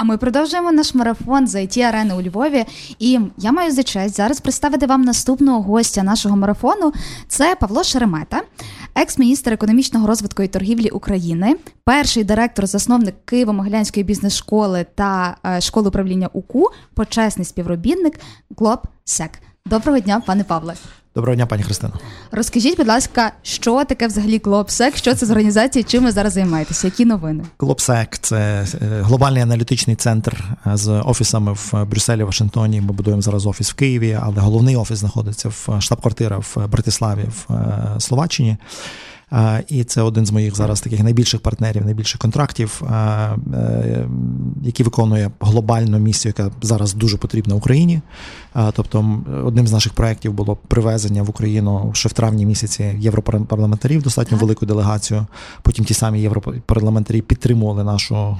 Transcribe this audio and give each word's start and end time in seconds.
А 0.00 0.04
ми 0.04 0.16
продовжуємо 0.16 0.72
наш 0.72 0.94
марафон 0.94 1.46
з 1.46 1.54
it 1.54 1.80
арени 1.80 2.14
у 2.14 2.22
Львові. 2.22 2.64
І 2.98 3.20
я 3.38 3.52
маю 3.52 3.72
за 3.72 3.82
честь 3.82 4.16
зараз 4.16 4.40
представити 4.40 4.86
вам 4.86 5.02
наступного 5.02 5.62
гостя 5.62 6.02
нашого 6.02 6.36
марафону. 6.36 6.92
Це 7.28 7.56
Павло 7.60 7.84
Шеремета, 7.84 8.42
екс-міністр 8.94 9.52
економічного 9.52 10.06
розвитку 10.06 10.42
і 10.42 10.48
торгівлі 10.48 10.88
України, 10.88 11.56
перший 11.84 12.24
директор, 12.24 12.66
засновник 12.66 13.14
Києво-Могилянської 13.26 14.04
бізнес-школи 14.04 14.86
та 14.94 15.36
е, 15.46 15.60
школи 15.60 15.88
управління 15.88 16.28
УКУ, 16.32 16.66
почесний 16.94 17.44
співробітник 17.44 18.20
Глобсек. 18.58 19.30
Доброго 19.66 19.98
дня, 19.98 20.22
пане 20.26 20.44
Павле. 20.44 20.74
Доброго 21.14 21.36
дня, 21.36 21.46
пані 21.46 21.62
Христина. 21.62 21.92
Розкажіть, 22.30 22.76
будь 22.76 22.88
ласка, 22.88 23.32
що 23.42 23.84
таке 23.84 24.06
взагалі 24.06 24.40
Глобсек? 24.44 24.96
Що 24.96 25.14
це 25.14 25.26
з 25.26 25.30
організація? 25.30 25.84
Чим 25.84 26.04
ви 26.04 26.12
зараз 26.12 26.32
займаєтеся? 26.32 26.86
Які 26.86 27.04
новини? 27.04 27.44
Глобсек 27.58 28.18
це 28.18 28.66
е, 28.82 29.02
глобальний 29.02 29.42
аналітичний 29.42 29.96
центр 29.96 30.44
е, 30.66 30.76
з 30.76 30.88
офісами 30.88 31.52
в 31.52 31.84
Брюсселі, 31.84 32.22
Вашингтоні. 32.22 32.80
Ми 32.80 32.92
будуємо 32.92 33.22
зараз 33.22 33.46
офіс 33.46 33.70
в 33.70 33.74
Києві, 33.74 34.18
але 34.22 34.40
головний 34.40 34.76
офіс 34.76 34.98
знаходиться 34.98 35.48
в 35.48 35.80
штаб-квартира 35.80 36.38
в 36.38 36.66
Братиславі 36.66 37.24
в 37.24 37.52
е, 37.52 38.00
Словаччині. 38.00 38.56
І 39.68 39.84
це 39.84 40.02
один 40.02 40.26
з 40.26 40.30
моїх 40.30 40.56
зараз 40.56 40.80
таких 40.80 41.02
найбільших 41.02 41.40
партнерів, 41.40 41.84
найбільших 41.84 42.20
контрактів, 42.20 42.82
який 44.62 44.84
виконує 44.84 45.30
глобальну 45.40 45.98
місію, 45.98 46.34
яка 46.38 46.54
зараз 46.62 46.94
дуже 46.94 47.16
потрібна 47.16 47.54
Україні. 47.54 48.00
Тобто, 48.72 49.20
одним 49.44 49.66
з 49.66 49.72
наших 49.72 49.92
проєктів 49.92 50.32
було 50.32 50.56
привезення 50.56 51.22
в 51.22 51.30
Україну 51.30 51.90
ще 51.94 52.08
в 52.08 52.12
травні 52.12 52.46
місяці 52.46 52.94
європарламентарів, 52.98 54.02
достатньо 54.02 54.38
велику 54.38 54.66
делегацію. 54.66 55.26
Потім 55.62 55.84
ті 55.84 55.94
самі 55.94 56.20
європарламентарі 56.20 57.22
підтримували 57.22 57.84
нашу 57.84 58.36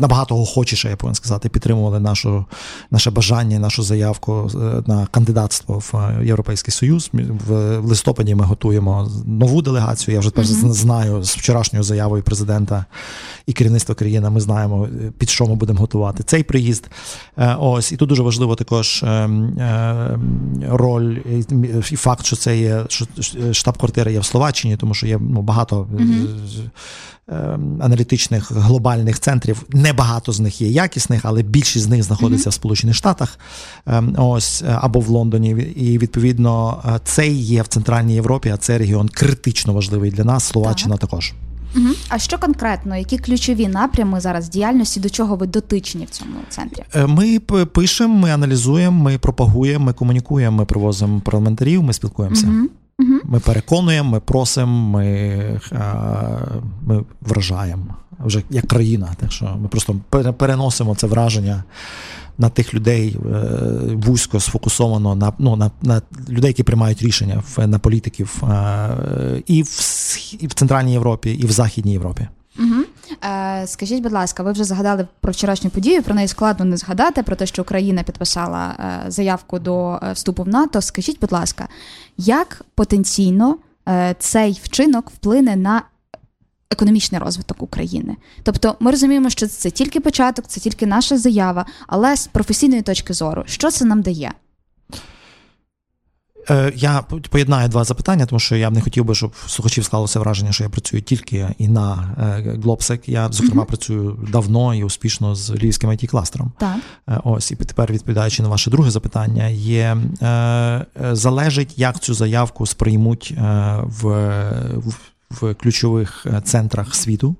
набагато 0.00 0.40
охочіше, 0.40 0.88
я 0.88 0.96
повинен 0.96 1.14
сказати, 1.14 1.48
підтримували 1.48 2.00
нашу 2.00 2.44
наше 2.90 3.10
бажання, 3.10 3.58
нашу 3.58 3.82
заявку 3.82 4.50
е, 4.54 4.82
на 4.86 5.06
кандидатство 5.10 5.78
в 5.78 6.20
Європейський 6.24 6.72
Союз. 6.72 7.10
В 7.46 7.78
листопаді 7.78 8.34
ми 8.34 8.44
готуємо 8.44 9.10
нову 9.26 9.62
делегацію. 9.62 10.14
Я 10.14 10.20
вже 10.20 10.30
тепер 10.30 10.44
mm-hmm. 10.44 10.72
знаю 10.72 11.24
з 11.24 11.36
вчорашньою 11.36 11.82
заявою 11.82 12.22
президента 12.22 12.84
і 13.46 13.52
керівництва 13.52 13.94
країни. 13.94 14.30
Ми 14.30 14.40
знаємо 14.40 14.88
під 15.18 15.30
що 15.30 15.46
ми 15.46 15.54
будемо 15.54 15.80
готувати 15.80 16.22
цей 16.22 16.42
приїзд. 16.42 16.90
Е, 17.36 17.56
ось 17.60 17.92
і 17.92 17.96
тут 17.96 18.08
дуже 18.08 18.22
важливо 18.22 18.54
також. 18.54 19.04
Е, 19.58 20.18
роль 20.68 21.16
і 21.90 21.96
факт, 21.96 22.26
що 22.26 22.36
це 22.36 22.58
є 22.58 22.84
що 22.88 23.06
штаб-квартира 23.52 24.10
є 24.10 24.20
в 24.20 24.24
Словаччині, 24.24 24.76
тому 24.76 24.94
що 24.94 25.06
є 25.06 25.18
ну, 25.20 25.42
багато 25.42 25.88
mm 25.92 26.28
аналітичних 27.80 28.52
глобальних 28.52 29.20
центрів. 29.20 29.62
Небагато 29.68 30.32
з 30.32 30.40
них 30.40 30.60
є 30.60 30.68
якісних, 30.68 31.20
але 31.24 31.42
більшість 31.42 31.84
з 31.84 31.88
них 31.88 32.02
знаходиться 32.02 32.48
mm 32.48 32.52
в 32.52 32.54
Сполучених 32.54 32.96
Штатах 32.96 33.38
ем, 33.86 34.14
ось 34.18 34.64
або 34.80 35.00
в 35.00 35.08
Лондоні. 35.08 35.50
І 35.76 35.98
відповідно 35.98 36.82
це 37.04 37.28
є 37.28 37.62
в 37.62 37.66
Центральній 37.66 38.14
Європі, 38.14 38.50
а 38.54 38.56
це 38.56 38.78
регіон 38.78 39.08
критично 39.08 39.72
важливий 39.72 40.10
для 40.10 40.24
нас. 40.24 40.44
Словаччина 40.44 40.96
так. 40.96 41.10
також. 41.10 41.32
Угу. 41.76 41.88
А 42.08 42.18
що 42.18 42.38
конкретно, 42.38 42.96
які 42.96 43.18
ключові 43.18 43.68
напрями 43.68 44.20
зараз 44.20 44.48
діяльності, 44.48 45.00
до 45.00 45.10
чого 45.10 45.36
ви 45.36 45.46
дотичні 45.46 46.04
в 46.04 46.10
цьому 46.10 46.34
центрі? 46.48 46.82
Е, 46.94 47.06
ми 47.06 47.38
пишемо, 47.72 48.14
ми 48.14 48.30
аналізуємо, 48.30 49.02
ми 49.02 49.18
пропагуємо, 49.18 49.84
ми 49.84 49.92
комунікуємо, 49.92 50.56
ми 50.56 50.64
привозимо 50.64 51.20
парламентарів, 51.20 51.82
ми 51.82 51.92
спілкуємося. 51.92 52.46
Угу. 52.46 52.68
Угу. 52.98 53.20
Ми 53.24 53.40
переконуємо, 53.40 54.10
ми 54.10 54.20
просимо, 54.20 54.88
ми, 54.88 55.06
е, 55.72 55.94
ми 56.86 57.04
вражаємо 57.20 57.94
вже 58.24 58.42
як 58.50 58.66
країна. 58.66 59.08
Так 59.16 59.32
що 59.32 59.56
ми 59.62 59.68
просто 59.68 59.96
переносимо 60.36 60.94
це 60.94 61.06
враження 61.06 61.64
на 62.38 62.48
тих 62.48 62.74
людей 62.74 63.16
е, 63.16 63.40
вузько 63.94 64.40
сфокусовано 64.40 65.14
на 65.14 65.32
ну, 65.38 65.56
на, 65.56 65.70
на 65.82 66.02
людей, 66.28 66.48
які 66.48 66.62
приймають 66.62 67.02
рішення 67.02 67.42
на 67.58 67.78
політиків 67.78 68.42
е, 68.42 69.42
і 69.46 69.62
в, 69.62 69.68
і 70.40 70.46
в 70.46 70.54
Центральній 70.54 70.92
Європі, 70.92 71.30
і 71.30 71.46
в 71.46 71.50
Західній 71.50 71.92
Європі. 71.92 72.28
Угу. 72.58 72.84
Е, 73.24 73.66
Скажіть, 73.66 74.02
будь 74.02 74.12
ласка, 74.12 74.42
ви 74.42 74.52
вже 74.52 74.64
згадали 74.64 75.06
про 75.20 75.32
вчорашню 75.32 75.70
подію? 75.70 76.02
Про 76.02 76.14
неї 76.14 76.28
складно 76.28 76.64
не 76.64 76.76
згадати 76.76 77.22
про 77.22 77.36
те, 77.36 77.46
що 77.46 77.62
Україна 77.62 78.02
підписала 78.02 78.74
е, 78.78 79.10
заявку 79.10 79.58
до 79.58 80.00
е, 80.02 80.12
вступу 80.12 80.42
в 80.42 80.48
НАТО. 80.48 80.80
Скажіть, 80.80 81.20
будь 81.20 81.32
ласка, 81.32 81.68
як 82.16 82.64
потенційно 82.74 83.56
е, 83.88 84.16
цей 84.18 84.60
вчинок 84.62 85.10
вплине 85.10 85.56
на 85.56 85.82
економічний 86.70 87.20
розвиток 87.20 87.62
України. 87.62 88.16
Тобто 88.42 88.76
ми 88.80 88.90
розуміємо, 88.90 89.30
що 89.30 89.46
це 89.46 89.70
тільки 89.70 90.00
початок, 90.00 90.46
це 90.48 90.60
тільки 90.60 90.86
наша 90.86 91.18
заява, 91.18 91.66
але 91.86 92.16
з 92.16 92.26
професійної 92.26 92.82
точки 92.82 93.14
зору, 93.14 93.42
що 93.46 93.70
це 93.70 93.84
нам 93.84 94.02
дає? 94.02 94.32
Е, 96.50 96.72
я 96.76 97.02
поєднаю 97.30 97.68
два 97.68 97.84
запитання, 97.84 98.26
тому 98.26 98.40
що 98.40 98.56
я 98.56 98.70
б 98.70 98.72
не 98.72 98.80
хотів 98.80 99.04
би, 99.04 99.14
щоб 99.14 99.32
слухачів 99.46 99.84
склалося 99.84 100.20
враження, 100.20 100.52
що 100.52 100.64
я 100.64 100.70
працюю 100.70 101.02
тільки 101.02 101.48
і 101.58 101.68
на 101.68 101.94
Глобсек. 102.62 103.08
Я, 103.08 103.28
зокрема, 103.32 103.62
mm-hmm. 103.62 103.66
працюю 103.66 104.18
давно 104.32 104.74
і 104.74 104.84
успішно 104.84 105.34
з 105.34 105.50
львівським 105.50 105.90
it 105.90 106.06
кластером 106.06 106.52
Так. 106.58 106.76
Е, 107.08 107.20
ось 107.24 107.50
і 107.50 107.56
тепер, 107.56 107.92
відповідаючи 107.92 108.42
на 108.42 108.48
ваше 108.48 108.70
друге 108.70 108.90
запитання, 108.90 109.46
є 109.48 109.96
е, 110.22 110.86
залежить, 111.12 111.78
як 111.78 112.00
цю 112.00 112.14
заявку 112.14 112.66
сприймуть 112.66 113.34
в, 113.82 114.04
в 114.76 114.94
в 115.30 115.54
ключових 115.54 116.26
е, 116.26 116.40
центрах 116.44 116.94
світу. 116.94 117.36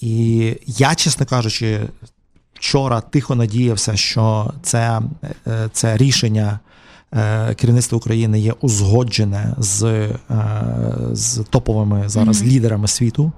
І 0.00 0.54
я, 0.66 0.94
чесно 0.94 1.26
кажучи, 1.26 1.80
вчора 2.54 3.00
тихо 3.00 3.34
надіявся, 3.34 3.96
що 3.96 4.52
це, 4.62 5.00
е, 5.46 5.68
це 5.72 5.96
рішення. 5.96 6.60
Е, 7.14 7.54
керівництво 7.54 7.98
України 7.98 8.40
є 8.40 8.52
узгоджене 8.60 9.54
з 9.58 10.08
з 11.12 11.44
топовими 11.50 12.08
зараз 12.08 12.42
mm-hmm. 12.42 12.46
лідерами 12.46 12.88
світу. 12.88 13.32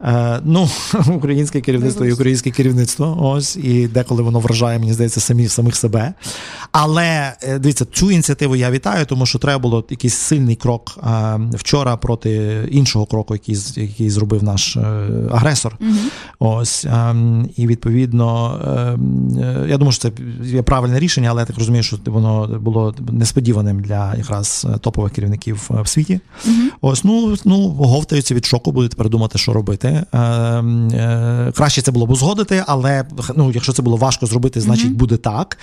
Е, 0.00 0.40
ну, 0.44 0.68
українське 1.14 1.60
керівництво 1.60 2.06
і 2.06 2.12
українське 2.12 2.50
керівництво. 2.50 3.16
Ось 3.20 3.56
і 3.56 3.88
деколи 3.88 4.22
воно 4.22 4.40
вражає, 4.40 4.78
мені 4.78 4.92
здається, 4.92 5.20
самі 5.20 5.48
самих 5.48 5.76
себе. 5.76 6.14
Але 6.72 7.32
е, 7.42 7.58
дивіться, 7.58 7.84
цю 7.92 8.10
ініціативу 8.10 8.56
я 8.56 8.70
вітаю, 8.70 9.06
тому 9.06 9.26
що 9.26 9.38
треба 9.38 9.58
було 9.58 9.84
якийсь 9.90 10.14
сильний 10.14 10.56
крок 10.56 10.98
е, 10.98 11.40
вчора 11.52 11.96
проти 11.96 12.62
іншого 12.70 13.06
кроку, 13.06 13.34
який 13.34 13.56
який 13.76 14.10
зробив 14.10 14.42
наш 14.42 14.76
агресор. 15.30 15.76
Угу. 15.80 15.90
Ось 16.38 16.86
і 17.56 17.66
відповідно, 17.66 18.60
я 19.68 19.78
думаю, 19.78 19.92
що 19.92 20.02
це 20.02 20.12
є 20.42 20.62
правильне 20.62 20.98
рішення, 20.98 21.30
але 21.30 21.42
я 21.42 21.46
так 21.46 21.58
розумію, 21.58 21.82
що 21.82 21.96
воно 22.06 22.60
було 22.60 22.94
несподіваним 23.12 23.80
для 23.80 24.14
якраз 24.14 24.66
топових 24.80 25.12
керівників 25.12 25.70
в 25.70 25.88
світі. 25.88 26.20
Угу. 26.46 26.54
Ось 26.80 27.04
ну 27.04 27.36
ну 27.44 27.68
говтаються 27.68 28.34
від 28.34 28.44
шоку, 28.44 28.72
будуть 28.72 28.90
тепер 28.90 29.08
думати, 29.08 29.38
що 29.38 29.52
робити 29.52 29.87
зробити. 29.88 30.04
Е, 30.12 30.98
е, 30.98 31.52
краще 31.52 31.82
це 31.82 31.92
було 31.92 32.06
б 32.06 32.10
узгодити, 32.10 32.64
але 32.66 33.04
ну, 33.36 33.50
якщо 33.52 33.72
це 33.72 33.82
було 33.82 33.96
важко 33.96 34.26
зробити, 34.26 34.60
значить 34.60 34.96
буде 34.96 35.16
так. 35.16 35.58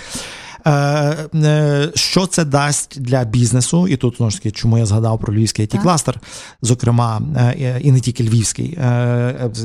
Е, 0.67 1.91
що 1.95 2.27
це 2.27 2.45
дасть 2.45 3.01
для 3.01 3.23
бізнесу? 3.23 3.87
І 3.87 3.97
тут 3.97 4.17
знову 4.17 4.31
ж 4.31 4.37
таки, 4.37 4.51
чому 4.51 4.77
я 4.77 4.85
згадав 4.85 5.19
про 5.19 5.33
львівський 5.33 5.65
it 5.67 5.81
кластер 5.81 6.19
зокрема, 6.61 7.21
і 7.81 7.91
не 7.91 7.99
тільки 7.99 8.23
львівський, 8.23 8.77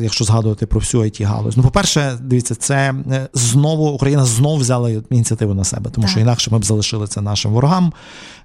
якщо 0.00 0.24
згадувати 0.24 0.66
про 0.66 0.80
всю 0.80 1.02
it 1.02 1.24
галузь 1.24 1.56
Ну, 1.56 1.62
по-перше, 1.62 2.18
дивіться, 2.20 2.54
це 2.54 2.94
знову 3.34 3.88
Україна 3.88 4.24
знову 4.24 4.56
взяла 4.56 4.90
ініціативу 5.10 5.54
на 5.54 5.64
себе, 5.64 5.90
тому 5.90 6.06
так. 6.06 6.10
що 6.10 6.20
інакше 6.20 6.50
ми 6.50 6.58
б 6.58 6.64
залишили 6.64 7.06
це 7.06 7.20
нашим 7.20 7.52
ворогам. 7.52 7.92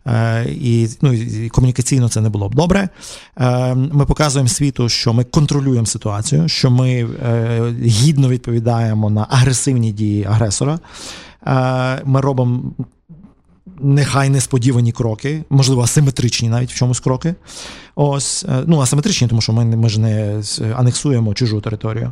Е, 0.08 0.46
і 0.50 0.90
ну, 1.02 1.14
і 1.14 1.50
комунікаційно 1.50 2.10
це 2.10 2.22
не 2.22 2.30
було 2.30 2.50
б 2.50 2.56
добре. 2.56 2.90
Е, 3.38 3.76
ми 3.76 4.06
показуємо 4.06 4.50
світу, 4.50 4.90
що 4.90 5.14
ми 5.14 5.24
контролюємо 5.24 5.86
ситуацію, 5.86 6.48
що 6.48 6.72
ми 6.72 6.92
е, 6.92 7.76
гідно 7.84 8.30
відповідаємо 8.30 9.10
на 9.10 9.28
агресивні 9.30 9.92
дії 9.92 10.26
агресора. 10.26 10.80
Ми 12.06 12.22
робимо. 12.22 12.64
Нехай 13.80 14.30
несподівані 14.30 14.92
кроки, 14.92 15.44
можливо, 15.50 15.82
асиметричні 15.82 16.50
навіть 16.50 16.72
в 16.72 16.76
чомусь 16.76 17.00
кроки. 17.00 17.36
Ось, 17.96 18.46
е, 18.50 18.64
ну, 18.68 18.80
асиметричні, 18.80 19.28
тому 19.28 19.42
що 19.42 19.54
ми 19.54 19.66
ми 19.66 19.90
ж 19.90 20.00
не 20.00 20.42
анексуємо 20.76 21.34
чужу 21.34 21.62
територію. 21.62 22.12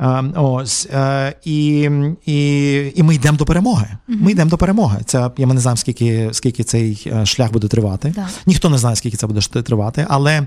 Е, 0.00 0.22
ось, 0.36 0.88
е, 0.94 1.34
І 1.44 1.90
і, 2.26 2.92
і 2.94 3.02
ми 3.02 3.14
йдемо 3.14 3.38
до 3.38 3.44
перемоги. 3.44 3.86
Ми 4.08 4.32
йдемо 4.32 4.50
до 4.50 4.58
перемоги. 4.58 4.98
Це 5.04 5.30
Я 5.36 5.46
не 5.46 5.60
знаю, 5.60 5.76
скільки 5.76 6.28
скільки 6.32 6.64
цей 6.64 7.12
шлях 7.24 7.52
буде 7.52 7.68
тривати. 7.68 8.12
Так. 8.16 8.28
Ніхто 8.46 8.70
не 8.70 8.78
знає, 8.78 8.96
скільки 8.96 9.16
це 9.16 9.26
буде 9.26 9.40
тривати, 9.40 10.06
але 10.08 10.46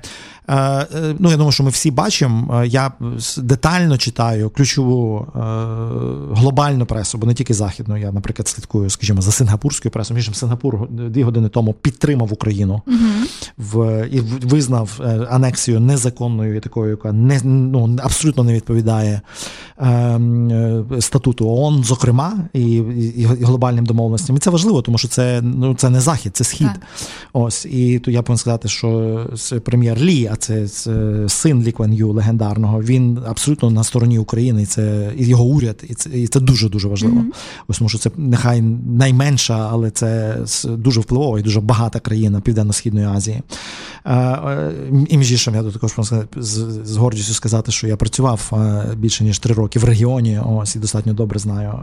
Ну, 1.19 1.29
я 1.29 1.37
думаю, 1.37 1.51
що 1.51 1.63
ми 1.63 1.69
всі 1.69 1.91
бачимо. 1.91 2.63
Я 2.65 2.91
детально 3.37 3.97
читаю 3.97 4.49
ключову 4.49 5.27
глобальну 6.31 6.85
пресу, 6.85 7.17
бо 7.17 7.27
не 7.27 7.33
тільки 7.33 7.53
західну. 7.53 7.97
Я, 7.97 8.11
наприклад, 8.11 8.47
слідкую, 8.47 8.89
скажімо, 8.89 9.21
за 9.21 9.31
сингапурською 9.31 9.91
пресою. 9.91 10.15
Між 10.15 10.37
Сингапур 10.37 10.89
дві 10.89 11.23
години 11.23 11.49
тому 11.49 11.73
підтримав 11.73 12.33
Україну 12.33 12.81
в 13.57 14.07
і 14.11 14.19
визнав 14.19 15.01
анексію 15.29 15.79
незаконною 15.79 16.61
такою, 16.61 16.89
яка 16.89 17.11
не 17.11 17.41
ну 17.43 17.97
абсолютно 18.03 18.43
не 18.43 18.53
відповідає 18.53 19.21
ем, 19.77 20.85
статуту 20.99 21.49
ООН, 21.49 21.83
зокрема, 21.83 22.33
і, 22.53 22.75
і 23.15 23.25
глобальним 23.25 23.85
домовленостям. 23.85 24.35
І 24.35 24.39
це 24.39 24.49
важливо, 24.49 24.81
тому 24.81 24.97
що 24.97 25.07
це 25.07 25.41
ну 25.43 25.75
це 25.75 25.89
не 25.89 26.01
захід, 26.01 26.37
це 26.37 26.43
схід. 26.43 26.67
Так. 26.67 26.81
Ось 27.33 27.65
і 27.65 27.99
то 27.99 28.11
я 28.11 28.21
повинен 28.21 28.37
сказати, 28.37 28.67
що 28.67 29.19
прем'єр 29.65 29.99
Лі, 29.99 30.29
а 30.33 30.35
це 30.35 30.67
син 31.29 31.63
Лі 31.63 31.71
Кван 31.71 31.93
Ю, 31.93 32.11
легендарного. 32.11 32.81
Він 32.81 33.19
абсолютно 33.27 33.71
на 33.71 33.83
стороні 33.83 34.19
України. 34.19 34.61
І 34.61 34.65
це 34.65 35.11
і 35.17 35.25
його 35.25 35.43
уряд, 35.43 35.83
і 35.89 35.93
це 35.93 36.09
і 36.09 36.27
це 36.27 36.39
дуже 36.39 36.69
дуже 36.69 36.87
важливо. 36.87 37.17
Mm-hmm. 37.17 37.63
Ось 37.67 37.77
тому 37.77 37.89
що 37.89 37.97
це 37.97 38.09
нехай 38.17 38.61
найменша, 38.97 39.69
але 39.71 39.91
це 39.91 40.37
дуже 40.65 40.99
впливова 40.99 41.39
і 41.39 41.41
дуже 41.41 41.61
багата 41.61 41.99
країна 41.99 42.41
Південно-Східної 42.41 43.05
Азії. 43.05 43.41
Е, 44.05 44.15
е, 44.15 44.71
і 45.09 45.17
між 45.17 45.31
іншим, 45.31 45.55
я 45.55 45.63
тут 45.63 45.73
також 45.73 45.93
з, 46.35 46.55
з 46.85 46.97
гордістю 46.97 47.33
сказати, 47.33 47.71
що 47.71 47.87
я 47.87 47.97
працював 47.97 48.51
е, 48.53 48.95
більше 48.95 49.23
ніж 49.23 49.39
три 49.39 49.53
роки 49.53 49.79
в 49.79 49.83
регіоні. 49.83 50.39
Ось 50.45 50.75
і 50.75 50.79
достатньо 50.79 51.13
добре 51.13 51.39
знаю 51.39 51.79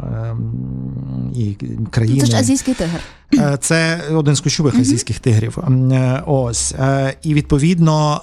і 1.37 1.57
країни. 1.91 2.21
Це 2.21 2.27
ж 2.27 2.37
азійський 2.37 2.75
тигр. 2.75 3.01
Це 3.61 4.01
один 4.11 4.35
з 4.35 4.41
ключових 4.41 4.75
mm-hmm. 4.75 4.81
азійських 4.81 5.19
тигрів. 5.19 5.59
Ось 6.27 6.75
і 7.23 7.35
відповідно 7.35 8.21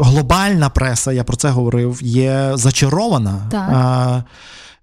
глобальна 0.00 0.68
преса, 0.68 1.12
я 1.12 1.24
про 1.24 1.36
це 1.36 1.50
говорив, 1.50 1.98
є 2.02 2.50
зачарована. 2.54 3.46
Так. 3.50 4.24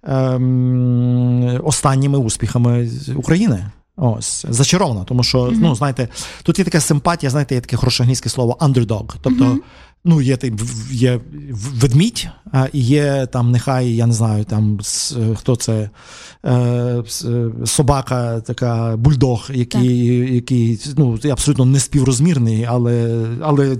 Ем, 0.02 1.60
останніми 1.64 2.18
успіхами 2.18 2.90
України. 3.16 3.64
Ось 3.96 4.46
зачарована, 4.48 5.04
тому 5.04 5.22
що 5.22 5.38
mm-hmm. 5.38 5.58
ну 5.60 5.74
знаєте, 5.74 6.08
тут 6.42 6.58
є 6.58 6.64
така 6.64 6.80
симпатія, 6.80 7.30
знаєте, 7.30 7.54
є 7.54 7.60
таке 7.60 7.76
хороше 7.76 8.02
англійське 8.02 8.28
слово 8.28 8.56
underdog. 8.60 9.14
Тобто, 9.22 9.44
mm-hmm. 9.44 9.58
Ну 10.04 10.20
є 10.20 10.38
є 10.90 11.20
ведмідь, 11.50 12.28
а 12.52 12.68
є 12.72 13.26
там, 13.32 13.50
нехай 13.50 13.94
я 13.94 14.06
не 14.06 14.12
знаю, 14.12 14.44
там 14.44 14.78
хто 15.36 15.56
це 15.56 15.90
е, 16.44 17.02
собака, 17.64 18.40
така 18.40 18.96
бульдог, 18.96 19.50
який 19.54 20.06
який 20.34 20.80
ну 20.96 21.18
абсолютно 21.30 21.64
не 21.64 21.80
співрозмірний, 21.80 22.64
але 22.64 23.26
але 23.42 23.76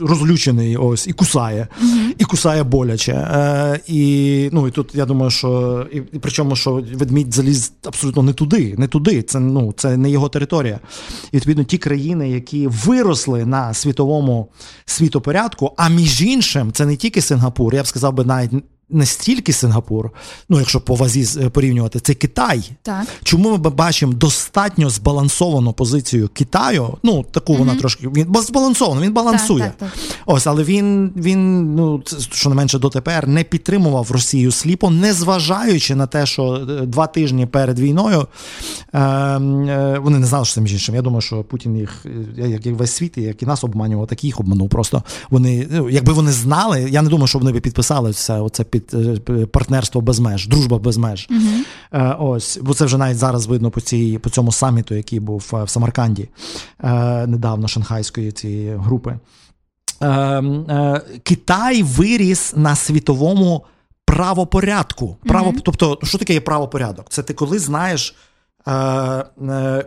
розлючений 0.00 0.76
ось 0.76 1.06
і 1.06 1.12
кусає, 1.12 1.68
mm-hmm. 1.82 2.14
і 2.18 2.24
кусає 2.24 2.62
боляче. 2.62 3.12
Е, 3.12 3.80
І 3.86 4.48
ну 4.52 4.68
і 4.68 4.70
тут 4.70 4.94
я 4.94 5.06
думаю, 5.06 5.30
що 5.30 5.86
і, 5.92 5.96
і 5.96 6.18
причому, 6.20 6.56
що 6.56 6.84
ведмідь 6.94 7.34
заліз 7.34 7.72
абсолютно 7.84 8.22
не 8.22 8.32
туди, 8.32 8.74
не 8.78 8.88
туди. 8.88 9.22
Це 9.22 9.40
ну 9.40 9.74
це 9.76 9.96
не 9.96 10.10
його 10.10 10.28
територія. 10.28 10.80
І 11.32 11.36
відповідно 11.36 11.64
ті 11.64 11.78
країни, 11.78 12.30
які 12.30 12.66
виросли 12.66 13.46
на 13.46 13.74
світовому 13.74 14.48
світопорядку, 14.84 15.49
а 15.76 15.88
між 15.88 16.22
іншим, 16.22 16.72
це 16.72 16.86
не 16.86 16.96
тільки 16.96 17.22
Сингапур, 17.22 17.74
я 17.74 17.82
б 17.82 17.86
сказав 17.86 18.12
би 18.12 18.24
навіть 18.24 18.52
не 18.90 19.06
стільки 19.06 19.52
Сингапур, 19.52 20.10
ну 20.48 20.58
якщо 20.58 20.80
по 20.80 20.94
вазі 20.94 21.40
е, 21.40 21.48
порівнювати, 21.48 22.00
це 22.00 22.14
Китай. 22.14 22.70
Так. 22.82 23.06
Чому 23.22 23.50
ми 23.50 23.56
бачимо 23.56 24.12
достатньо 24.12 24.90
збалансовану 24.90 25.72
позицію 25.72 26.28
Китаю? 26.28 26.98
Ну 27.02 27.24
таку 27.30 27.54
вона 27.54 27.72
угу. 27.72 27.80
трошки 27.80 28.08
він 28.08 28.36
збалансовано, 28.42 29.00
він 29.00 29.12
балансує. 29.12 29.64
Так, 29.64 29.76
так, 29.76 29.88
так. 30.08 30.18
Ось, 30.26 30.46
але 30.46 30.64
він 30.64 31.12
він 31.16 31.74
ну 31.74 32.02
що 32.32 32.48
не 32.48 32.54
менше 32.54 32.78
дотепер 32.78 33.28
не 33.28 33.44
підтримував 33.44 34.10
Росію 34.10 34.52
сліпо, 34.52 34.90
не 34.90 35.12
зважаючи 35.12 35.94
на 35.94 36.06
те, 36.06 36.26
що 36.26 36.66
е, 36.70 36.86
два 36.86 37.06
тижні 37.06 37.46
перед 37.46 37.78
війною 37.78 38.26
е, 38.92 39.00
е, 39.00 39.98
вони 39.98 40.18
не 40.18 40.26
знали, 40.26 40.44
що 40.44 40.54
це 40.54 40.60
між 40.60 40.72
іншим. 40.72 40.94
Я 40.94 41.02
думаю, 41.02 41.20
що 41.20 41.44
Путін 41.44 41.76
їх 41.76 42.06
е, 42.38 42.48
як 42.48 42.66
і 42.66 42.72
весь 42.72 42.92
світ, 42.92 43.18
як 43.18 43.42
і 43.42 43.46
нас 43.46 43.64
обманював, 43.64 44.06
так 44.06 44.24
і 44.24 44.26
їх 44.26 44.40
обманув. 44.40 44.68
Просто 44.68 45.02
вони, 45.30 45.66
ну, 45.70 45.90
якби 45.90 46.12
вони 46.12 46.32
знали, 46.32 46.88
я 46.90 47.02
не 47.02 47.10
думаю, 47.10 47.26
що 47.26 47.38
вони 47.38 47.52
би 47.52 47.60
підписали 47.60 48.10
все 48.10 48.40
оце 48.40 48.64
під 48.64 48.79
під 48.80 49.30
е, 49.30 49.46
партнерство 49.46 50.00
без 50.00 50.18
меж, 50.18 50.48
дружба 50.48 50.78
без 50.78 50.96
меж. 50.96 51.28
Uh-huh. 51.30 52.16
Ось, 52.18 52.58
бо 52.62 52.74
це 52.74 52.84
вже 52.84 52.98
навіть 52.98 53.16
зараз 53.16 53.46
видно 53.46 53.70
по 53.70 53.80
цій 53.80 54.18
по 54.18 54.30
цьому 54.30 54.52
саміту, 54.52 54.94
який 54.94 55.20
був 55.20 55.50
е, 55.54 55.64
в 55.64 55.68
Самарканді 55.68 56.28
недавно 57.26 57.68
шанхайської 57.68 58.32
цієї 58.32 58.76
групи. 58.76 59.18
Китай 61.22 61.82
виріс 61.82 62.52
на 62.56 62.76
світовому 62.76 63.64
правопорядку. 64.04 65.16
Право, 65.24 65.50
uh-huh. 65.50 65.60
Тобто, 65.64 65.98
що 66.02 66.18
таке 66.18 66.34
є 66.34 66.40
правопорядок? 66.40 67.06
Це 67.08 67.22
ти 67.22 67.34
коли 67.34 67.58
знаєш. 67.58 68.14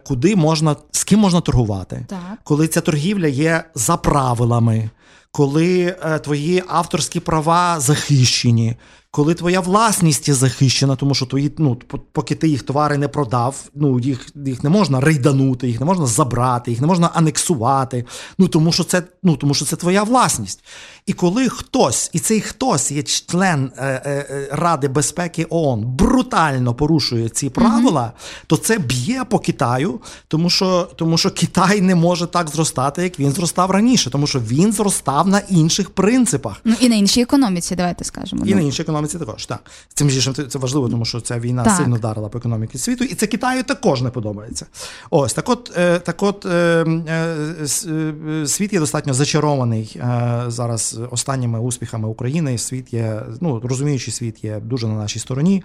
Куди 0.03 0.35
можна 0.35 0.75
з 0.91 1.03
ким 1.03 1.19
можна 1.19 1.41
торгувати, 1.41 2.05
так. 2.09 2.19
коли 2.43 2.67
ця 2.67 2.81
торгівля 2.81 3.27
є 3.27 3.63
за 3.75 3.97
правилами, 3.97 4.89
коли 5.35 5.95
е, 6.03 6.19
твої 6.19 6.63
авторські 6.67 7.19
права 7.19 7.79
захищені, 7.79 8.75
коли 9.15 9.33
твоя 9.33 9.59
власність 9.59 10.27
є 10.27 10.33
захищена, 10.33 10.95
тому 10.95 11.15
що 11.15 11.25
твої, 11.25 11.51
ну, 11.57 11.77
поки 12.11 12.35
ти 12.35 12.47
їх 12.47 12.63
товари 12.63 12.97
не 12.97 13.07
продав, 13.07 13.55
ну 13.75 13.99
їх 13.99 14.29
їх 14.45 14.63
не 14.63 14.69
можна 14.69 15.01
рейданути, 15.01 15.67
їх 15.67 15.79
не 15.79 15.85
можна 15.85 16.05
забрати, 16.05 16.71
їх 16.71 16.81
не 16.81 16.87
можна 16.87 17.09
анексувати. 17.13 18.05
Ну 18.37 18.47
тому 18.47 18.71
що 18.71 18.83
це 18.83 19.03
ну, 19.23 19.35
тому 19.35 19.53
що 19.53 19.65
це 19.65 19.75
твоя 19.75 20.03
власність. 20.03 20.63
І 21.05 21.13
коли 21.13 21.49
хтось, 21.49 22.09
і 22.13 22.19
цей 22.19 22.41
хтось 22.41 22.91
є 22.91 23.03
член 23.03 23.71
е, 23.77 23.85
е, 23.85 24.25
е 24.29 24.47
Ради 24.51 24.87
безпеки 24.87 25.45
ООН, 25.49 25.85
брутально 25.85 26.73
порушує 26.73 27.29
ці 27.29 27.49
правила, 27.49 28.01
mm-hmm. 28.01 28.43
то 28.47 28.57
це 28.57 28.77
б'є 28.77 29.23
по 29.29 29.39
Китаю, 29.39 29.99
тому 30.27 30.49
що 30.49 30.89
тому 30.95 31.17
що 31.17 31.31
Китай 31.31 31.81
не 31.81 31.95
може 31.95 32.27
так 32.27 32.49
зростати, 32.49 33.03
як 33.03 33.19
він 33.19 33.31
зростав 33.31 33.71
раніше, 33.71 34.09
тому 34.09 34.27
що 34.27 34.39
він 34.39 34.73
зростав 34.73 35.27
на 35.27 35.39
інших 35.39 35.89
принципах. 35.89 36.61
Ну 36.63 36.75
і 36.79 36.89
на 36.89 36.95
іншій 36.95 37.21
економіці, 37.21 37.75
давайте 37.75 38.03
скажемо. 38.03 38.45
І 38.45 38.49
ну. 38.49 38.55
на 38.55 38.61
іншій 38.61 38.81
економіці 38.81 39.02
економіці 39.03 39.17
також. 39.17 39.45
Так. 39.45 39.59
Цим 39.93 40.09
же 40.09 40.33
це 40.33 40.59
важливо, 40.59 40.89
тому 40.89 41.05
що 41.05 41.21
ця 41.21 41.39
війна 41.39 41.63
так. 41.63 41.77
сильно 41.77 41.95
вдарила 41.95 42.29
по 42.29 42.37
економіці 42.37 42.77
світу, 42.77 43.03
і 43.03 43.13
це 43.13 43.27
Китаю 43.27 43.63
також 43.63 44.01
не 44.01 44.09
подобається. 44.09 44.65
Ось 45.09 45.33
так 45.33 45.49
от 45.49 45.71
е, 45.77 45.99
так 45.99 46.23
от 46.23 46.45
е, 46.45 46.85
е, 47.07 48.47
світ 48.47 48.73
є 48.73 48.79
достатньо 48.79 49.13
зачарований 49.13 50.01
зараз 50.47 50.99
останніми 51.11 51.59
успіхами 51.59 52.07
України. 52.07 52.57
Світ 52.57 52.93
є, 52.93 53.21
ну 53.41 53.61
розуміючий 53.63 54.13
світ 54.13 54.43
є 54.43 54.59
дуже 54.59 54.87
на 54.87 54.93
нашій 54.93 55.19
стороні. 55.19 55.63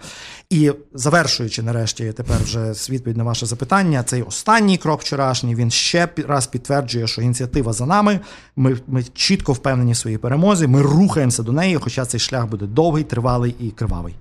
І 0.51 0.73
завершуючи 0.95 1.63
нарешті 1.63 2.13
тепер 2.13 2.37
вже 2.43 2.73
відповідь 2.91 3.17
на 3.17 3.25
ваше 3.25 3.47
запитання, 3.47 4.03
цей 4.03 4.23
останній 4.23 4.79
крок 4.79 5.01
вчорашній 5.01 5.55
він 5.55 5.71
ще 5.71 6.09
раз 6.29 6.47
підтверджує, 6.47 7.07
що 7.07 7.23
ініціатива 7.23 7.73
за 7.73 7.87
нами. 7.87 8.21
Ми, 8.57 8.77
Ми 8.87 9.05
чітко 9.15 9.53
впевнені 9.53 9.93
в 9.93 9.97
своїй 9.97 10.19
перемозі. 10.19 10.67
Ми 10.67 10.83
рухаємося 10.83 11.43
до 11.43 11.53
неї, 11.53 11.77
хоча 11.77 12.05
цей 12.05 12.21
шлях 12.21 12.47
буде 12.47 12.67
довгий, 12.67 13.05
тривалий 13.05 13.28
тривалий 13.29 13.55
і 13.61 13.71
кривавий. 13.71 14.15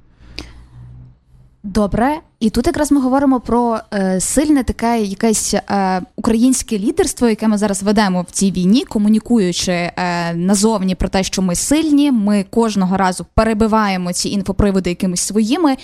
Добре, 1.63 2.19
і 2.39 2.49
тут 2.49 2.67
якраз 2.67 2.91
ми 2.91 3.01
говоримо 3.01 3.39
про 3.39 3.79
е, 3.93 4.19
сильне 4.19 4.63
таке 4.63 5.01
якесь 5.01 5.53
е, 5.53 6.01
українське 6.15 6.79
лідерство, 6.79 7.27
яке 7.27 7.47
ми 7.47 7.57
зараз 7.57 7.83
ведемо 7.83 8.21
в 8.21 8.31
цій 8.31 8.51
війні, 8.51 8.85
комунікуючи 8.85 9.71
е, 9.71 10.33
назовні 10.33 10.95
про 10.95 11.09
те, 11.09 11.23
що 11.23 11.41
ми 11.41 11.55
сильні. 11.55 12.11
Ми 12.11 12.45
кожного 12.49 12.97
разу 12.97 13.25
перебиваємо 13.33 14.13
ці 14.13 14.29
інфоприводи 14.29 14.89
якимись 14.89 15.21
своїми. 15.21 15.77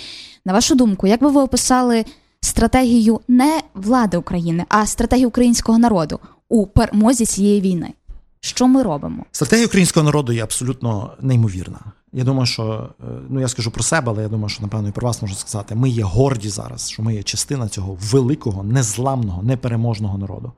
На 0.44 0.52
вашу 0.52 0.74
думку, 0.74 1.06
як 1.06 1.20
би 1.22 1.30
ви 1.30 1.42
описали 1.42 2.04
стратегію 2.40 3.20
не 3.28 3.60
влади 3.74 4.16
України, 4.16 4.64
а 4.68 4.86
стратегію 4.86 5.28
українського 5.28 5.78
народу 5.78 6.20
у 6.48 6.66
перемозі 6.66 7.26
цієї 7.26 7.60
війни? 7.60 7.92
Що 8.40 8.68
ми 8.68 8.82
робимо? 8.82 9.24
Стратегія 9.32 9.66
українського 9.66 10.04
народу 10.04 10.32
є 10.32 10.42
абсолютно 10.42 11.10
неймовірна. 11.20 11.80
Я 12.16 12.24
думаю, 12.24 12.46
що 12.46 12.88
е, 13.00 13.04
ну 13.28 13.40
я 13.40 13.48
скажу 13.48 13.70
про 13.70 13.82
себе, 13.82 14.12
але 14.12 14.22
я 14.22 14.28
думаю, 14.28 14.48
що 14.48 14.62
напевно 14.62 14.88
і 14.88 14.92
про 14.92 15.06
вас 15.06 15.22
можу 15.22 15.34
сказати. 15.34 15.74
Ми 15.74 15.88
є 15.88 16.02
горді 16.02 16.48
зараз, 16.48 16.90
що 16.90 17.02
ми 17.02 17.14
є 17.14 17.22
частина 17.22 17.68
цього 17.68 17.98
великого, 18.00 18.62
незламного, 18.62 19.42
непереможного 19.42 20.18
народу. 20.18 20.52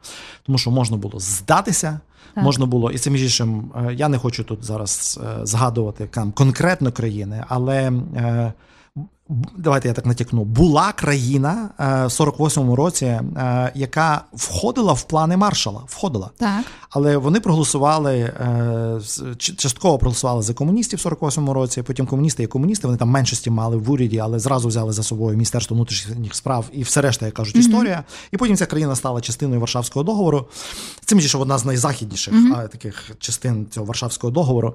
Тому 0.46 0.58
що 0.58 0.70
можна 0.70 0.96
було 0.96 1.20
здатися, 1.20 2.00
так. 2.34 2.44
можна 2.44 2.66
було, 2.66 2.90
і 2.90 2.98
це 2.98 3.10
між 3.10 3.22
іншим, 3.22 3.72
е, 3.76 3.94
я 3.94 4.08
не 4.08 4.18
хочу 4.18 4.44
тут 4.44 4.64
зараз 4.64 5.20
е, 5.24 5.46
згадувати 5.46 6.06
там 6.06 6.32
конкретно 6.32 6.92
країни, 6.92 7.44
але 7.48 7.92
давайте 9.56 9.88
я 9.88 9.94
так 9.94 10.06
натякну, 10.06 10.44
була 10.44 10.92
країна 10.92 11.70
е, 11.80 11.84
в 11.84 12.08
48-му 12.08 12.76
році, 12.76 13.04
е, 13.04 13.72
яка 13.74 14.24
входила 14.32 14.92
в 14.92 15.02
плани 15.02 15.36
маршала. 15.36 15.82
Входила. 15.86 16.30
Так. 16.36 16.64
Але 16.90 17.16
вони 17.16 17.40
проголосували 17.40 18.14
е, 18.14 19.00
частково 19.38 19.98
проголосували 19.98 20.42
за 20.42 20.54
комуністів 20.54 20.98
в 20.98 21.06
48-му 21.06 21.52
році. 21.52 21.82
Потім 21.82 22.06
комуністи 22.06 22.42
і 22.42 22.46
комуністи 22.46 22.86
вони 22.86 22.98
там 22.98 23.08
меншості 23.08 23.50
мали 23.50 23.76
в 23.76 23.90
уряді, 23.90 24.18
але 24.18 24.38
зразу 24.38 24.68
взяли 24.68 24.92
за 24.92 25.02
собою 25.02 25.32
міністерство 25.32 25.74
внутрішніх 25.74 26.34
справ 26.34 26.64
і 26.72 26.82
все 26.82 27.00
решта, 27.00 27.26
як 27.26 27.34
кажуть, 27.34 27.56
історія. 27.56 27.96
Mm-hmm. 27.96 28.28
І 28.32 28.36
потім 28.36 28.56
ця 28.56 28.66
країна 28.66 28.96
стала 28.96 29.20
частиною 29.20 29.60
Варшавського 29.60 30.02
договору. 30.04 30.46
Це 31.04 31.20
що 31.20 31.38
одна 31.38 31.58
з 31.58 31.64
найзахідніших 31.64 32.34
mm-hmm. 32.34 32.68
таких 32.68 33.10
частин 33.18 33.66
цього 33.70 33.86
Варшавського 33.86 34.30
договору. 34.30 34.74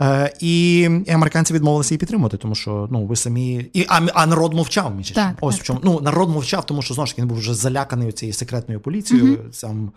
Е, 0.00 0.32
І 0.40 0.88
американці 1.08 1.54
відмовилися 1.54 1.94
її 1.94 1.98
підтримувати, 1.98 2.36
тому 2.36 2.54
що 2.54 2.88
ну 2.90 3.06
ви 3.06 3.16
самі 3.16 3.70
і 3.72 3.86
а, 3.88 4.00
а 4.14 4.26
народ 4.26 4.54
мовчав. 4.54 4.94
Між 4.94 5.10
так, 5.10 5.36
ось 5.40 5.54
так, 5.54 5.64
в 5.64 5.66
чому 5.66 5.80
ну 5.82 6.00
народ 6.00 6.30
мовчав, 6.30 6.66
тому 6.66 6.82
що 6.82 6.94
знову 6.94 7.06
ж 7.06 7.12
таки 7.12 7.22
він 7.22 7.28
був 7.28 7.38
вже 7.38 7.54
заляканий 7.54 8.12
цією 8.12 8.34
секретною 8.34 8.80
поліцією, 8.80 9.36
mm-hmm. 9.36 9.52
сам 9.52 9.92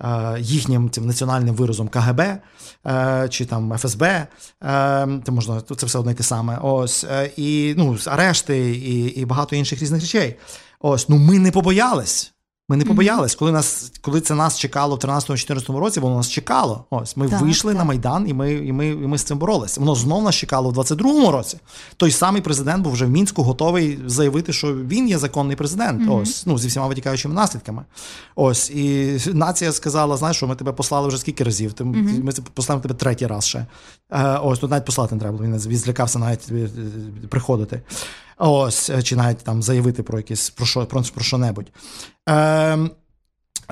е, 0.00 0.40
їхнім 0.40 0.90
цим 0.90 1.06
національним 1.06 1.54
виразом 1.54 1.88
КГБ 1.88 2.20
е, 2.86 3.26
чи 3.30 3.44
там 3.44 3.78
ФСБ. 3.78 4.06
Е, 4.06 4.26
Це 5.24 5.32
можна 5.32 5.60
це 5.60 5.86
все 5.86 5.98
одне 5.98 6.14
те 6.14 6.22
саме. 6.22 6.58
Ось 6.62 7.06
і 7.36 7.74
ну 7.76 7.98
арешти, 8.06 8.70
і, 8.70 9.04
і 9.06 9.24
багато 9.24 9.56
інших 9.56 9.82
різних 9.82 10.00
речей. 10.00 10.36
Ось 10.80 11.08
ну 11.08 11.18
ми 11.18 11.38
не 11.38 11.50
побоялись. 11.50 12.34
Ми 12.68 12.76
не 12.76 12.84
побоялись, 12.84 13.34
коли 13.34 13.52
нас, 13.52 13.92
коли 14.00 14.20
це 14.20 14.34
нас 14.34 14.58
чекало 14.58 14.96
в 14.96 14.98
13-14 14.98 15.76
році, 15.76 16.00
воно 16.00 16.16
нас 16.16 16.30
чекало. 16.30 16.84
Ось 16.90 17.16
ми 17.16 17.28
так, 17.28 17.40
вийшли 17.40 17.72
так. 17.72 17.78
на 17.78 17.84
Майдан, 17.84 18.28
і 18.28 18.34
ми 18.34 18.52
і 18.52 18.72
ми, 18.72 18.88
і 18.88 18.94
ми 18.94 19.18
з 19.18 19.22
цим 19.22 19.38
боролися. 19.38 19.80
Воно 19.80 19.94
знов 19.94 20.22
нас 20.22 20.34
чекало 20.34 20.70
в 20.70 20.78
22-му 20.78 21.30
році. 21.30 21.58
Той 21.96 22.10
самий 22.10 22.42
президент 22.42 22.84
був 22.84 22.92
вже 22.92 23.06
в 23.06 23.10
мінську 23.10 23.42
готовий 23.42 23.98
заявити, 24.06 24.52
що 24.52 24.74
він 24.74 25.08
є 25.08 25.18
законний 25.18 25.56
президент. 25.56 26.02
Mm-hmm. 26.02 26.20
Ось 26.20 26.46
ну 26.46 26.58
зі 26.58 26.68
всіма 26.68 26.86
витікаючими 26.86 27.34
наслідками. 27.34 27.84
Ось 28.34 28.70
і 28.70 29.18
нація 29.32 29.72
сказала: 29.72 30.16
знаєш, 30.16 30.36
що 30.36 30.46
ми 30.46 30.56
тебе 30.56 30.72
послали 30.72 31.08
вже 31.08 31.18
скільки 31.18 31.44
разів? 31.44 31.72
Ти 31.72 31.84
mm-hmm. 31.84 32.24
ми 32.24 32.32
поставимо 32.54 32.82
тебе 32.82 32.94
третій 32.94 33.26
раз 33.26 33.44
ще. 33.44 33.66
Е, 34.10 34.38
ось 34.42 34.58
тут 34.58 34.70
навіть 34.70 34.84
послати 34.84 35.14
не 35.14 35.20
треба. 35.20 35.38
Він 35.44 35.58
злякався 35.58 36.18
навіть 36.18 36.52
е, 36.52 36.68
приходити. 37.28 37.82
Ось, 38.38 38.90
е, 38.90 39.02
чи 39.02 39.16
навіть 39.16 39.38
там 39.38 39.62
заявити 39.62 40.02
про 40.02 40.18
якісь 40.18 40.50
про 40.50 40.66
що 40.66 40.86
про, 40.86 41.02
про 41.02 41.24
що 41.24 41.38
небудь. 41.38 41.72
Е, 42.28 42.78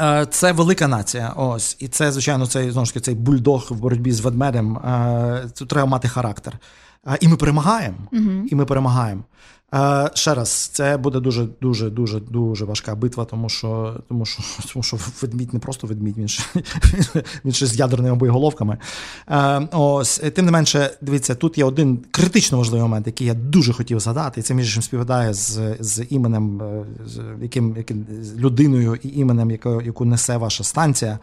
е, 0.01 0.27
це 0.31 0.53
велика 0.53 0.89
нація. 0.89 1.33
Ось. 1.37 1.77
І 1.81 1.89
це, 1.89 2.13
звичайно, 2.13 2.47
цей 2.47 2.71
знову 2.71 2.87
ж 2.87 2.95
таки, 2.95 3.05
цей 3.05 3.15
бульдог 3.15 3.67
в 3.71 3.75
боротьбі 3.77 4.13
з 4.13 4.21
ведмедем. 4.21 4.77
Е, 4.77 5.49
Тут 5.59 5.69
треба 5.69 5.87
мати 5.87 6.09
характер. 6.09 6.59
Е, 7.07 7.19
і 7.21 7.29
ми 7.29 7.37
перемагаємо. 7.37 7.97
uh 8.13 8.43
І 8.51 8.55
ми 8.55 8.65
перемагаємо. 8.65 9.23
Е, 9.75 10.11
ще 10.15 10.35
раз, 10.35 10.51
це 10.51 10.97
буде 10.97 11.21
дуже 11.21 11.49
дуже 11.61 11.91
дуже 11.91 12.21
дуже 12.21 12.65
важка 12.65 12.95
битва, 12.95 13.25
тому 13.25 13.49
що 13.49 13.95
тому 14.09 14.27
що, 14.27 14.43
тому 14.73 14.83
що 14.83 14.99
ведмідь 15.23 15.55
не 15.55 15.61
просто 15.61 15.87
ведмідь, 15.87 16.19
він 16.19 16.29
ще 16.29 16.43
він 17.45 17.53
ще 17.53 17.67
з 17.67 17.77
ядерними 17.77 18.17
боєголовками. 18.17 18.79
Е, 19.29 19.69
ось 19.73 20.19
тим 20.19 20.45
не 20.45 20.51
менше, 20.51 20.91
дивіться, 21.01 21.35
тут 21.35 21.59
є 21.59 21.65
один 21.65 21.99
критично 22.11 22.59
важливий 22.59 22.83
момент, 22.83 23.07
який 23.07 23.27
я 23.27 23.35
дуже 23.35 23.73
хотів 23.73 24.01
згадати, 24.01 24.41
і 24.41 24.43
це 24.43 24.55
між 24.55 24.67
іншим 24.67 24.83
співпадає 24.83 25.35
з 25.35 25.77
з 25.81 26.05
іменем, 26.11 26.63
е, 26.63 26.85
з 27.07 27.21
яким, 27.43 27.75
яким 27.77 28.07
з 28.23 28.37
людиною 28.37 28.99
і 29.03 29.09
іменем, 29.09 29.51
яку, 29.51 29.83
яку 29.83 30.05
несе 30.05 30.37
ваша 30.37 30.65
станція 30.65 31.19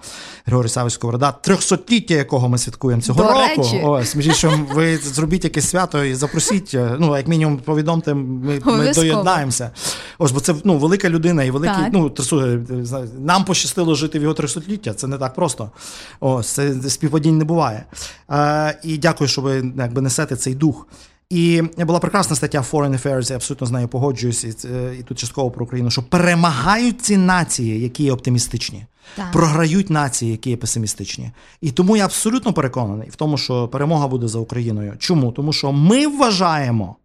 Григорій 0.45 0.69
Савич 0.69 0.93
Сковорода, 0.93 1.31
трьохсотліття 1.31 2.13
якого 2.13 2.49
ми 2.49 2.57
святкуємо 2.57 3.01
цього 3.01 3.23
До 3.23 3.29
року. 3.29 3.39
Речі. 3.57 3.81
Ось 3.83 4.15
між 4.15 4.27
іншим, 4.27 4.67
ви 4.73 4.97
зробіть 4.97 5.43
якесь 5.43 5.69
свято 5.69 6.03
і 6.03 6.15
запросіть. 6.15 6.75
Ну 6.99 7.17
як 7.17 7.27
мінімум, 7.27 7.57
повідомте 7.57 8.15
ми 8.43 8.61
ми 8.65 8.93
доєднаємося. 8.93 9.71
Ось, 10.17 10.31
бо 10.31 10.39
це 10.39 10.55
ну, 10.63 10.77
велика 10.77 11.09
людина 11.09 11.43
і 11.43 11.51
великий. 11.51 11.83
Так. 11.83 11.93
Ну, 11.93 12.11
нам 13.19 13.45
пощастило 13.45 13.95
жити 13.95 14.19
в 14.19 14.21
його 14.21 14.33
трисотліття. 14.33 14.93
Це 14.93 15.07
не 15.07 15.17
так 15.17 15.33
просто. 15.33 15.71
Ось, 16.19 16.47
це 16.47 16.89
співпадінь 16.89 17.37
не 17.37 17.45
буває. 17.45 17.85
Е, 18.31 18.79
І 18.83 18.97
дякую, 18.97 19.27
що 19.27 19.41
ви 19.41 19.73
якби 19.77 20.01
несете 20.01 20.35
цей 20.35 20.55
дух. 20.55 20.87
І 21.29 21.61
була 21.77 21.99
прекрасна 21.99 22.35
стаття 22.35 22.65
Foreign 22.71 23.01
Affairs, 23.01 23.29
я 23.29 23.35
абсолютно 23.35 23.67
з 23.67 23.71
нею 23.71 23.87
погоджуюсь, 23.87 24.43
і, 24.43 24.47
і 24.99 25.03
тут 25.03 25.19
частково 25.19 25.51
про 25.51 25.65
Україну, 25.65 25.91
що 25.91 26.03
перемагають 26.03 27.01
ці 27.01 27.17
нації, 27.17 27.81
які 27.81 28.03
є 28.03 28.11
оптимістичні, 28.11 28.85
так. 29.15 29.31
програють 29.31 29.89
нації, 29.89 30.31
які 30.31 30.49
є 30.49 30.57
песимістичні. 30.57 31.31
І 31.61 31.71
тому 31.71 31.97
я 31.97 32.05
абсолютно 32.05 32.53
переконаний 32.53 33.09
в 33.09 33.15
тому, 33.15 33.37
що 33.37 33.67
перемога 33.67 34.07
буде 34.07 34.27
за 34.27 34.39
Україною. 34.39 34.93
Чому? 34.99 35.31
Тому 35.31 35.53
що 35.53 35.71
ми 35.71 36.07
вважаємо. 36.07 36.95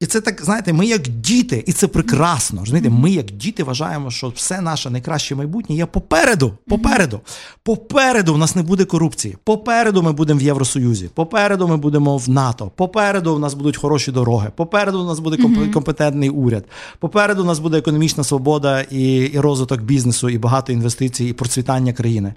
І 0.00 0.06
це 0.06 0.20
так, 0.20 0.44
знаєте, 0.44 0.72
ми 0.72 0.86
як 0.86 1.02
діти, 1.02 1.64
і 1.66 1.72
це 1.72 1.86
прекрасно. 1.86 2.62
Знаєте, 2.66 2.90
Ми, 2.90 3.10
як 3.10 3.26
діти, 3.26 3.64
вважаємо, 3.64 4.10
що 4.10 4.28
все 4.28 4.60
наше 4.60 4.90
найкраще 4.90 5.34
майбутнє 5.34 5.76
є 5.76 5.86
попереду. 5.86 6.52
Попереду. 6.68 7.20
Попереду 7.62 8.34
в 8.34 8.38
нас 8.38 8.56
не 8.56 8.62
буде 8.62 8.84
корупції. 8.84 9.36
Попереду 9.44 10.02
ми 10.02 10.12
будемо 10.12 10.40
в 10.40 10.42
Євросоюзі. 10.42 11.10
Попереду 11.14 11.68
ми 11.68 11.76
будемо 11.76 12.16
в 12.16 12.28
НАТО. 12.28 12.70
Попереду 12.76 13.34
в 13.34 13.38
нас 13.38 13.54
будуть 13.54 13.76
хороші 13.76 14.12
дороги. 14.12 14.50
Попереду 14.56 15.04
в 15.04 15.06
нас 15.06 15.18
буде 15.18 15.36
компетентний 15.72 16.30
уряд. 16.30 16.64
Попереду 16.98 17.42
в 17.42 17.46
нас 17.46 17.58
буде 17.58 17.78
економічна 17.78 18.24
свобода 18.24 18.80
і, 18.80 19.16
і 19.16 19.40
розвиток 19.40 19.82
бізнесу, 19.82 20.28
і 20.28 20.38
багато 20.38 20.72
інвестицій, 20.72 21.24
і 21.24 21.32
процвітання 21.32 21.92
країни 21.92 22.34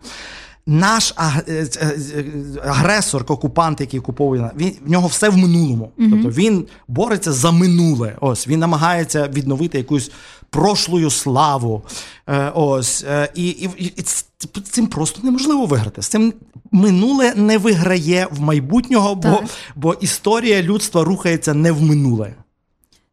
наш 0.70 1.14
е, 1.48 1.68
е, 1.82 2.26
агресор, 2.64 3.26
окупант, 3.28 3.82
який 3.82 4.00
окуповує, 4.00 4.52
він 4.58 4.74
в 4.86 4.92
нього 4.92 5.08
все 5.08 5.30
в 5.30 5.38
минулому. 5.38 5.92
Mm-hmm. 5.98 6.10
Тобто 6.12 6.30
він 6.30 6.66
бореться 6.88 7.32
за 7.32 7.52
минуле. 7.52 8.16
Ось 8.22 8.48
він 8.48 8.60
намагається 8.60 9.28
відновити 9.28 9.78
якусь 9.78 10.12
прошлую 10.50 11.10
славу. 11.10 11.84
Е, 12.28 12.52
ось 12.56 13.06
і, 13.36 13.48
і, 13.50 13.94
і 13.96 14.02
цим 14.62 14.88
просто 14.88 15.20
неможливо 15.24 15.66
виграти. 15.66 16.02
З 16.02 16.08
цим 16.08 16.34
минуле 16.72 17.34
не 17.36 17.58
виграє 17.58 18.28
в 18.32 18.42
майбутнього, 18.42 19.16
бо, 19.16 19.44
бо 19.76 19.94
історія 19.94 20.62
людства 20.62 21.04
рухається 21.04 21.54
не 21.54 21.72
в 21.72 21.82
минуле. 21.82 22.34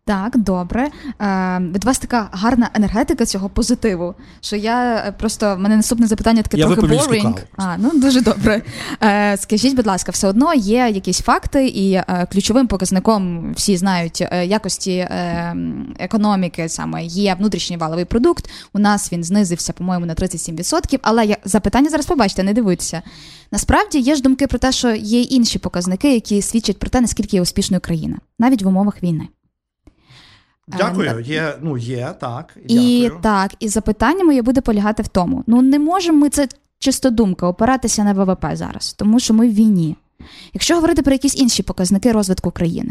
Так, 0.06 0.38
добре. 0.38 0.88
Е, 1.20 1.58
Від 1.74 1.84
вас 1.84 1.98
така 1.98 2.28
гарна 2.32 2.70
енергетика 2.74 3.26
цього 3.26 3.48
позитиву. 3.48 4.14
Що 4.40 4.56
я 4.56 4.96
е, 4.96 5.12
просто 5.18 5.56
в 5.56 5.58
мене 5.58 5.76
наступне 5.76 6.06
запитання 6.06 6.42
таке 6.42 6.56
я 6.56 6.66
трохи 6.66 6.80
boring. 6.80 7.38
А, 7.56 7.76
ну 7.78 7.90
дуже 7.94 8.20
добре. 8.20 8.62
Е, 9.02 9.36
Скажіть, 9.36 9.76
будь 9.76 9.86
ласка, 9.86 10.12
все 10.12 10.28
одно 10.28 10.54
є 10.54 10.90
якісь 10.94 11.20
факти, 11.20 11.66
і 11.68 11.92
е, 11.92 12.26
ключовим 12.32 12.66
показником 12.66 13.52
всі 13.52 13.76
знають 13.76 14.28
е, 14.30 14.46
якості 14.46 14.92
е, 14.92 15.56
економіки, 15.98 16.68
саме 16.68 17.04
є 17.04 17.34
внутрішній 17.34 17.76
валовий 17.76 18.04
продукт. 18.04 18.50
У 18.72 18.78
нас 18.78 19.12
він 19.12 19.24
знизився, 19.24 19.72
по-моєму, 19.72 20.06
на 20.06 20.14
37%. 20.14 20.98
Але 21.02 21.26
я 21.26 21.36
запитання 21.44 21.90
зараз 21.90 22.06
побачите, 22.06 22.42
не 22.42 22.52
дивуйтеся. 22.52 23.02
Насправді 23.52 23.98
є 23.98 24.14
ж 24.14 24.22
думки 24.22 24.46
про 24.46 24.58
те, 24.58 24.72
що 24.72 24.90
є 24.94 25.20
інші 25.20 25.58
показники, 25.58 26.14
які 26.14 26.42
свідчать 26.42 26.78
про 26.78 26.90
те, 26.90 27.00
наскільки 27.00 27.36
є 27.36 27.42
успішною 27.42 27.80
країна, 27.80 28.16
навіть 28.38 28.62
в 28.62 28.68
умовах 28.68 29.02
війни. 29.02 29.28
Дякую, 30.68 31.20
є, 31.20 31.54
ну 31.60 31.76
є, 31.76 32.14
так. 32.20 32.56
І 32.68 33.02
дякую. 33.02 33.20
так, 33.22 33.54
і 33.60 33.68
запитання 33.68 34.24
моє 34.24 34.42
буде 34.42 34.60
полягати 34.60 35.02
в 35.02 35.08
тому: 35.08 35.44
ну 35.46 35.62
не 35.62 35.78
можемо 35.78 36.18
ми 36.18 36.28
це 36.28 36.48
чисто 36.78 37.10
думка 37.10 37.46
опиратися 37.48 38.04
на 38.04 38.12
ВВП 38.12 38.46
зараз, 38.52 38.92
тому 38.92 39.20
що 39.20 39.34
ми 39.34 39.48
в 39.48 39.54
війні. 39.54 39.96
Якщо 40.54 40.74
говорити 40.74 41.02
про 41.02 41.12
якісь 41.12 41.36
інші 41.36 41.62
показники 41.62 42.12
розвитку 42.12 42.50
країни, 42.50 42.90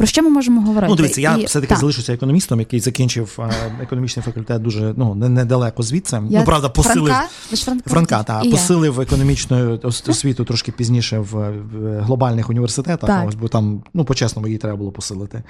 про 0.00 0.06
що 0.06 0.22
ми 0.22 0.30
можемо 0.30 0.60
говорити? 0.60 0.90
Ну, 0.90 0.96
дивіться, 0.96 1.20
я 1.20 1.36
все-таки 1.36 1.76
залишуся 1.76 2.12
економістом, 2.14 2.58
який 2.58 2.80
закінчив 2.80 3.38
е, 3.38 3.52
економічний 3.82 4.24
факультет 4.24 4.62
дуже 4.62 4.94
ну, 4.96 5.14
недалеко 5.14 5.82
звідси. 5.82 6.16
Я 6.30 6.38
ну, 6.38 6.44
правда, 6.44 6.68
посилив 6.68 7.14
Франка, 7.50 7.90
Франка 7.90 8.22
та, 8.22 8.40
посилив 8.50 9.00
економічну 9.00 9.80
освіту 9.82 10.44
трошки 10.44 10.72
пізніше 10.72 11.18
в 11.18 11.52
глобальних 12.00 12.50
університетах, 12.50 13.10
так. 13.10 13.28
ось, 13.28 13.34
бо 13.34 13.48
там, 13.48 13.82
ну, 13.94 14.04
по-чесному, 14.04 14.48
її 14.48 14.58
треба 14.58 14.76
було 14.76 14.92
посилити. 14.92 15.42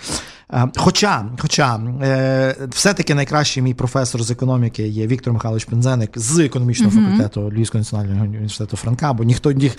Е, 0.52 0.69
хоча, 0.76 1.26
хоча 1.38 1.76
е, 2.02 2.57
все-таки 2.71 3.14
найкращий 3.14 3.62
мій 3.62 3.75
професор 3.75 4.23
з 4.23 4.30
економіки 4.30 4.88
є 4.88 5.07
Віктор 5.07 5.33
Михайлович 5.33 5.64
Пензеник 5.64 6.11
з 6.14 6.38
економічного 6.38 6.92
uh-huh. 6.92 7.04
факультету 7.04 7.50
Львівського 7.50 7.80
національного 7.80 8.25
університету 8.25 8.76
Франка, 8.76 9.12
бо 9.12 9.25
ніхто 9.25 9.52
ні, 9.52 9.73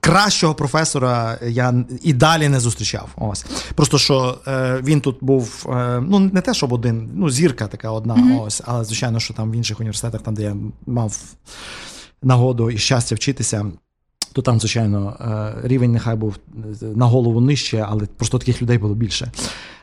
кращого 0.00 0.54
професора 0.54 1.38
я 1.48 1.74
і 2.02 2.12
далі 2.12 2.48
не 2.48 2.60
зустрічав. 2.60 3.08
Ось. 3.16 3.46
Просто 3.74 3.98
що 4.08 4.38
е, 4.46 4.80
він 4.84 5.00
тут 5.00 5.16
був 5.20 5.66
е, 5.68 6.00
ну 6.00 6.18
не 6.18 6.40
те, 6.40 6.54
щоб 6.54 6.72
один, 6.72 7.10
ну 7.14 7.30
зірка 7.30 7.66
така 7.66 7.90
одна, 7.90 8.14
mm-hmm. 8.14 8.42
ось, 8.42 8.62
але 8.64 8.84
звичайно, 8.84 9.20
що 9.20 9.34
там 9.34 9.50
в 9.50 9.54
інших 9.54 9.80
університетах, 9.80 10.22
там 10.22 10.34
де 10.34 10.42
я 10.42 10.56
мав 10.86 11.22
нагоду 12.22 12.70
і 12.70 12.78
щастя 12.78 13.14
вчитися. 13.14 13.66
То 14.32 14.42
там, 14.42 14.60
звичайно, 14.60 15.16
е, 15.20 15.68
рівень 15.68 15.92
нехай 15.92 16.16
був 16.16 16.36
на 16.80 17.06
голову 17.06 17.40
нижче, 17.40 17.86
але 17.88 18.06
просто 18.06 18.38
таких 18.38 18.62
людей 18.62 18.78
було 18.78 18.94
більше. 18.94 19.32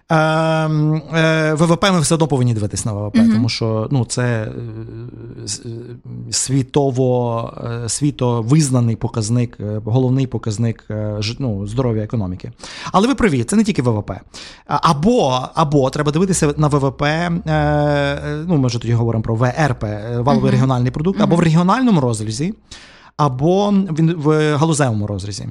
Ем, 0.10 1.02
е, 1.16 1.54
ВВП 1.54 1.92
ми 1.92 2.00
все 2.00 2.16
одно 2.16 2.28
повинні 2.28 2.54
дивитись 2.54 2.86
на 2.86 2.94
ВВП, 2.94 3.16
uh 3.16 3.34
тому 3.34 3.50
що 3.50 3.88
ну, 3.92 4.06
це 4.06 4.24
е, 4.24 4.52
світово 6.32 7.54
е, 7.86 7.90
світо 7.90 8.42
визнаний 8.42 8.96
показник, 8.96 9.58
головний 9.86 10.28
показник 10.28 10.86
ну, 11.40 11.68
здоров'я 11.68 12.04
економіки. 12.04 12.52
Але 12.92 13.08
ви 13.08 13.16
праві, 13.16 13.44
це 13.44 13.56
не 13.56 13.64
тільки 13.64 13.82
ВВП. 13.82 14.12
Або 14.68 15.40
або 15.54 15.90
треба 15.90 16.12
дивитися 16.12 16.54
на 16.58 16.68
ВВП, 16.68 17.04
ну 18.48 18.58
ми 18.58 18.68
вже 18.68 18.80
тоді 18.80 18.94
говоримо 18.94 19.24
про 19.24 19.36
ВРП, 19.36 19.84
валовий 20.18 20.50
uh 20.50 20.52
регіональний 20.52 20.92
продукт, 20.92 21.22
або 21.22 21.36
в 21.36 21.40
регіональному 21.40 22.02
розрізі, 22.02 22.54
або 23.18 23.74
в 24.18 24.56
галузевому 24.56 25.08
розрізі. 25.08 25.48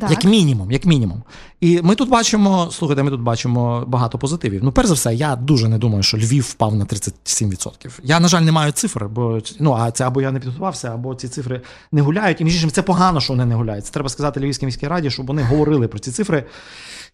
Так. 0.00 0.10
Як 0.10 0.24
мінімум, 0.24 0.72
як 0.72 0.84
мінімум. 0.84 1.22
І 1.60 1.80
ми 1.82 1.94
тут 1.94 2.08
бачимо, 2.08 2.68
слухайте, 2.72 3.02
ми 3.02 3.10
тут 3.10 3.20
бачимо 3.20 3.84
багато 3.86 4.18
позитивів. 4.18 4.64
Ну, 4.64 4.72
перш 4.72 4.88
за 4.88 4.94
все, 4.94 5.14
я 5.14 5.36
дуже 5.36 5.68
не 5.68 5.78
думаю, 5.78 6.02
що 6.02 6.16
Львів 6.16 6.42
впав 6.42 6.74
на 6.74 6.84
37%. 6.84 8.00
Я, 8.02 8.20
на 8.20 8.28
жаль, 8.28 8.42
не 8.42 8.52
маю 8.52 8.72
цифр, 8.72 9.04
бо 9.04 9.40
ну, 9.60 9.72
а 9.72 9.90
це 9.90 10.06
або 10.06 10.22
я 10.22 10.30
не 10.30 10.40
підготувався, 10.40 10.94
або 10.94 11.14
ці 11.14 11.28
цифри 11.28 11.60
не 11.92 12.00
гуляють. 12.00 12.40
І 12.40 12.44
між 12.44 12.54
іншим, 12.54 12.70
це 12.70 12.82
погано, 12.82 13.20
що 13.20 13.32
вони 13.32 13.44
не 13.44 13.54
гуляють. 13.54 13.86
Це 13.86 13.92
треба 13.92 14.08
сказати 14.08 14.40
Львівській 14.40 14.66
міській 14.66 14.88
раді, 14.88 15.10
щоб 15.10 15.26
вони 15.26 15.42
говорили 15.42 15.88
про 15.88 15.98
ці 15.98 16.10
цифри. 16.10 16.44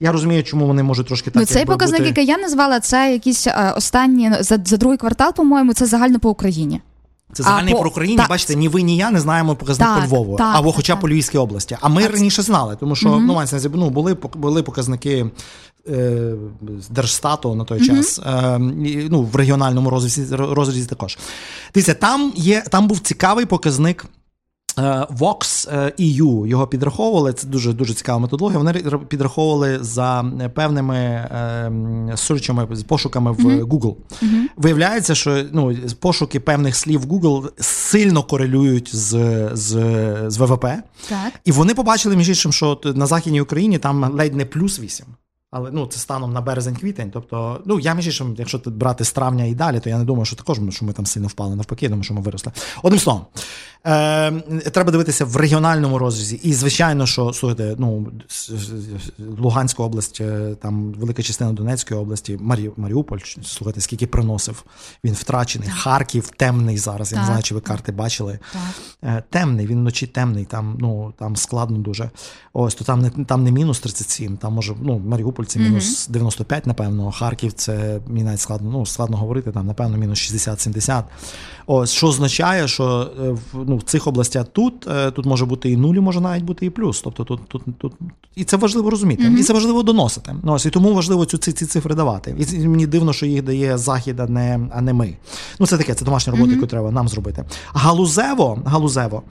Я 0.01 0.13
розумію, 0.13 0.45
чому 0.45 0.67
вони 0.67 0.83
можуть 0.83 1.07
трошки 1.07 1.31
так. 1.31 1.41
Ну, 1.41 1.47
Цей 1.47 1.65
показник, 1.65 2.01
бути... 2.01 2.09
який 2.09 2.27
я 2.27 2.39
назвала, 2.39 2.81
це 2.81 3.13
якісь 3.13 3.47
е, 3.47 3.73
останні 3.77 4.33
за, 4.41 4.59
за 4.65 4.77
другий 4.77 4.99
квартал, 4.99 5.35
по-моєму, 5.35 5.73
це 5.73 5.87
загально 5.87 6.19
по 6.19 6.31
Україні. 6.31 6.81
Це 7.33 7.43
загальний 7.43 7.75
по 7.75 7.81
Україні, 7.81 8.17
та... 8.17 8.27
бачите, 8.27 8.55
ні 8.55 8.69
ви, 8.69 8.83
ні 8.83 8.97
я 8.97 9.11
не 9.11 9.21
знаємо 9.21 9.57
показник 9.57 9.89
так, 9.89 10.01
по 10.01 10.07
Львову, 10.07 10.37
так, 10.37 10.57
або 10.57 10.73
хоча 10.73 10.97
б 10.97 11.01
по 11.01 11.09
Львівській 11.09 11.39
області. 11.39 11.77
А 11.81 11.89
ми 11.89 12.03
так. 12.03 12.13
раніше 12.13 12.43
знали, 12.43 12.77
тому 12.81 12.97
що 12.97 13.09
угу. 13.09 13.21
ну, 13.21 13.45
ну, 13.73 13.91
були 13.91 14.17
були 14.35 14.63
показники 14.63 15.27
е, 15.89 16.33
Держстату 16.91 17.55
на 17.55 17.65
той 17.65 17.79
угу. 17.79 17.87
час, 17.87 18.19
е, 18.19 18.59
ну, 19.11 19.23
в 19.23 19.37
регіональному 19.37 19.91
розрізі, 19.91 20.37
розрізі 20.37 20.87
також. 20.87 21.19
Дивіться, 21.75 21.95
там 21.95 22.33
є, 22.37 22.65
там 22.71 22.89
був 22.89 22.99
цікавий 22.99 23.47
показник. 23.47 24.07
Е, 24.81 25.07
Vox 25.19 25.71
EU 26.01 26.47
його 26.47 26.67
підраховували. 26.67 27.33
Це 27.33 27.47
дуже 27.47 27.73
дуже 27.73 27.95
цікава 27.95 28.19
методологія. 28.19 28.59
Вони 28.59 28.73
підраховували 29.09 29.79
за 29.81 30.25
певними 30.55 30.97
е, 30.97 32.13
сурчами, 32.15 32.67
пошуками 32.67 33.33
в 33.33 33.39
mm-hmm. 33.39 33.65
Google. 33.65 33.95
Mm-hmm. 34.23 34.43
Виявляється, 34.57 35.15
що 35.15 35.45
ну, 35.53 35.77
пошуки 36.01 36.41
певних 36.41 36.77
слів 36.77 37.01
в 37.01 37.13
Google 37.13 37.51
сильно 37.61 38.23
корелюють 38.23 38.97
з 38.97 39.49
з, 39.53 39.71
з 40.27 40.39
ВВП. 40.39 40.67
Так. 41.09 41.33
І 41.45 41.53
вони 41.53 41.75
побачили 41.75 42.17
між 42.17 42.29
іншим, 42.29 42.53
що 42.53 42.81
на 42.85 43.07
Західній 43.07 43.41
Україні 43.41 43.79
там 43.79 44.13
ледь 44.15 44.35
не 44.35 44.45
плюс 44.45 44.81
8. 44.81 45.07
Але 45.51 45.71
ну, 45.73 45.87
це 45.87 45.99
станом 45.99 46.33
на 46.33 46.41
березень-квітень. 46.41 47.11
Тобто, 47.13 47.61
ну 47.67 47.81
я 47.81 47.95
між 47.95 48.07
іншим, 48.07 48.35
якщо 48.39 48.61
брати 48.67 49.05
з 49.05 49.13
травня 49.13 49.45
і 49.45 49.55
далі, 49.55 49.81
то 49.81 49.91
я 49.91 49.99
не 49.99 50.05
думаю, 50.05 50.25
що 50.25 50.37
також 50.37 50.59
що 50.71 50.85
ми 50.85 50.93
там 50.93 51.07
сильно 51.07 51.27
впали 51.27 51.57
навпаки, 51.57 51.89
думаю, 51.89 52.05
що 52.05 52.15
ми 52.15 52.21
виросли. 52.21 52.53
Одним 52.83 53.01
словом, 53.01 53.27
е, 53.87 54.31
треба 54.71 54.93
дивитися 54.93 55.25
в 55.25 55.37
регіональному 55.37 55.99
розрізі. 55.99 56.41
І, 56.43 56.53
звичайно, 56.53 57.07
що 57.07 57.33
слухайте, 57.33 57.75
ну 57.79 58.13
Луганська 59.39 59.83
область, 59.83 60.21
е, 60.21 60.57
там 60.63 60.93
велика 60.93 61.23
частина 61.23 61.53
Донецької 61.53 62.01
області, 62.01 62.39
Марі, 62.41 62.71
Маріуполь, 62.77 63.19
слухайте, 63.43 63.81
скільки 63.81 64.07
приносив. 64.07 64.65
Він 65.05 65.15
втрачений. 65.15 65.69
Так. 65.69 65.77
Харків 65.77 66.31
темний 66.37 66.79
зараз. 66.79 67.09
Так. 67.09 67.17
Я 67.17 67.21
не 67.21 67.27
знаю, 67.27 67.43
чи 67.43 67.55
ви 67.55 67.61
карти 67.61 67.93
бачили. 67.93 68.39
Е, 69.03 69.23
темний, 69.31 69.67
він 69.67 69.79
вночі 69.79 70.07
темний, 70.07 70.45
там 70.45 70.77
ну 70.81 71.13
там 71.19 71.37
складно 71.37 71.79
дуже. 71.79 72.11
Ось 72.53 72.75
то 72.75 72.85
там 72.85 73.01
не 73.01 73.11
там 73.11 73.45
не 73.45 73.53
мінус 73.53 73.81
37, 73.81 74.37
там 74.37 74.53
може 74.53 74.75
ну 74.83 74.99
Маріуполь. 74.99 75.31
Маріуполь 75.31 75.45
це 75.45 75.61
мінус 75.61 76.09
95, 76.09 76.67
напевно. 76.67 77.11
Харків 77.11 77.53
це 77.53 78.01
мені 78.07 78.25
навіть 78.25 78.41
складно 78.41 78.71
ну, 78.71 78.87
складно 78.87 79.17
говорити, 79.17 79.53
там, 79.53 79.67
напевно, 79.67 79.97
мінус 79.97 80.33
60-70. 80.33 81.03
Ось, 81.67 81.91
Що 81.91 82.07
означає, 82.07 82.69
що 82.69 83.11
е, 83.21 83.37
ну, 83.71 83.77
в 83.77 83.83
цих 83.83 84.07
областях 84.07 84.47
тут 84.53 84.87
е, 84.89 85.11
тут 85.11 85.27
може 85.27 85.47
бути 85.47 85.71
і 85.71 85.77
нуль, 85.77 85.95
може 85.95 86.21
навіть 86.21 86.45
бути 86.45 86.67
і 86.67 86.71
плюс. 86.71 87.01
Тобто 87.03 87.25
тут 87.25 87.41
тут, 87.49 87.63
тут 87.79 87.93
і 88.37 88.45
це 88.45 88.57
важливо 88.57 88.91
розуміти, 88.91 89.23
mm-hmm. 89.23 89.39
і 89.39 89.43
це 89.43 89.53
важливо 89.53 89.83
доносити. 89.83 90.35
Ну, 90.43 90.53
ось, 90.53 90.67
І 90.67 90.71
тому 90.71 90.95
важливо 90.95 91.25
цю 91.25 91.39
ці, 91.39 91.53
ці 91.53 91.67
цифри 91.67 91.95
давати. 91.95 92.37
І 92.53 92.69
мені 92.69 92.87
дивно, 92.87 93.13
що 93.13 93.27
їх 93.27 93.43
дає 93.43 93.79
Захід, 93.79 94.21
а 94.21 94.27
не 94.27 94.61
а 94.73 94.81
не 94.81 94.93
ми. 94.93 95.17
Ну, 95.59 95.67
це 95.67 95.79
таке, 95.79 95.95
це 95.95 96.05
домашня 96.05 96.31
робота, 96.31 96.51
mm-hmm. 96.51 96.55
яку 96.55 96.67
треба 96.67 96.91
нам 96.91 97.09
зробити. 97.09 97.45
Галузево, 97.73 98.59
галузево. 98.65 99.23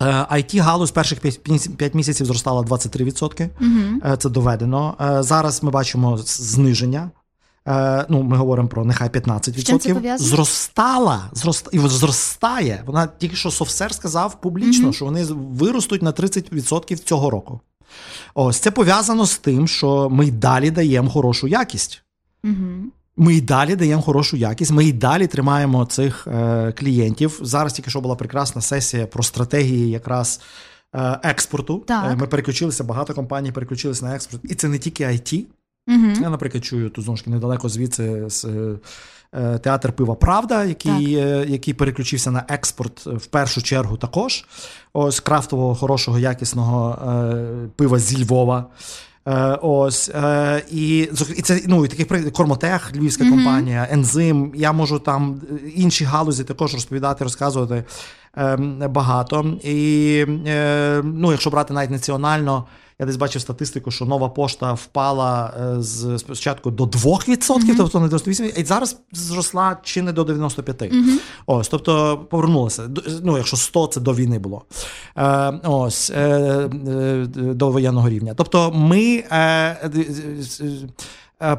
it 0.00 0.56
е, 0.56 0.60
галузь 0.60 0.90
перших 0.90 1.20
5 1.76 1.94
місяців 1.94 2.26
зростала 2.26 2.62
23%. 2.62 3.48
Угу. 3.60 4.16
Це 4.16 4.28
доведено. 4.28 4.94
Е, 5.00 5.22
зараз 5.22 5.62
ми 5.62 5.70
бачимо 5.70 6.18
зниження. 6.24 7.10
Ну, 8.08 8.22
Ми 8.22 8.36
говоримо 8.36 8.68
про 8.68 8.84
нехай 8.84 9.08
15%. 9.08 10.18
Зростала, 10.18 11.30
зрост, 11.32 11.68
і 11.72 11.78
зростає. 11.78 12.82
Вона 12.86 13.06
тільки 13.18 13.36
що 13.36 13.50
Совсер 13.50 13.94
сказав 13.94 14.40
публічно, 14.40 14.84
угу. 14.84 14.92
що 14.92 15.04
вони 15.04 15.24
виростуть 15.32 16.02
на 16.02 16.12
30% 16.12 16.96
цього 16.96 17.30
року. 17.30 17.60
Ось 18.34 18.58
це 18.58 18.70
пов'язано 18.70 19.26
з 19.26 19.38
тим, 19.38 19.68
що 19.68 20.10
ми 20.10 20.26
й 20.26 20.30
далі 20.30 20.70
даємо 20.70 21.10
хорошу 21.10 21.48
якість. 21.48 22.02
Угу. 22.44 22.90
Ми 23.16 23.34
й 23.34 23.40
далі 23.40 23.76
даємо 23.76 24.02
хорошу 24.02 24.36
якість. 24.36 24.70
Ми 24.70 24.84
й 24.84 24.92
далі 24.92 25.26
тримаємо 25.26 25.84
цих 25.86 26.26
е, 26.26 26.72
клієнтів. 26.72 27.40
Зараз 27.42 27.72
тільки 27.72 27.90
що 27.90 28.00
була 28.00 28.16
прекрасна 28.16 28.62
сесія 28.62 29.06
про 29.06 29.22
стратегії 29.22 29.90
якраз 29.90 30.40
е, 30.94 31.20
експорту. 31.22 31.84
Так. 31.86 32.12
Е, 32.12 32.16
ми 32.16 32.26
переключилися, 32.26 32.84
багато 32.84 33.14
компаній 33.14 33.52
переключилися 33.52 34.04
на 34.04 34.14
експорт, 34.14 34.44
і 34.44 34.54
це 34.54 34.68
не 34.68 34.78
тільки 34.78 35.04
IT. 35.04 35.44
Угу. 35.90 36.22
Я, 36.22 36.30
наприклад, 36.30 36.64
чую 36.64 36.90
тут 36.90 37.04
знову 37.04 37.16
ж 37.16 37.22
недалеко 37.26 37.68
звідси 37.68 38.24
з 38.28 38.44
е, 39.34 39.58
театр 39.58 39.92
пива 39.92 40.14
Правда, 40.14 40.64
який 40.64 41.14
е, 41.14 41.46
який 41.48 41.74
переключився 41.74 42.30
на 42.30 42.44
експорт 42.48 43.06
в 43.06 43.26
першу 43.26 43.62
чергу 43.62 43.96
також. 43.96 44.44
Ось 44.92 45.20
крафтового, 45.20 45.74
хорошого, 45.74 46.18
якісного 46.18 46.98
е, 47.10 47.68
пива 47.76 47.98
зі 47.98 48.24
Львова. 48.24 48.66
Е, 49.28 49.58
ось 49.62 50.08
е, 50.08 50.62
і 50.70 50.98
і 51.36 51.42
це 51.42 51.60
ну 51.66 51.84
і 51.84 51.88
таких 51.88 52.32
Кормотех, 52.32 52.96
львівська 52.96 53.24
mm-hmm. 53.24 53.30
компанія, 53.30 53.88
ензим. 53.90 54.52
Я 54.54 54.72
можу 54.72 54.98
там 54.98 55.40
інші 55.74 56.04
галузі 56.04 56.44
також 56.44 56.74
розповідати, 56.74 57.24
розказувати 57.24 57.84
ем, 58.36 58.82
багато. 58.88 59.58
І 59.64 60.24
е, 60.46 61.02
ну, 61.04 61.32
якщо 61.32 61.50
брати 61.50 61.74
навіть 61.74 61.90
національно. 61.90 62.64
Я 63.00 63.06
десь 63.06 63.16
бачив 63.16 63.42
статистику, 63.42 63.90
що 63.90 64.04
нова 64.04 64.28
пошта 64.28 64.72
впала 64.72 65.54
з 65.78 66.18
спочатку 66.18 66.70
до 66.70 66.84
2%, 66.84 66.98
mm-hmm. 67.08 67.76
тобто 67.76 68.00
не 68.00 68.08
до 68.08 68.16
98%, 68.16 68.60
і 68.60 68.64
зараз 68.64 69.00
зросла 69.12 69.76
чи 69.82 70.02
не 70.02 70.12
до 70.12 70.24
95%. 70.24 70.64
Mm-hmm. 70.64 71.18
Ось, 71.46 71.68
тобто 71.68 72.18
повернулася. 72.30 72.90
Ну, 73.22 73.36
якщо 73.36 73.56
100, 73.56 73.86
це 73.86 74.00
до 74.00 74.14
війни 74.14 74.38
було. 74.38 74.62
Е, 75.16 75.60
Ось 75.64 76.10
е, 76.10 76.18
е, 76.18 77.26
до 77.36 77.70
воєнного 77.70 78.08
рівня. 78.08 78.34
Тобто, 78.36 78.72
ми. 78.72 79.24
Е, 79.30 79.70
Е, 79.70 79.90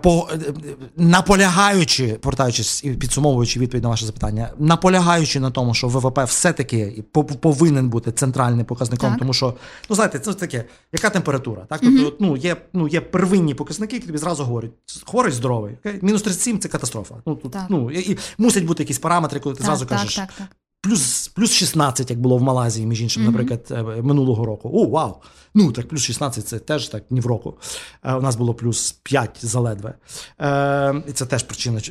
по 0.01 0.29
е, 0.33 0.53
наполягаючи, 0.97 2.07
повертаючись 2.07 2.83
і 2.83 2.91
підсумовуючи 2.91 3.59
відповідь 3.59 3.83
на 3.83 3.89
ваше 3.89 4.05
запитання, 4.05 4.49
наполягаючи 4.59 5.39
на 5.39 5.51
тому, 5.51 5.73
що 5.73 5.87
ВВП 5.87 6.23
все-таки 6.25 7.03
повинен 7.41 7.89
бути 7.89 8.11
центральним 8.11 8.65
показником, 8.65 9.09
так. 9.09 9.19
тому 9.19 9.33
що 9.33 9.53
ну 9.89 9.95
знаєте, 9.95 10.19
це 10.19 10.33
таке, 10.33 10.65
яка 10.93 11.09
температура? 11.09 11.65
Так, 11.69 11.79
тобто, 11.81 12.03
mm 12.03 12.13
ну 12.19 12.37
є 12.37 12.55
ну 12.73 12.87
є 12.87 13.01
первинні 13.01 13.53
показники, 13.53 13.95
які 13.95 14.07
тобі 14.07 14.17
зразу 14.17 14.43
говорять, 14.43 14.71
хворий 15.05 15.33
здоровий. 15.33 15.77
Okay? 15.85 16.03
Мінус 16.03 16.21
37– 16.21 16.59
це 16.59 16.69
катастрофа. 16.69 17.15
Ну 17.25 17.35
тут 17.35 17.55
ну 17.69 17.91
і, 17.91 18.11
і 18.11 18.17
мусять 18.37 18.65
бути 18.65 18.83
якісь 18.83 18.99
параметри, 18.99 19.39
коли 19.39 19.55
ти 19.55 19.57
так, 19.57 19.65
зразу 19.65 19.85
так, 19.85 19.97
кажеш. 19.97 20.15
Так, 20.15 20.29
так, 20.37 20.47
Плюс 20.83 21.27
плюс 21.27 21.51
16, 21.51 22.09
як 22.09 22.19
було 22.19 22.37
в 22.37 22.41
Малайзії, 22.41 22.87
між 22.87 23.01
іншим, 23.01 23.23
mm-hmm. 23.23 23.25
наприклад, 23.25 23.67
е, 23.71 24.01
минулого 24.01 24.45
року. 24.45 24.71
О, 24.73 24.87
вау! 24.87 25.15
Ну 25.53 25.71
так 25.71 25.87
плюс 25.87 26.01
16 26.01 26.47
це 26.47 26.59
теж 26.59 26.87
так 26.87 27.03
ні 27.09 27.19
в 27.19 27.25
року. 27.25 27.53
Е, 28.03 28.13
у 28.13 28.21
нас 28.21 28.35
було 28.35 28.53
плюс 28.53 28.91
5 28.91 29.29
заледве. 29.41 29.93
Е, 30.39 31.03
І 31.07 31.11
це 31.11 31.25
теж 31.25 31.43
причина. 31.43 31.81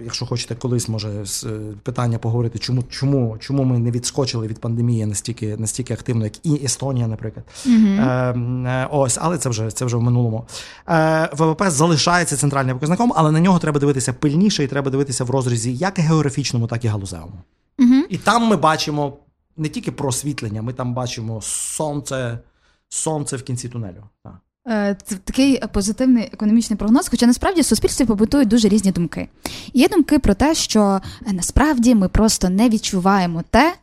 Якщо 0.00 0.26
хочете 0.26 0.54
колись, 0.54 0.88
може 0.88 1.08
е, 1.44 1.48
питання 1.82 2.18
поговорити, 2.18 2.58
чому 2.58 2.82
чому, 2.82 3.36
чому 3.38 3.64
ми 3.64 3.78
не 3.78 3.90
відскочили 3.90 4.46
від 4.46 4.58
пандемії 4.58 5.06
настільки 5.06 5.56
настільки 5.56 5.94
активно, 5.94 6.24
як 6.24 6.46
і 6.46 6.64
Естонія, 6.64 7.06
наприклад. 7.06 7.46
Mm-hmm. 7.66 8.68
Е, 8.68 8.88
Ось, 8.90 9.18
але 9.20 9.38
це 9.38 9.48
вже 9.48 9.70
це 9.70 9.84
вже 9.84 9.96
в 9.96 10.02
минулому. 10.02 10.46
Е, 10.88 11.30
ВВП 11.32 11.70
залишається 11.70 12.36
центральним 12.36 12.76
показником, 12.76 13.12
але 13.16 13.30
на 13.30 13.40
нього 13.40 13.58
треба 13.58 13.80
дивитися 13.80 14.12
пильніше 14.12 14.64
і 14.64 14.66
треба 14.66 14.90
дивитися 14.90 15.24
в 15.24 15.30
розрізі 15.30 15.76
як 15.76 15.98
географічному, 15.98 16.66
так 16.66 16.84
і 16.84 16.88
галузевому. 16.88 17.42
Mm-hmm. 17.78 18.02
І 18.08 18.18
там 18.18 18.46
ми 18.46 18.56
бачимо 18.56 19.16
не 19.56 19.68
тільки 19.68 19.92
просвітлення, 19.92 20.62
ми 20.62 20.72
там 20.72 20.94
бачимо 20.94 21.40
сонце 21.42 22.38
сонце 22.92 23.36
в 23.36 23.42
кінці 23.42 23.68
тунелю. 23.68 24.02
Так. 24.24 24.34
Е, 24.68 24.96
це 25.04 25.16
такий 25.16 25.60
позитивний 25.72 26.30
економічний 26.32 26.76
прогноз, 26.76 27.08
хоча 27.08 27.26
насправді 27.26 27.60
в 27.60 27.64
суспільстві 27.64 28.04
побутують 28.04 28.48
дуже 28.48 28.68
різні 28.68 28.92
думки. 28.92 29.28
Є 29.72 29.88
думки 29.88 30.18
про 30.18 30.34
те, 30.34 30.54
що 30.54 31.00
е, 31.26 31.32
насправді 31.32 31.94
ми 31.94 32.08
просто 32.08 32.48
не 32.48 32.68
відчуваємо 32.68 33.42
те, 33.50 33.74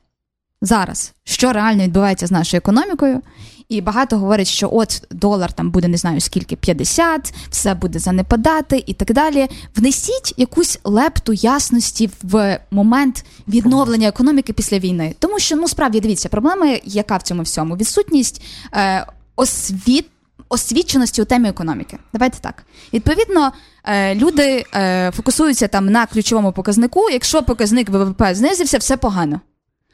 зараз, 0.61 1.13
що 1.23 1.53
реально 1.53 1.83
відбувається 1.83 2.27
з 2.27 2.31
нашою 2.31 2.57
економікою. 2.57 3.21
І 3.69 3.81
багато 3.81 4.17
говорять, 4.17 4.47
що 4.47 4.69
от 4.73 5.03
долар 5.11 5.51
там 5.51 5.71
буде 5.71 5.87
не 5.87 5.97
знаю 5.97 6.21
скільки 6.21 6.55
50, 6.55 7.33
все 7.49 7.73
буде 7.73 7.99
занепадати 7.99 8.83
і 8.85 8.93
так 8.93 9.13
далі. 9.13 9.47
Внесіть 9.75 10.33
якусь 10.37 10.79
лепту 10.83 11.33
ясності 11.33 12.09
в 12.23 12.59
момент 12.71 13.25
відновлення 13.47 14.07
економіки 14.07 14.53
після 14.53 14.79
війни, 14.79 15.15
тому 15.19 15.39
що 15.39 15.55
ну 15.55 15.67
справді 15.67 15.99
дивіться, 15.99 16.29
проблема, 16.29 16.77
яка 16.83 17.17
в 17.17 17.21
цьому 17.21 17.41
всьому 17.41 17.75
відсутність 17.75 18.41
е, 18.73 19.05
освіт. 19.35 20.05
Освіченості 20.51 21.21
у 21.21 21.25
темі 21.25 21.49
економіки. 21.49 21.97
Давайте 22.13 22.39
так. 22.39 22.63
Відповідно, 22.93 23.51
е, 23.83 24.15
люди 24.15 24.65
е, 24.75 25.11
фокусуються 25.15 25.67
там 25.67 25.85
на 25.85 26.05
ключовому 26.05 26.51
показнику. 26.51 27.09
Якщо 27.09 27.43
показник 27.43 27.89
ВВП 27.89 28.23
знизився, 28.31 28.77
все 28.77 28.97
погано. 28.97 29.41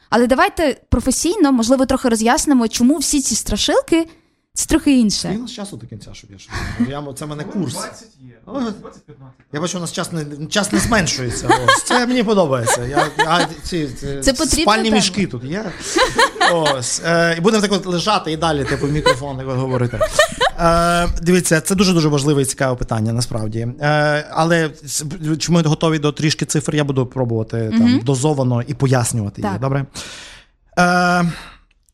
Але 0.10 0.28
давайте 0.28 0.82
професійно, 0.90 1.52
можливо, 1.52 1.86
трохи 1.86 2.10
роз'яснимо, 2.10 2.68
чому 2.68 2.98
всі 2.98 3.22
ці 3.22 3.36
страшилки 3.36 4.08
це 4.56 4.66
трохи 4.66 5.00
інше. 5.00 5.32
І 5.34 5.38
у 5.38 5.42
нас 5.42 5.52
часу 5.52 5.78
до 5.78 5.88
кінця, 5.88 6.10
щоб 6.14 6.32
я 6.32 6.38
що. 6.38 6.52
Я, 6.90 7.04
це 7.16 7.26
в 7.26 7.28
мене 7.28 7.44
курс. 7.44 7.74
20 7.74 8.08
є. 8.22 8.40
20-15. 8.48 8.76
Я 9.54 9.62
бачу, 9.62 9.78
у 9.78 9.82
нас 9.82 9.92
час 9.92 10.12
не, 10.12 10.48
час 10.48 10.72
не 10.72 10.80
зменшується. 10.80 11.48
Ось. 11.48 11.84
Це 11.84 12.08
мені 12.08 12.24
подобається. 12.24 12.86
Я, 12.86 13.08
а, 13.18 13.46
ці, 13.64 13.88
ці, 13.88 14.20
Це 14.22 14.36
спальні 14.36 14.84
тема. 14.84 14.96
мішки 14.96 15.28
тут 15.28 15.44
є. 15.44 15.66
Ось. 16.54 17.02
Е, 17.06 17.36
і 17.38 17.42
будемо 17.42 17.62
так 17.62 17.72
от 17.72 17.86
лежати 17.86 18.32
і 18.32 18.38
далі, 18.38 18.64
типу, 18.66 18.88
в 18.88 18.92
мікрофон 18.92 19.38
так 19.38 19.48
от 19.50 19.58
говорити. 19.58 20.00
Е, 20.60 21.08
дивіться, 21.22 21.62
це 21.62 21.76
дуже-дуже 21.76 22.10
важливе 22.10 22.42
і 22.42 22.46
цікаве 22.46 22.76
питання, 22.76 23.14
насправді. 23.14 23.68
Е, 23.82 24.28
але 24.32 24.70
чи 25.40 25.52
ми 25.52 25.62
готові 25.62 26.00
до 26.00 26.12
трішки 26.12 26.46
цифр, 26.46 26.76
я 26.76 26.84
буду 26.84 27.06
пробувати 27.06 27.74
там 27.78 28.00
дозовано 28.00 28.62
і 28.68 28.74
пояснювати. 28.74 29.42
Так. 29.42 29.60
Добре? 29.60 29.86
Е, 30.80 31.26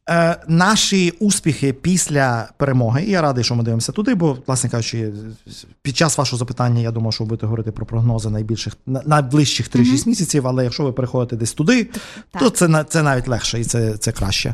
Е, 0.09 0.37
наші 0.47 1.13
успіхи 1.19 1.73
після 1.73 2.49
перемоги, 2.57 3.03
і 3.03 3.11
я 3.11 3.21
радий, 3.21 3.43
що 3.43 3.55
ми 3.55 3.63
дивимося 3.63 3.91
туди, 3.91 4.15
бо, 4.15 4.37
власне 4.47 4.69
кажучи, 4.69 5.13
під 5.81 5.97
час 5.97 6.17
вашого 6.17 6.37
запитання 6.37 6.81
я 6.81 6.91
думав, 6.91 7.13
що 7.13 7.23
ви 7.23 7.27
будете 7.27 7.45
говорити 7.45 7.71
про 7.71 7.85
прогнози 7.85 8.29
найбільших 8.29 8.77
найближчих 8.85 9.69
3-6 9.69 10.07
місяців, 10.07 10.47
але 10.47 10.63
якщо 10.63 10.83
ви 10.83 10.91
переходите 10.91 11.35
десь 11.35 11.53
туди, 11.53 11.89
то 12.39 12.49
це, 12.49 12.85
це 12.89 13.03
навіть 13.03 13.27
легше 13.27 13.59
і 13.59 13.63
це, 13.63 13.97
це 13.97 14.11
краще. 14.11 14.53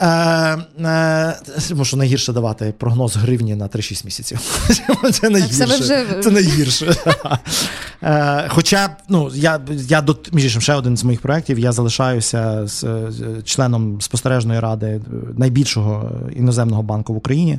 Е, 0.00 0.06
е, 0.84 1.36
тому 1.68 1.84
що 1.84 1.96
найгірше 1.96 2.32
давати 2.32 2.74
прогноз 2.78 3.16
гривні 3.16 3.54
на 3.54 3.68
3-6 3.68 4.04
місяців. 4.04 4.38
Це 5.12 5.30
найгірше. 5.30 6.06
Це 6.22 6.30
найгірше. 6.30 6.96
Е, 8.02 8.48
Хоча, 8.48 8.96
ну, 9.08 9.30
я, 9.34 9.60
я 9.70 10.00
до 10.00 10.16
між 10.32 10.44
іншим, 10.44 10.60
ще 10.60 10.74
один 10.74 10.96
з 10.96 11.04
моїх 11.04 11.20
проєктів, 11.20 11.58
я 11.58 11.72
залишаюся 11.72 12.66
з, 12.66 12.80
з 13.08 13.42
членом 13.44 14.00
спостережної 14.00 14.60
ради 14.60 15.00
найбільшого 15.36 16.10
іноземного 16.36 16.82
банку 16.82 17.14
в 17.14 17.16
Україні. 17.16 17.58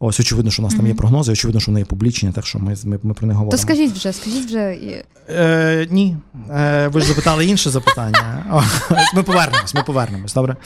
Ось, 0.00 0.20
очевидно, 0.20 0.50
що 0.50 0.62
у 0.62 0.64
нас 0.64 0.74
там 0.74 0.86
є 0.86 0.94
прогнози, 0.94 1.32
очевидно, 1.32 1.60
що 1.60 1.70
вони 1.70 1.80
є 1.80 1.86
публічні, 1.86 2.32
так 2.32 2.46
що 2.46 2.58
ми, 2.58 2.76
ми, 2.84 2.98
ми 3.02 3.14
про 3.14 3.26
них 3.26 3.36
говоримо. 3.36 3.50
То 3.50 3.58
скажіть 3.58 3.92
вже, 3.92 4.12
скажіть 4.12 4.46
вже. 4.46 4.76
Е, 5.30 5.86
ні. 5.90 6.16
Е, 6.50 6.88
ви 6.88 7.00
ж 7.00 7.06
запитали 7.06 7.46
інше 7.46 7.70
запитання. 7.70 8.44
Ми 9.14 9.22
повернемось, 9.22 9.74
ми 9.74 9.82
повернемось, 9.82 10.34
добре? 10.34 10.56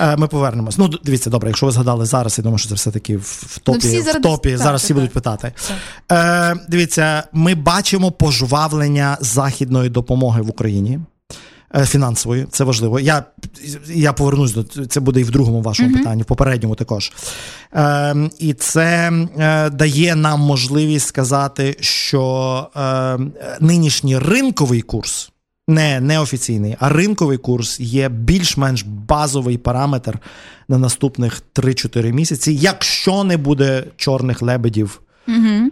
Е, 0.00 0.16
ми 0.16 0.28
повернемось. 0.28 0.78
Ну, 0.78 0.90
дивіться, 1.04 1.30
добре, 1.30 1.48
якщо 1.48 1.66
ви 1.66 1.72
згадали 1.72 2.06
зараз, 2.06 2.38
я 2.38 2.42
думаю, 2.42 2.58
що 2.58 2.68
це 2.68 2.74
все-таки 2.74 3.16
в, 3.16 3.20
в 3.46 3.58
топі. 3.58 3.78
Ну, 3.82 3.88
всі 3.88 4.00
в 4.00 4.22
топі. 4.22 4.56
зараз 4.56 4.80
так, 4.80 4.84
всі 4.84 4.94
будуть 4.94 5.12
так. 5.12 5.22
питати. 5.22 5.52
Е, 6.12 6.56
дивіться, 6.68 7.22
ми 7.32 7.54
бачимо 7.54 8.10
пожвавлення 8.10 8.47
західної 9.20 9.90
допомоги 9.90 10.42
в 10.42 10.50
Україні. 10.50 11.00
е, 11.74 11.86
Фінансової, 11.86 12.46
це 12.50 12.64
важливо. 12.64 13.00
Я, 13.00 13.24
я 13.86 14.12
повернусь 14.12 14.52
до 14.52 14.64
це 14.64 15.00
буде 15.00 15.20
і 15.20 15.24
в 15.24 15.30
другому 15.30 15.62
вашому 15.62 15.96
питанні, 15.96 16.22
в 16.22 16.24
попередньому 16.24 16.74
також. 16.74 17.12
Е, 17.74 18.30
і 18.38 18.52
це 18.52 19.12
е, 19.38 19.70
дає 19.70 20.14
нам 20.14 20.40
можливість 20.40 21.06
сказати, 21.06 21.76
що 21.80 22.66
е, 22.76 23.18
нинішній 23.60 24.18
ринковий 24.18 24.80
курс, 24.80 25.32
не, 25.68 26.00
не 26.00 26.18
офіційний, 26.18 26.76
а 26.80 26.88
ринковий 26.88 27.38
курс 27.38 27.80
є 27.80 28.08
більш-менш 28.08 28.82
базовий 28.82 29.58
параметр 29.58 30.18
на 30.68 30.78
наступних 30.78 31.42
3-4 31.54 32.12
місяці, 32.12 32.52
якщо 32.52 33.24
не 33.24 33.36
буде 33.36 33.84
чорних 33.96 34.42
лебедів 34.42 35.00
Угу. 35.28 35.70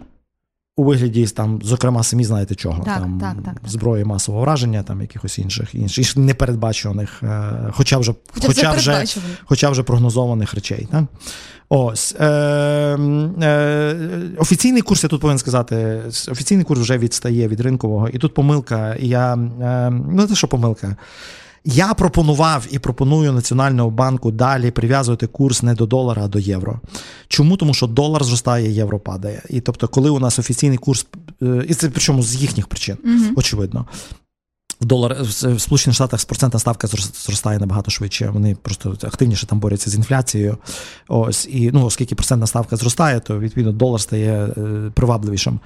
У 0.77 0.83
вигляді 0.83 1.27
там, 1.27 1.59
зокрема, 1.63 2.03
самі 2.03 2.23
знаєте 2.23 2.55
чого, 2.55 2.83
Так, 2.83 2.99
там 2.99 3.19
так, 3.19 3.35
так, 3.45 3.69
зброї 3.69 4.03
масового 4.03 4.43
враження, 4.43 4.83
там 4.83 5.01
якихось 5.01 5.39
інших 5.39 5.75
інших 5.75 6.17
непередбачуваних, 6.17 7.23
е, 7.23 7.51
хоча 7.71 7.97
вже 7.97 8.13
Хоча, 8.33 8.47
хоча 8.47 8.71
вже 8.71 9.05
хоча 9.45 9.69
вже 9.69 9.83
прогнозованих 9.83 10.53
речей. 10.53 10.87
Так? 10.91 11.03
Ось 11.69 12.15
е, 12.19 12.25
е, 12.25 13.95
офіційний 14.37 14.81
курс, 14.81 15.03
я 15.03 15.09
тут 15.09 15.21
повинен 15.21 15.39
сказати, 15.39 16.01
офіційний 16.07 16.65
курс 16.65 16.81
вже 16.81 16.97
відстає 16.97 17.47
від 17.47 17.61
ринкового, 17.61 18.09
і 18.09 18.17
тут 18.17 18.33
помилка. 18.33 18.95
І 18.95 19.07
я 19.07 19.33
е, 19.33 19.91
ну 20.11 20.27
те, 20.27 20.35
що 20.35 20.47
помилка. 20.47 20.95
Я 21.69 21.93
пропонував 21.93 22.67
і 22.71 22.79
пропоную 22.79 23.31
Національному 23.33 23.89
банку 23.89 24.31
далі 24.31 24.71
прив'язувати 24.71 25.27
курс 25.27 25.63
не 25.63 25.73
до 25.73 25.85
долара, 25.85 26.21
а 26.25 26.27
до 26.27 26.39
євро. 26.39 26.79
Чому? 27.27 27.57
Тому 27.57 27.73
що 27.73 27.87
долар 27.87 28.23
зростає, 28.23 28.71
євро 28.71 28.99
падає. 28.99 29.41
І 29.49 29.61
тобто, 29.61 29.87
коли 29.87 30.09
у 30.09 30.19
нас 30.19 30.39
офіційний 30.39 30.77
курс, 30.77 31.07
е, 31.43 31.65
і 31.69 31.73
це 31.73 31.89
причому 31.89 32.23
з 32.23 32.35
їхніх 32.35 32.67
причин, 32.67 32.97
очевидно. 33.35 33.85
В 34.81 34.85
долар 34.85 35.17
в 35.21 35.55
в 35.55 35.61
Сполучених 35.61 35.95
Штатах 35.95 36.25
процентна 36.25 36.59
ставка 36.59 36.87
зрос- 36.87 37.25
зростає 37.25 37.59
набагато 37.59 37.91
швидше. 37.91 38.29
Вони 38.29 38.55
просто 38.55 38.97
активніше 39.03 39.45
там 39.45 39.59
борються 39.59 39.89
з 39.89 39.95
інфляцією. 39.95 40.57
Ось 41.07 41.47
і 41.51 41.71
ну, 41.73 41.85
оскільки 41.85 42.15
процентна 42.15 42.47
ставка 42.47 42.75
зростає, 42.75 43.19
то 43.19 43.39
відповідно 43.39 43.71
долар 43.71 44.01
стає 44.01 44.31
е, 44.33 44.91
привабливішим. 44.93 45.59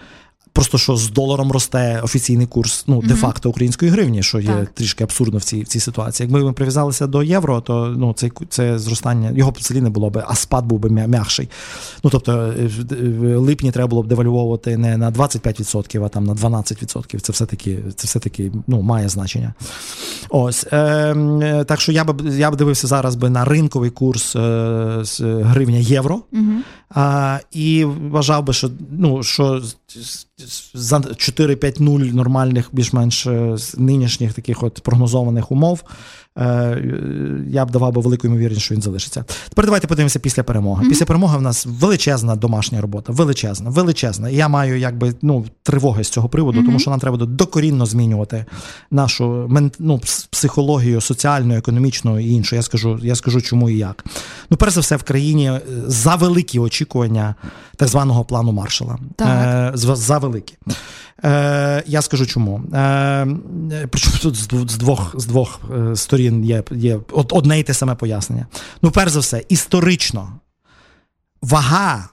Просто 0.54 0.78
що 0.78 0.96
з 0.96 1.10
доларом 1.10 1.52
росте 1.52 2.02
офіційний 2.04 2.48
курс, 2.48 2.84
ну 2.88 3.02
де-факто 3.06 3.50
української 3.50 3.92
гривні, 3.92 4.24
що 4.24 4.40
є 4.40 4.48
Так. 4.48 4.70
трішки 4.70 5.04
абсурдно 5.04 5.40
в 5.40 5.44
цій 5.44 5.62
в 5.62 5.68
цій 5.68 5.80
ситуації. 5.80 6.26
Якби 6.28 6.44
ми 6.46 6.54
прив'язалися 6.54 7.08
до 7.08 7.24
євро, 7.24 7.62
то 7.62 7.94
ну 7.98 8.14
цей 8.14 8.30
ку- 8.30 8.46
це 8.50 8.80
зростання 8.80 9.32
його 9.36 9.54
взагалі 9.60 9.84
не 9.84 9.90
було 9.90 10.10
би, 10.10 10.24
а 10.28 10.36
спад 10.36 10.66
був 10.66 10.80
би 10.80 10.90
м'якший. 10.90 11.50
Ну 12.04 12.10
тобто 12.10 12.32
е, 12.32 12.68
в- 12.68 13.20
в 13.20 13.38
липні 13.40 13.72
треба 13.72 13.88
було 13.88 14.04
б 14.04 14.08
девальвовувати 14.08 14.78
не 14.78 14.98
на 14.98 15.12
25%, 15.12 16.06
а 16.06 16.10
там 16.10 16.24
на 16.26 16.34
12%. 16.34 17.20
Це 17.20 17.34
все 17.34 17.46
таки, 17.46 17.80
це 17.96 18.08
все 18.08 18.20
таки 18.20 18.52
ну, 18.68 18.82
має 18.82 19.10
значення. 19.10 19.54
Ось 20.30 20.68
е, 20.72 20.78
е, 20.78 21.64
так 21.64 21.82
що 21.82 21.92
я 21.92 22.04
б 22.04 22.22
я 22.38 22.52
б 22.52 22.56
дивився 22.56 22.88
зараз 22.88 23.16
би 23.16 23.30
на 23.30 23.46
ринковий 23.46 23.90
курс 23.90 24.36
е, 24.36 25.00
з 25.02 25.20
гривня 25.22 25.78
євро. 25.78 26.22
А, 26.96 27.40
і 27.52 27.86
вважав 27.86 28.44
би, 28.44 28.54
що 28.54 28.70
ну 28.92 29.24
що 29.24 29.62
за 30.74 30.98
4-5-0 30.98 32.14
нормальних, 32.14 32.70
більш-менш 32.72 33.28
е, 33.28 33.56
нинішніх 33.78 34.34
таких 34.34 34.64
от 34.64 34.82
прогнозованих 34.84 35.52
умов. 35.52 35.84
Е, 36.36 36.46
е, 36.46 36.80
Я 37.50 37.66
б 37.66 37.72
давав 37.72 37.94
би 37.94 38.02
велику 38.02 38.28
ймовірність, 38.28 38.62
що 38.62 38.76
він 38.76 38.82
залишиться. 38.82 39.26
Тепер 39.50 39.66
давайте 39.66 39.88
подивимося 39.88 40.20
після 40.20 40.44
перемоги. 40.44 40.90
Після 40.90 41.06
перемоги 41.06 41.38
в 41.38 41.42
нас 41.42 41.66
величезна 41.66 42.36
домашня 42.36 42.82
робота, 42.82 43.14
величезна, 43.14 43.70
величезна. 43.70 44.30
І 44.30 44.36
я 44.36 44.48
маю 44.48 44.80
якби 44.80 45.14
ну 45.22 45.46
тривоги 45.64 46.04
з 46.04 46.10
цього 46.10 46.30
приводу, 46.30 46.64
тому 46.64 46.80
що 46.80 46.92
нам 46.92 47.00
треба 47.00 47.18
докорінно 47.26 47.86
змінювати 47.86 48.46
нашу 48.92 49.50
ну, 49.80 50.02
психологію, 50.30 51.02
соціальну, 51.02 51.56
економічну 51.56 52.20
і 52.20 52.30
іншу. 52.30 52.56
Я 52.56 52.62
скажу, 52.62 53.00
я 53.04 53.16
скажу, 53.16 53.42
чому 53.42 53.70
і 53.70 53.78
як. 53.78 54.06
Ну, 54.50 54.58
перш 54.58 54.74
за 54.74 54.82
все, 54.82 54.96
в 54.96 55.04
країні 55.04 55.52
е, 55.52 55.62
за 55.88 56.16
великі 56.16 56.60
очікування 56.60 57.36
так 57.76 57.90
званого 57.90 58.26
плану 58.26 58.52
Маршала. 58.52 58.98
Так. 59.16 59.74
Е, 59.76 59.78
за 59.96 60.18
великі. 60.18 60.56
Е, 61.24 61.84
я 61.88 62.02
скажу 62.02 62.26
чому. 62.26 62.62
Е, 62.74 63.28
причому 63.90 64.18
тут 64.22 64.36
з 64.72 64.78
двох, 64.78 65.16
з 65.18 65.26
двох, 65.26 65.60
е, 65.92 65.96
сторін 66.22 66.46
є, 66.46 66.64
є 66.72 67.00
одне 67.12 67.60
і 67.60 67.64
те 67.64 67.74
саме 67.74 67.96
пояснення. 67.96 68.46
Ну, 68.82 68.92
перш 68.92 69.12
за 69.12 69.20
все, 69.20 69.44
історично 69.50 70.34
вага 71.42 72.10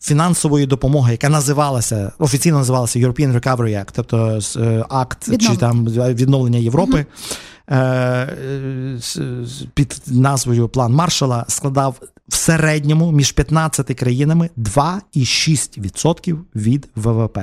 фінансової 0.00 0.66
допомоги, 0.66 1.12
яка 1.12 1.28
називалася 1.28 2.12
офіційно 2.18 2.58
називалася 2.58 2.98
European 2.98 3.40
Recovery 3.40 3.78
Act, 3.78 3.88
тобто 3.92 4.38
е, 4.56 4.84
акт 4.88 5.38
чи 5.40 5.56
там 5.56 5.84
відновлення 5.86 6.58
Європи. 6.58 7.06
е, 7.68 7.76
е, 7.78 8.96
з- 9.00 9.20
з- 9.44 9.66
Під 9.74 10.02
назвою 10.06 10.68
План 10.68 10.92
Маршала 10.92 11.44
складав 11.48 12.00
в 12.32 12.34
середньому 12.34 13.12
між 13.12 13.32
15 13.32 13.86
країнами 13.98 14.50
2,6% 14.56 16.38
від 16.56 16.88
ВВП. 16.94 17.38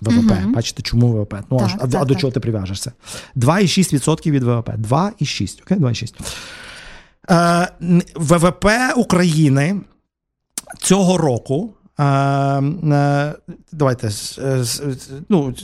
ВВП. 0.00 0.32
Угу. 0.42 0.52
Бачите, 0.54 0.82
чому 0.82 1.12
ВВП? 1.12 1.34
Ну, 1.50 1.58
Так, 1.58 1.70
а, 1.74 1.86
так, 1.86 2.02
а 2.02 2.04
до 2.04 2.14
чого 2.14 2.30
ти 2.30 2.40
прив'яжешся? 2.40 2.92
2,6% 3.36 4.30
від 4.30 4.42
ВВП. 4.42 4.70
2,6. 4.70 5.62
Окей, 5.62 5.78
2,6. 5.78 6.14
Е, 7.30 7.68
ВВП 8.14 8.66
України 8.96 9.80
цього 10.78 11.18
року 11.18 11.74
давайте 13.72 14.10
е, 14.38 14.64
ну, 15.28 15.54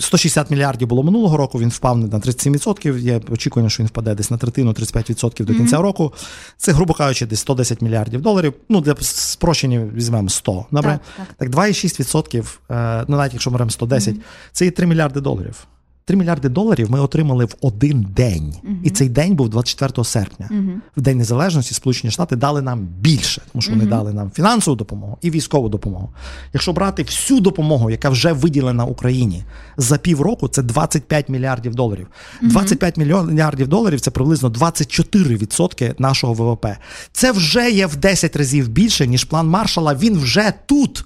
160 0.00 0.50
мільярдів 0.50 0.88
було 0.88 1.02
минулого 1.02 1.36
року. 1.36 1.58
Він 1.58 1.68
впав 1.68 1.98
на 1.98 2.06
37%. 2.06 2.98
Є 2.98 3.20
очікування, 3.30 3.70
що 3.70 3.82
він 3.82 3.88
впаде 3.88 4.14
десь 4.14 4.30
на 4.30 4.36
третину, 4.36 4.72
35% 4.72 5.44
до 5.44 5.54
кінця 5.54 5.76
mm-hmm. 5.76 5.82
року. 5.82 6.12
Це, 6.56 6.72
грубо 6.72 6.94
кажучи, 6.94 7.26
десь 7.26 7.40
110 7.40 7.82
мільярдів 7.82 8.20
доларів. 8.20 8.54
Ну, 8.68 8.80
для 8.80 8.96
спрощення 9.00 9.90
візьмемо 9.94 10.28
100. 10.28 10.66
Добре? 10.70 10.98
Так, 11.16 11.26
так. 11.38 11.50
так 11.50 11.66
2,6%, 11.66 13.04
ну 13.08 13.16
навіть 13.16 13.32
якщо 13.32 13.50
беремо 13.50 13.70
110, 13.70 14.14
mm-hmm. 14.14 14.20
це 14.52 14.64
є 14.64 14.70
3 14.70 14.86
мільярди 14.86 15.20
доларів. 15.20 15.66
3 16.04 16.16
мільярди 16.16 16.48
доларів 16.48 16.90
ми 16.90 17.00
отримали 17.00 17.44
в 17.44 17.54
один 17.60 18.06
день, 18.16 18.54
uh-huh. 18.64 18.76
і 18.82 18.90
цей 18.90 19.08
день 19.08 19.36
був 19.36 19.48
24 19.48 20.04
серпня. 20.04 20.48
Uh-huh. 20.50 20.74
В 20.96 21.00
День 21.00 21.18
Незалежності 21.18 21.74
Сполучені 21.74 22.10
Штати 22.10 22.36
дали 22.36 22.62
нам 22.62 22.80
більше, 22.80 23.42
тому 23.52 23.62
що 23.62 23.72
uh-huh. 23.72 23.74
вони 23.74 23.90
дали 23.90 24.12
нам 24.12 24.30
фінансову 24.30 24.76
допомогу 24.76 25.18
і 25.20 25.30
військову 25.30 25.68
допомогу. 25.68 26.10
Якщо 26.52 26.72
брати 26.72 27.02
всю 27.02 27.40
допомогу, 27.40 27.90
яка 27.90 28.10
вже 28.10 28.32
виділена 28.32 28.84
Україні 28.84 29.44
за 29.76 29.98
півроку, 29.98 30.48
це 30.48 30.62
25 30.62 31.28
мільярдів 31.28 31.74
доларів. 31.74 32.06
25 32.42 32.96
мільярдів 32.96 33.68
доларів 33.68 34.00
це 34.00 34.10
приблизно 34.10 34.48
24% 34.48 35.94
нашого 35.98 36.34
ВВП. 36.34 36.66
Це 37.12 37.32
вже 37.32 37.70
є 37.70 37.86
в 37.86 37.96
10 37.96 38.36
разів 38.36 38.68
більше 38.68 39.06
ніж 39.06 39.24
план 39.24 39.48
Маршала. 39.48 39.94
Він 39.94 40.18
вже 40.18 40.52
тут. 40.66 41.04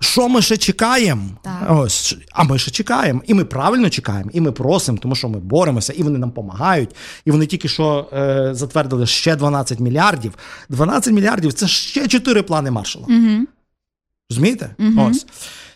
Що 0.00 0.28
ми 0.28 0.42
ще 0.42 0.56
чекаємо? 0.56 1.22
Ось 1.68 2.16
а 2.32 2.44
ми 2.44 2.58
ще 2.58 2.70
чекаємо, 2.70 3.22
і 3.26 3.34
ми 3.34 3.44
правильно 3.44 3.90
чекаємо 3.90 4.30
і 4.32 4.40
ми 4.40 4.52
просимо, 4.52 4.98
тому 4.98 5.14
що 5.14 5.28
ми 5.28 5.38
боремося, 5.38 5.92
і 5.92 6.02
вони 6.02 6.18
нам 6.18 6.28
допомагають. 6.28 6.90
І 7.24 7.30
вони 7.30 7.46
тільки 7.46 7.68
що 7.68 8.08
е, 8.12 8.50
затвердили 8.54 9.06
ще 9.06 9.36
12 9.36 9.80
мільярдів. 9.80 10.34
12 10.68 11.14
мільярдів 11.14 11.52
це 11.52 11.68
ще 11.68 12.08
4 12.08 12.42
плани 12.42 12.70
маршала. 12.70 13.06
Угу. 13.08 13.46
Розумієте? 14.30 14.74
Угу. 14.78 15.08
Ось. 15.10 15.26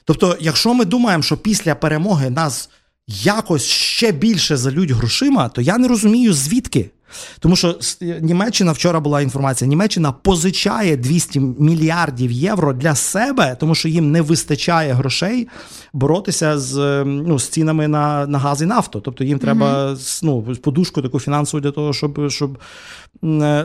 Тобто, 0.05 0.37
якщо 0.41 0.75
ми 0.75 0.85
думаємо, 0.85 1.23
що 1.23 1.37
після 1.37 1.75
перемоги 1.75 2.31
нас 2.31 2.71
якось 3.07 3.65
ще 3.65 4.13
більше 4.13 4.57
залють 4.57 4.91
грошима, 4.91 5.49
то 5.49 5.61
я 5.61 5.79
не 5.79 5.89
розумію, 5.89 6.33
звідки. 6.33 6.91
Тому 7.39 7.57
що 7.57 7.79
Німеччина 8.21 8.73
вчора 8.73 9.01
була 9.01 9.21
інформація: 9.21 9.69
Німеччина 9.69 10.13
позичає 10.13 10.97
200 10.97 11.41
мільярдів 11.41 12.33
євро 12.33 12.73
для 12.73 12.95
себе, 12.95 13.57
тому 13.61 13.75
що 13.75 13.89
їм 13.89 14.13
не 14.13 14.23
вистачає 14.23 14.93
грошей 14.93 15.49
боротися 15.93 16.59
з 16.59 17.05
ну, 17.05 17.39
з 17.39 17.49
цінами 17.49 17.89
на 17.89 18.27
на 18.27 18.39
газ 18.39 18.63
і 18.63 18.67
нафту. 18.67 19.01
Тобто 19.01 19.25
їм 19.25 19.39
треба 19.39 19.67
mm-hmm. 19.67 20.21
ну, 20.23 20.43
подушку 20.43 21.03
таку 21.03 21.21
фінансову 21.21 21.61
для 21.61 21.71
того, 21.71 21.93
щоб 21.93 22.31
щоб, 22.31 22.59
е, 22.59 22.61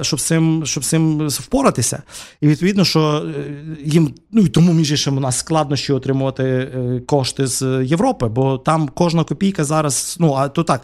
щоб, 0.02 0.20
з 0.20 0.24
цим 0.24 0.66
щоб 0.66 0.86
цим 0.86 1.28
впоратися. 1.28 2.04
І 2.42 2.48
відповідно, 2.48 2.86
що 2.86 3.02
е, 3.02 3.44
їм 3.84 4.14
ну 4.32 4.42
і 4.42 4.48
тому 4.48 4.74
між 4.74 4.92
іншим 4.92 5.18
у 5.18 5.20
нас 5.20 5.38
складнощі 5.38 5.94
отримувати 5.94 6.44
е, 6.44 7.02
кошти 7.06 7.48
з 7.48 7.84
Європи, 7.86 8.28
бо 8.28 8.58
там 8.58 8.90
кожна 8.94 9.24
копійка 9.24 9.64
зараз, 9.64 10.18
ну 10.20 10.34
а 10.34 10.50
то 10.50 10.64
так. 10.64 10.82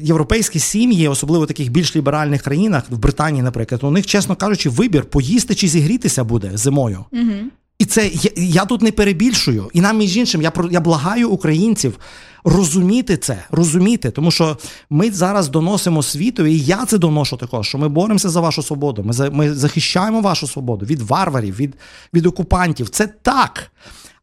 Європейські 0.00 0.58
сім'ї, 0.58 1.08
особливо 1.08 1.44
в 1.44 1.46
таких 1.46 1.70
більш 1.70 1.96
ліберальних 1.96 2.42
країнах, 2.42 2.84
в 2.90 2.98
Британії, 2.98 3.42
наприклад, 3.42 3.84
у 3.84 3.90
них, 3.90 4.06
чесно 4.06 4.36
кажучи, 4.36 4.70
вибір 4.70 5.04
поїсти 5.04 5.54
чи 5.54 5.68
зігрітися 5.68 6.24
буде 6.24 6.50
зимою. 6.54 7.04
Угу. 7.12 7.50
І 7.78 7.84
це 7.84 8.08
я, 8.08 8.30
я 8.36 8.64
тут 8.64 8.82
не 8.82 8.92
перебільшую. 8.92 9.70
І 9.72 9.80
нам, 9.80 9.98
між 9.98 10.16
іншим, 10.16 10.42
я 10.42 10.52
я 10.70 10.80
благаю 10.80 11.30
українців 11.30 11.98
розуміти 12.44 13.16
це, 13.16 13.44
розуміти, 13.50 14.10
тому 14.10 14.30
що 14.30 14.58
ми 14.90 15.10
зараз 15.10 15.48
доносимо 15.48 16.02
світу, 16.02 16.46
і 16.46 16.58
я 16.58 16.86
це 16.86 16.98
доношу 16.98 17.36
також. 17.36 17.68
Що 17.68 17.78
ми 17.78 17.88
боремося 17.88 18.28
за 18.28 18.40
вашу 18.40 18.62
свободу. 18.62 19.04
Ми 19.04 19.12
за, 19.12 19.30
ми 19.30 19.54
захищаємо 19.54 20.20
вашу 20.20 20.46
свободу 20.46 20.86
від 20.86 21.02
варварів, 21.02 21.56
від, 21.56 21.74
від 22.14 22.26
окупантів. 22.26 22.88
Це 22.88 23.06
так. 23.06 23.70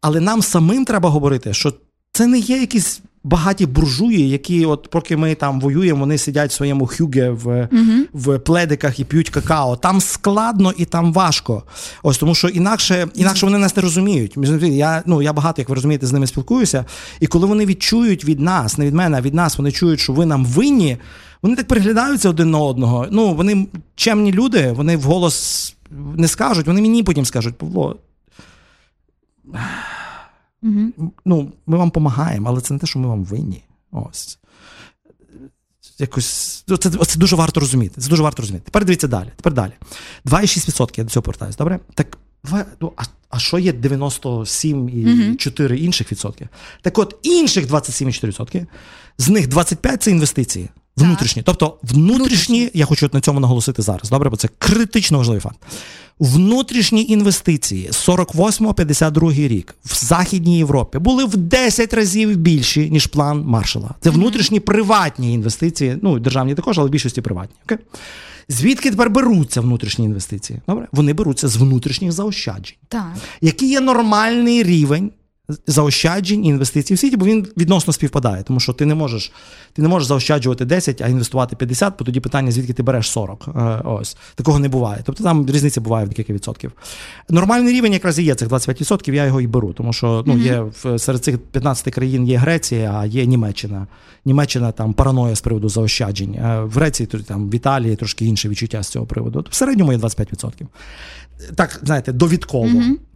Але 0.02 0.20
нам 0.20 0.42
самим 0.42 0.86
треба 0.86 1.10
говорити, 1.10 1.54
що 1.54 1.74
це 2.12 2.28
не 2.28 2.40
є 2.40 2.58
якісь 2.58 3.02
багаті 3.24 3.66
буржуї, 3.66 4.30
які, 4.30 4.66
от 4.66 4.88
поки 4.90 5.18
ми 5.18 5.36
там 5.36 5.60
воюємо, 5.62 6.00
вони 6.00 6.18
сидять 6.18 6.52
в 6.52 6.54
своєму 6.54 6.88
хюге 6.88 7.30
в 7.30 7.48
uh 7.48 8.02
в 8.14 8.40
пледиках 8.40 9.00
і 9.00 9.04
п'ють 9.04 9.30
какао. 9.30 9.76
Там 9.76 10.02
складно 10.02 10.74
і 10.78 10.86
там 10.86 11.14
важко. 11.14 11.64
Ось 12.04 12.18
тому, 12.18 12.36
що 12.36 12.48
інакше 12.48 13.08
інакше 13.16 13.46
вони 13.46 13.58
нас 13.58 13.76
не 13.76 13.82
розуміють. 13.82 14.38
Я 14.62 15.04
ну 15.06 15.22
я 15.22 15.34
багато, 15.34 15.62
як 15.62 15.70
ви 15.70 15.76
розумієте, 15.76 16.08
з 16.08 16.14
ними 16.14 16.28
спілкуюся. 16.28 16.86
І 17.20 17.28
коли 17.28 17.48
вони 17.48 17.66
відчують 17.66 18.26
від 18.26 18.40
нас, 18.40 18.78
не 18.78 18.86
від 18.86 18.94
мене, 18.94 19.18
а 19.18 19.22
від 19.22 19.34
нас, 19.34 19.58
вони 19.58 19.72
чують, 19.72 20.00
що 20.00 20.14
ви 20.14 20.26
нам 20.26 20.46
винні. 20.46 20.98
Вони 21.42 21.56
так 21.56 21.68
приглядаються 21.68 22.30
один 22.30 22.52
на 22.52 22.58
одного. 22.58 23.08
Ну 23.12 23.34
вони 23.34 23.68
чемні 23.96 24.32
люди, 24.32 24.72
вони 24.72 24.98
вголос 24.98 25.76
не 26.16 26.28
скажуть. 26.28 26.68
Вони 26.68 26.82
мені 26.82 27.04
потім 27.04 27.26
скажуть, 27.26 27.58
Павло. 27.58 27.96
Угу. 30.64 31.12
Ну, 31.26 31.52
Ми 31.68 31.78
вам 31.78 31.88
допомагаємо, 31.88 32.50
але 32.50 32.62
це 32.62 32.74
не 32.74 32.80
те, 32.80 32.88
що 32.88 33.00
ми 33.00 33.08
вам 33.08 33.24
винні. 33.24 33.64
Ось. 33.92 34.40
Якось, 36.00 36.64
ну, 36.68 36.78
Це 36.78 36.90
це 36.90 37.20
дуже 37.20 37.36
варто 37.36 37.60
розуміти. 37.60 38.02
Це 38.02 38.10
дуже 38.10 38.24
варто 38.24 38.42
розуміти. 38.42 38.66
Тепер 38.66 38.86
дивіться 38.86 39.08
далі. 39.08 39.30
Тепер 39.36 39.54
далі. 39.54 39.72
2,6% 40.26 40.98
я 40.98 41.04
до 41.04 41.10
цього 41.10 41.24
повертаюся, 41.24 41.58
добре? 41.58 41.80
Так, 41.94 42.18
ну, 42.82 42.94
а 42.96 43.04
а 43.32 43.40
що 43.40 43.60
є 43.60 43.72
97,4 43.72 45.66
угу. 45.66 45.74
інших 45.74 46.12
відсотки? 46.12 46.48
Так 46.82 46.98
от 46.98 47.20
інших 47.24 47.68
27,4%, 47.68 48.66
з 49.18 49.30
них 49.30 49.48
25 49.48 50.04
це 50.04 50.12
інвестиції. 50.12 50.70
Внутрішні. 50.98 51.42
Тобто, 51.46 51.78
внутрішні, 51.84 52.72
я 52.74 52.86
хочу 52.86 53.10
на 53.14 53.22
цьому 53.22 53.40
наголосити 53.40 53.82
зараз, 53.82 54.10
добре, 54.10 54.30
бо 54.30 54.38
це 54.38 54.50
критично 54.58 55.18
важливий 55.18 55.42
факт. 55.42 55.58
Внутрішні 56.20 57.06
інвестиції 57.06 57.90
48-52 57.92 59.48
рік 59.48 59.76
в 59.86 60.06
Західній 60.06 60.58
Європі 60.58 61.00
були 61.00 61.26
в 61.26 61.38
10 61.38 61.94
разів 61.94 62.36
більші, 62.36 62.90
ніж 62.90 63.08
план 63.08 63.44
Маршала. 63.46 63.90
Це 64.02 64.10
внутрішні 64.10 64.60
приватні 64.60 65.34
інвестиції, 65.34 65.98
ну 66.02 66.20
державні 66.20 66.56
також, 66.56 66.80
але 66.80 66.88
в 66.88 66.92
більшості 66.92 67.22
приватні. 67.22 67.56
Окей? 67.66 67.78
Звідки 68.50 68.92
тепер 68.92 69.10
беруться 69.10 69.62
внутрішні 69.62 70.06
інвестиції? 70.06 70.60
Добре? 70.68 70.88
Вони 70.92 71.14
беруться 71.14 71.48
з 71.48 71.56
внутрішніх 71.56 72.12
заощаджень. 72.12 72.78
Так. 72.88 73.14
Який 73.42 73.70
є 73.70 73.80
нормальний 73.82 74.64
рівень 74.64 75.12
заощаджень 75.68 76.46
і 76.46 76.48
інвестицій 76.48 76.94
в 76.94 77.00
світі, 77.00 77.18
бо 77.18 77.26
він 77.26 77.48
відносно 77.58 77.94
співпадає, 77.94 78.44
тому 78.44 78.60
що 78.60 78.74
ти 78.74 78.86
не 78.86 78.96
можеш 78.96 79.32
ти 79.74 79.82
не 79.82 79.88
можеш 79.88 80.08
заощаджувати 80.08 80.66
10, 80.66 81.02
а 81.02 81.08
інвестувати 81.08 81.56
50, 81.56 81.94
бо 82.00 82.06
тоді 82.06 82.20
питання, 82.20 82.52
звідки 82.52 82.74
ти 82.74 82.84
береш 82.84 83.10
40. 83.10 83.48
Е, 83.48 83.82
ось 83.84 84.18
такого 84.36 84.60
не 84.60 84.70
буває. 84.70 85.02
Тобто 85.06 85.24
там 85.24 85.46
різниця 85.50 85.82
буває 85.82 86.06
в 86.06 86.10
декілька 86.10 86.34
відсотків. 86.34 86.72
Нормальний 87.30 87.74
рівень 87.74 87.94
якраз 87.94 88.20
і 88.20 88.24
є 88.24 88.36
цих 88.36 88.50
25%, 88.50 89.14
я 89.14 89.26
його 89.26 89.42
і 89.42 89.48
беру, 89.48 89.74
тому 89.74 89.94
що 89.94 90.24
ну, 90.28 90.38
є 90.38 90.64
серед 90.98 91.24
цих 91.24 91.38
15 91.38 91.94
країн 91.94 92.28
є 92.28 92.38
Греція, 92.38 92.94
а 92.96 93.06
є 93.06 93.26
Німеччина. 93.26 93.88
Німеччина 94.26 94.72
там 94.72 94.94
параноя 94.94 95.36
з 95.36 95.42
приводу 95.42 95.70
заощаджень. 95.70 96.38
В 96.64 96.74
Греції 96.76 97.08
там 97.08 97.50
в 97.50 97.56
Італії 97.56 97.96
трошки 97.96 98.26
інше 98.26 98.50
відчуття 98.50 98.84
з 98.84 98.90
цього 98.90 99.06
приводу. 99.06 99.46
В 99.50 99.56
середньому 99.56 99.92
є 99.92 99.98
25%. 99.98 100.52
Так, 101.56 101.80
знаєте, 101.84 102.12
довідково. 102.12 102.68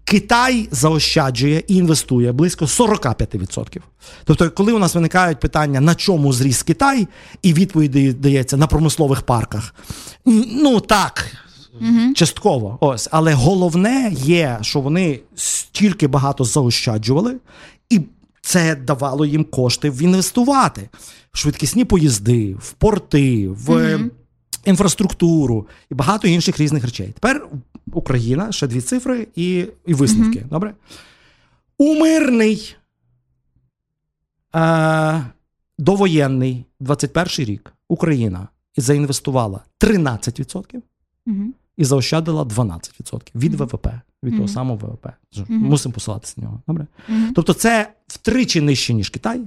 Mm-hmm. 0.06 0.12
Китай 0.12 0.68
заощаджує 0.72 1.64
і 1.68 1.76
інвестує 1.76 2.32
близько 2.32 2.66
45%. 2.66 3.80
Тобто, 4.24 4.52
коли 4.52 4.74
у 4.74 4.80
нас 4.80 4.96
виникають 4.96 5.40
питання, 5.40 5.82
на 5.82 5.96
чому 5.96 6.34
зріс 6.34 6.64
Китай, 6.64 7.08
і 7.42 7.54
відповідь 7.54 8.22
дається 8.22 8.58
на 8.58 8.68
промислових 8.68 9.22
парках. 9.22 9.76
Ну 10.26 10.80
так, 10.80 11.32
угу. 11.82 12.14
частково. 12.16 12.78
Ось, 12.82 13.10
але 13.12 13.34
головне 13.34 14.12
є, 14.16 14.58
що 14.62 14.80
вони 14.82 15.20
стільки 15.36 16.08
багато 16.08 16.44
заощаджували, 16.44 17.36
і 17.90 18.02
це 18.42 18.76
давало 18.76 19.26
їм 19.26 19.44
кошти 19.44 19.90
в 19.90 20.02
інвестувати 20.02 20.90
в 21.34 21.38
швидкісні 21.38 21.86
поїзди, 21.86 22.56
в 22.60 22.72
порти, 22.72 23.50
в. 23.50 23.70
Угу. 23.70 24.10
Інфраструктуру 24.66 25.68
і 25.92 25.96
багато 25.96 26.28
інших 26.28 26.60
різних 26.60 26.84
речей. 26.84 27.08
Тепер 27.08 27.48
Україна, 27.94 28.52
ще 28.52 28.68
дві 28.68 28.82
цифри 28.82 29.28
і 29.36 29.68
і 29.86 29.94
висновки. 29.94 30.40
Mm-hmm. 30.40 30.50
Добре? 30.50 30.74
У 31.78 31.96
мирний 31.96 32.76
е, 34.56 35.26
довоєнний 35.78 36.66
21 36.80 37.46
рік 37.46 37.74
Україна 37.90 38.48
заінвестувала 38.78 39.60
13% 39.80 40.82
mm-hmm. 41.28 41.48
і 41.78 41.86
заощадила 41.86 42.44
12% 42.44 43.22
від 43.36 43.54
mm-hmm. 43.54 43.58
ВВП, 43.58 43.88
від 44.24 44.36
того 44.36 44.48
самого 44.48 44.78
ВВП. 44.78 45.08
Мусимо 45.50 45.94
посилатися 45.94 46.34
на 46.38 46.44
нього. 46.44 46.62
Добре? 46.68 46.88
Тобто, 47.36 47.54
це 47.54 47.94
втричі 48.08 48.62
нижче, 48.62 48.94
ніж 48.94 49.10
Китай, 49.10 49.42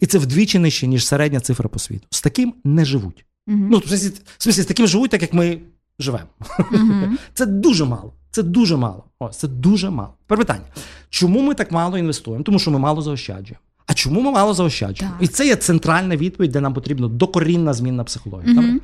і 0.00 0.06
це 0.06 0.18
вдвічі 0.18 0.58
нижче, 0.58 0.86
ніж 0.86 1.06
середня 1.06 1.40
цифра 1.40 1.68
по 1.68 1.78
світу. 1.78 2.06
З 2.10 2.20
таким 2.22 2.54
не 2.64 2.84
живуть. 2.84 3.24
Ну, 3.46 3.78
в 3.78 3.82
смысле, 3.82 4.62
з 4.62 4.66
таким 4.66 4.86
живуть, 4.86 5.10
так 5.10 5.22
як 5.22 5.32
ми 5.32 5.58
живемо. 5.98 6.26
Mm-hmm. 6.58 7.10
Це 7.34 7.46
дуже 7.46 7.84
мало. 7.84 8.12
Це 8.30 8.42
дуже 8.42 8.76
мало. 8.76 9.04
Ось 9.18 9.36
це 9.36 9.48
дуже 9.48 9.90
мало. 9.90 10.14
Тепер 10.26 10.38
питання. 10.38 10.64
Чому 11.08 11.42
ми 11.42 11.54
так 11.54 11.72
мало 11.72 11.98
інвестуємо? 11.98 12.44
Тому 12.44 12.58
що 12.58 12.70
ми 12.70 12.78
мало 12.78 13.02
заощаджуємо. 13.02 13.60
А 13.86 13.94
чому 13.94 14.20
ми 14.20 14.30
мало 14.30 14.54
заощаджуємо? 14.54 15.16
Так. 15.18 15.28
І 15.28 15.32
це 15.32 15.46
є 15.46 15.56
центральна 15.56 16.16
відповідь, 16.16 16.52
де 16.52 16.60
нам 16.60 16.74
потрібна 16.74 17.08
докорінна 17.08 17.74
змінна 17.74 18.04
психологія. 18.04 18.60
Mm-hmm. 18.60 18.80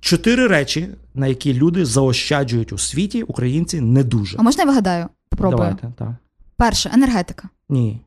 Чотири 0.00 0.46
речі, 0.46 0.88
на 1.14 1.26
які 1.26 1.54
люди 1.54 1.84
заощаджують 1.84 2.72
у 2.72 2.78
світі, 2.78 3.22
українці 3.22 3.80
не 3.80 4.04
дуже. 4.04 4.36
А 4.38 4.42
можна 4.42 4.62
я 4.62 4.68
вигадаю? 4.68 5.08
Попробую. 5.28 5.58
Давайте, 5.58 5.92
так. 5.98 6.14
Перше, 6.56 6.90
енергетика. 6.94 7.48
Ні. 7.68 8.00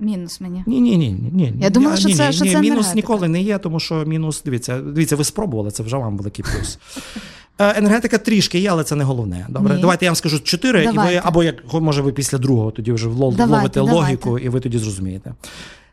Мінус 0.00 0.40
мені. 0.40 0.64
Ні, 0.66 0.80
ні, 0.80 0.96
ні, 0.96 1.16
ні. 1.32 1.54
Я 1.60 1.70
думала, 1.70 1.96
що 1.96 2.08
ні, 2.08 2.14
це- 2.14 2.26
ні, 2.26 2.32
що 2.32 2.44
ні, 2.44 2.50
це 2.52 2.60
мінус 2.60 2.76
енергетика. 2.86 2.94
ніколи 2.94 3.28
не 3.28 3.42
є, 3.42 3.58
тому 3.58 3.80
що 3.80 4.04
мінус, 4.06 4.42
дивіться, 4.42 4.80
дивіться, 4.80 5.16
ви 5.16 5.24
спробували, 5.24 5.70
це 5.70 5.82
вже 5.82 5.96
вам 5.96 6.16
великий 6.16 6.44
плюс. 6.44 6.78
Е, 7.58 7.78
Енергетика 7.78 8.18
трішки 8.18 8.58
є, 8.58 8.70
але 8.70 8.84
це 8.84 8.94
не 8.94 9.04
головне. 9.04 9.46
Добре, 9.48 9.74
Ні. 9.74 9.80
давайте 9.80 10.04
я 10.04 10.10
вам 10.10 10.16
скажу 10.16 10.40
чотири, 10.40 10.84
і 10.84 10.98
ви 10.98 11.20
або 11.24 11.44
як 11.44 11.72
може 11.72 12.02
ви 12.02 12.12
після 12.12 12.38
другого 12.38 12.70
тоді 12.70 12.92
вже 12.92 13.08
Давайте, 13.08 13.44
вловите 13.46 13.80
давайте. 13.80 13.96
логіку, 13.96 14.38
і 14.38 14.48
ви 14.48 14.60
тоді 14.60 14.78
зрозумієте. 14.78 15.34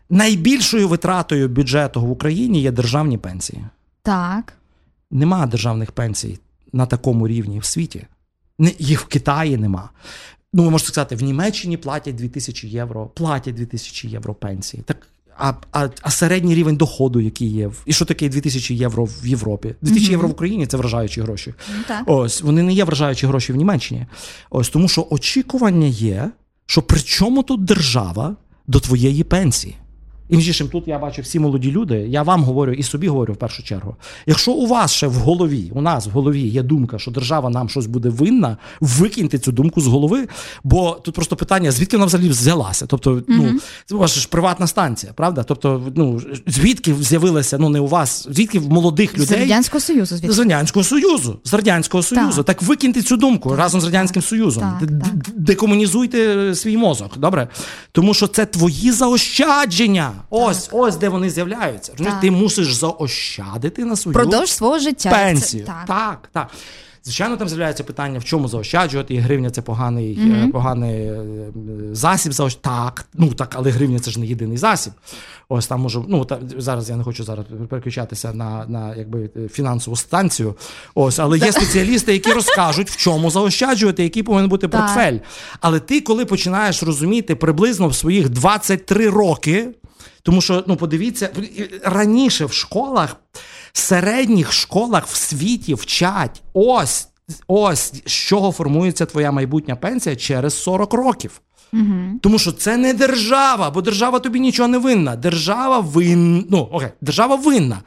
Найбільшою 0.09 0.87
витратою 0.87 1.49
бюджету 1.49 2.01
в 2.01 2.11
Україні 2.11 2.61
є 2.61 2.71
державні 2.71 3.17
пенсії. 3.17 3.65
Так. 4.03 4.53
Нема 5.11 5.45
державних 5.45 5.91
пенсій 5.91 6.39
на 6.73 6.85
такому 6.85 7.27
рівні 7.27 7.59
в 7.59 7.65
світі. 7.65 8.05
Їх 8.79 9.01
в 9.01 9.05
Китаї 9.05 9.57
нема. 9.57 9.89
Ну, 10.57 10.63
ви 10.63 10.69
можете 10.69 10.91
сказати, 10.91 11.15
в 11.15 11.23
Німеччині 11.23 11.77
платять 11.77 12.15
2000 12.15 12.67
євро, 12.67 13.05
платять 13.05 13.55
2000 13.55 14.07
євро 14.07 14.33
пенсії. 14.33 14.83
Так, 14.85 15.07
а, 15.37 15.53
а, 15.71 15.89
а 16.01 16.11
середній 16.11 16.55
рівень 16.55 16.75
доходу, 16.75 17.19
який 17.19 17.47
є, 17.47 17.71
і 17.85 17.93
що 17.93 18.05
таке 18.05 18.29
2000 18.29 18.75
євро 18.75 19.05
в 19.05 19.27
Європі? 19.27 19.75
2000 19.81 20.03
Мгм. 20.03 20.11
євро 20.11 20.27
в 20.27 20.31
Україні 20.31 20.67
це 20.67 20.77
вражаючі 20.77 21.21
гроші. 21.21 21.53
Mm-hmm. 21.89 22.03
Ось 22.05 22.41
вони 22.41 22.63
не 22.63 22.73
є 22.73 22.83
вражаючі 22.83 23.27
гроші 23.27 23.53
в 23.53 23.55
Німеччині. 23.55 24.05
Ось 24.49 24.69
тому, 24.69 24.87
що 24.87 25.07
очікування 25.09 25.87
є, 25.87 26.31
що 26.65 26.81
при 26.81 27.01
чому 27.01 27.43
тут 27.43 27.65
держава 27.65 28.35
до 28.67 28.79
твоєї 28.79 29.23
пенсії? 29.23 29.75
І 30.29 30.37
між 30.37 30.47
іншим, 30.47 30.67
тут 30.67 30.87
я 30.87 30.99
бачу 30.99 31.21
всі 31.21 31.39
молоді 31.39 31.71
люди. 31.71 32.05
Я 32.09 32.23
вам 32.23 32.43
говорю 32.43 32.73
і 32.73 32.83
собі 32.83 33.07
говорю 33.07 33.33
в 33.33 33.37
першу 33.37 33.63
чергу. 33.63 33.95
Якщо 34.25 34.51
у 34.51 34.67
вас 34.67 34.93
ще 34.93 35.07
в 35.07 35.13
голові, 35.13 35.71
у 35.75 35.81
нас 35.81 36.07
в 36.07 36.09
голові 36.09 36.41
є 36.41 36.63
думка, 36.63 36.99
що 36.99 37.11
держава 37.11 37.49
нам 37.49 37.69
щось 37.69 37.85
буде 37.85 38.09
винна, 38.09 38.57
викиньте 38.81 39.39
цю 39.39 39.51
думку 39.51 39.81
з 39.81 39.87
голови. 39.87 40.27
Бо 40.63 40.91
тут 41.03 41.15
просто 41.15 41.35
питання, 41.35 41.71
звідки 41.71 41.97
вона 41.97 42.05
взагалі 42.05 42.29
взялася? 42.29 42.85
Тобто, 42.85 43.21
ну 43.27 43.59
це 43.85 43.95
у 43.95 43.97
вас 43.97 44.19
ж 44.19 44.27
приватна 44.27 44.67
станція, 44.67 45.13
правда? 45.13 45.43
Тобто, 45.43 45.91
ну 45.95 46.21
звідки 46.47 46.95
з'явилася, 46.99 47.57
ну 47.57 47.69
не 47.69 47.79
у 47.79 47.87
вас, 47.87 48.27
звідки 48.31 48.59
в 48.59 48.69
молодих 48.69 49.11
З 49.17 49.21
людей 49.21 49.39
Радянського 49.39 49.81
Союзу, 49.81 50.17
звідси. 50.17 50.35
з 50.35 50.39
Радянського 50.39 50.83
Союзу. 50.83 51.39
З 51.43 51.53
Радянського 51.53 52.03
Союзу. 52.03 52.43
Так, 52.43 52.61
викиньте 52.61 53.01
цю 53.01 53.17
думку 53.17 53.55
разом 53.55 53.81
з 53.81 53.85
Радянським 53.85 54.21
Союзом. 54.21 54.79
Декомунізуйте 55.35 56.55
свій 56.55 56.77
мозок. 56.77 57.17
Добре? 57.17 57.47
Тому 57.91 58.13
що 58.13 58.27
це 58.27 58.45
твої 58.45 58.91
заощадження. 58.91 60.11
Ось, 60.29 60.69
ось 60.71 60.95
де 60.95 61.09
вони 61.09 61.29
з'являються. 61.29 61.93
Так. 61.97 62.19
Ти 62.19 62.31
мусиш 62.31 62.73
заощадити 62.73 63.85
на 63.85 63.95
свою 63.95 64.13
Продовж 64.13 64.49
свого 64.49 64.79
життя. 64.79 65.09
пенсію. 65.09 65.65
Це- 65.65 65.71
так. 65.71 65.85
так, 65.87 66.29
так. 66.33 66.47
Звичайно, 67.07 67.37
там 67.37 67.47
з'являється 67.49 67.83
питання, 67.83 68.19
в 68.19 68.23
чому 68.23 68.47
заощаджувати, 68.47 69.13
і 69.13 69.17
гривня 69.17 69.49
це 69.49 69.61
поганий, 69.61 70.19
е, 70.21 70.47
поганий 70.51 70.95
е, 70.95 71.23
засіб 71.91 72.33
заощаджувати. 72.33 72.85
Так, 72.85 73.05
ну 73.13 73.33
так, 73.33 73.53
але 73.57 73.71
гривня 73.71 73.99
це 73.99 74.11
ж 74.11 74.19
не 74.19 74.25
єдиний 74.25 74.57
засіб. 74.57 74.93
Ось 75.49 75.67
там 75.67 75.81
може, 75.81 76.01
ну 76.07 76.25
та, 76.25 76.39
зараз 76.57 76.89
я 76.89 76.95
не 76.95 77.03
хочу 77.03 77.23
зараз 77.23 77.45
переключатися 77.69 78.33
на, 78.33 78.65
на 78.67 78.95
якби 78.95 79.29
е, 79.37 79.47
фінансову 79.47 79.97
станцію. 79.97 80.55
Ось, 80.95 81.19
але 81.19 81.37
є 81.37 81.51
спеціалісти, 81.51 82.13
які 82.13 82.33
розкажуть, 82.33 82.89
в 82.89 82.95
чому 82.95 83.31
заощаджувати, 83.31 84.03
який 84.03 84.23
повинен 84.23 84.49
бути 84.49 84.67
портфель. 84.67 85.17
Але 85.61 85.79
ти, 85.79 86.01
коли 86.01 86.25
починаєш 86.25 86.83
розуміти 86.83 87.35
приблизно 87.35 87.87
в 87.87 87.95
своїх 87.95 88.29
23 88.29 89.09
роки. 89.09 89.69
Тому 90.27 90.41
що, 90.41 90.63
ну 90.67 90.75
подивіться, 90.75 91.29
раніше 91.83 92.45
в 92.45 92.53
школах, 92.53 93.15
середніх 93.73 94.53
школах 94.53 95.07
в 95.07 95.15
світі 95.15 95.73
вчать 95.73 96.41
ось, 96.53 97.07
ось 97.47 97.93
з 98.05 98.11
чого 98.11 98.51
формується 98.51 99.05
твоя 99.05 99.31
майбутня 99.31 99.75
пенсія 99.75 100.15
через 100.15 100.53
40 100.53 100.93
років. 100.93 101.41
Угу. 101.73 102.19
Тому 102.21 102.39
що 102.39 102.51
це 102.51 102.77
не 102.77 102.93
держава, 102.93 103.69
бо 103.69 103.81
держава 103.81 104.19
тобі 104.19 104.39
нічого 104.39 104.69
не 104.69 104.77
винна. 104.77 105.15
Держава 105.15 105.79
винна, 105.79 106.43
ну, 106.49 106.59
окей, 106.71 106.89
держава 107.01 107.35
винна 107.35 107.81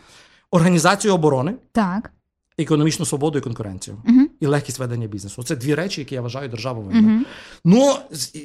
організацію 0.51 1.15
оборони, 1.15 1.55
Так. 1.73 2.13
економічну 2.59 3.07
свободу 3.07 3.39
і 3.39 3.43
конкуренцію. 3.43 3.97
Угу. 4.09 4.21
І 4.41 4.47
легкість 4.47 4.79
ведення 4.79 5.07
бізнесу. 5.07 5.43
Це 5.43 5.57
дві 5.57 5.75
речі, 5.75 6.01
які 6.01 6.15
я 6.15 6.21
вважаю 6.21 6.51
винна. 6.65 7.15
Угу. 7.15 7.25
Ну, 7.65 7.95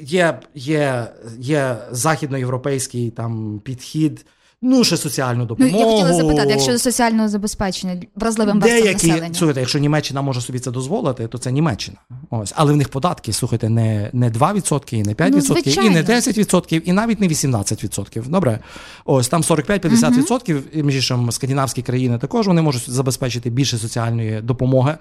є, 0.02 0.40
є, 0.54 1.06
є 1.38 1.76
західноєвропейський 1.90 3.10
там 3.10 3.60
підхід, 3.64 4.26
ну, 4.62 4.84
ще 4.84 4.96
соціальну 4.96 5.40
Ну, 5.40 5.46
допомогу. 5.46 5.78
я 5.78 5.86
хотіла 5.86 6.14
запитати, 6.14 6.50
якщо 6.50 6.78
соціального 6.78 7.28
забезпечення 7.28 8.02
вразливим 8.14 8.58
Деякі, 8.60 9.06
населення. 9.06 9.34
слухайте, 9.34 9.60
якщо 9.60 9.78
Німеччина 9.78 10.22
може 10.22 10.40
собі 10.40 10.58
це 10.58 10.70
дозволити, 10.70 11.28
то 11.28 11.38
це 11.38 11.52
Німеччина. 11.52 11.96
Ось. 12.30 12.52
Але 12.56 12.72
в 12.72 12.76
них 12.76 12.88
податки, 12.88 13.32
слухайте, 13.32 13.68
не, 13.68 14.10
не 14.12 14.30
2%, 14.30 14.94
і 14.94 15.02
не 15.02 15.14
5%, 15.14 15.74
Ну, 15.76 15.86
і 15.86 15.90
не 15.90 16.02
10%, 16.02 16.80
і 16.84 16.92
навіть 16.92 17.20
не 17.20 17.28
18%. 17.28 18.28
Добре? 18.28 18.58
Ось 19.04 19.28
там 19.28 19.42
45-50%, 19.42 20.62
і 20.72 20.82
між 20.82 20.94
іншим, 20.96 21.32
скандинавські 21.32 21.82
країни 21.82 22.18
також 22.18 22.46
вони 22.46 22.62
можуть 22.62 22.90
забезпечити 22.90 23.50
більше 23.50 23.78
соціальної 23.78 24.40
допомоги. 24.40 24.96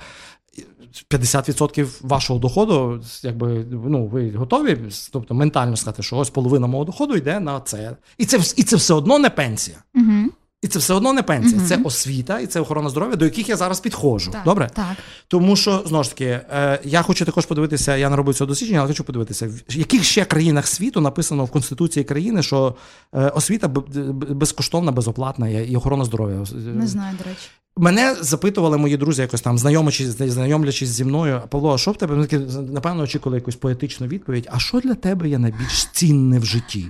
50% 1.10 1.88
вашого 2.02 2.40
доходу, 2.40 3.02
якби 3.24 3.66
ну 3.72 4.08
ви 4.08 4.32
готові, 4.32 4.78
тобто 5.12 5.34
ментально 5.34 5.76
сказати, 5.76 6.04
що 6.04 6.18
ось 6.18 6.30
половина 6.30 6.68
мого 6.68 6.86
доходу 6.86 7.16
йде 7.16 7.40
на 7.40 7.60
це. 7.60 7.98
І 8.18 8.26
це, 8.26 8.38
і 8.38 8.64
це 8.64 8.76
все 8.76 8.94
одно 8.94 9.20
не 9.20 9.30
пенсія. 9.30 9.78
Угу. 9.96 10.32
І 10.66 10.68
це 10.68 10.80
все 10.80 10.94
одно 10.94 11.14
не 11.14 11.24
пенсія, 11.24 11.58
Мгм. 11.58 11.68
це 11.68 11.80
освіта 11.84 12.40
і 12.40 12.48
це 12.48 12.60
охорона 12.60 12.90
здоров'я, 12.90 13.16
до 13.16 13.26
яких 13.26 13.50
я 13.50 13.56
зараз 13.56 13.80
підходжу. 13.80 14.32
Так, 14.32 14.44
Добре? 14.46 14.70
Так. 14.74 14.96
Тому 15.28 15.56
що 15.56 15.84
знову 15.86 16.04
ж 16.04 16.10
таки, 16.10 16.26
е, 16.26 16.80
я 16.84 17.02
хочу 17.02 17.26
також 17.26 17.46
подивитися, 17.46 17.96
я 17.98 18.10
не 18.10 18.16
робив 18.16 18.36
цього 18.36 18.48
дослідження, 18.48 18.80
але 18.80 18.88
хочу 18.88 19.04
подивитися, 19.04 19.48
в 19.70 19.76
яких 19.76 20.04
ще 20.04 20.26
країнах 20.26 20.68
світу 20.68 21.02
написано 21.02 21.46
в 21.46 21.52
Конституції 21.52 22.04
країни, 22.04 22.44
що 22.44 22.76
е, 23.14 23.28
освіта 23.28 23.68
безкоштовна, 23.68 24.92
безоплатна 24.92 25.50
і 25.50 25.76
охорона 25.76 26.06
здоров'я. 26.06 26.46
Не 26.76 26.88
знаю, 26.88 27.18
до 27.18 27.24
речі. 27.24 27.50
Мене 27.78 28.16
запитували 28.22 28.78
мої 28.78 28.98
друзі, 28.98 29.22
якось 29.22 29.42
там 29.42 29.58
знайомичись, 29.58 30.08
знайомлячись 30.08 30.90
зі 30.90 31.04
мною. 31.04 31.42
Павло, 31.50 31.74
а 31.74 31.78
що 31.78 31.92
в 31.92 31.98
тебе? 31.98 32.28
Напевно, 32.72 33.04
очікували 33.04 33.38
якусь 33.38 33.56
поетичну 33.56 34.08
відповідь. 34.08 34.48
А 34.52 34.60
що 34.60 34.80
для 34.80 34.94
тебе 34.94 35.30
є 35.30 35.38
найбільш 35.38 35.86
цінне 35.94 36.40
в 36.40 36.46
житті? 36.46 36.86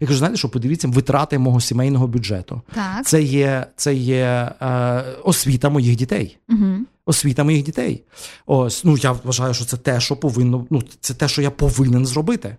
Я 0.00 0.06
кажу, 0.06 0.18
знаєте, 0.18 0.38
що 0.38 0.48
подивіться 0.48 0.88
витрати 0.88 1.38
мого 1.38 1.60
сімейного 1.60 2.06
бюджету. 2.06 2.62
Так. 2.74 3.06
Це 3.06 3.22
є, 3.22 3.66
це 3.76 3.94
є 3.94 4.52
е, 4.62 5.04
освіта 5.24 5.70
моїх 5.70 5.96
дітей. 5.96 6.38
Угу. 6.48 6.66
Освіта 7.06 7.44
моїх 7.44 7.64
дітей. 7.64 8.04
Ось, 8.46 8.84
ну 8.84 8.96
я 8.96 9.12
вважаю, 9.12 9.54
що 9.54 9.64
це 9.64 9.76
те, 9.76 10.00
що 10.00 10.16
повинно, 10.16 10.66
ну 10.70 10.82
це 11.00 11.14
те, 11.14 11.28
що 11.28 11.42
я 11.42 11.50
повинен 11.50 12.06
зробити. 12.06 12.56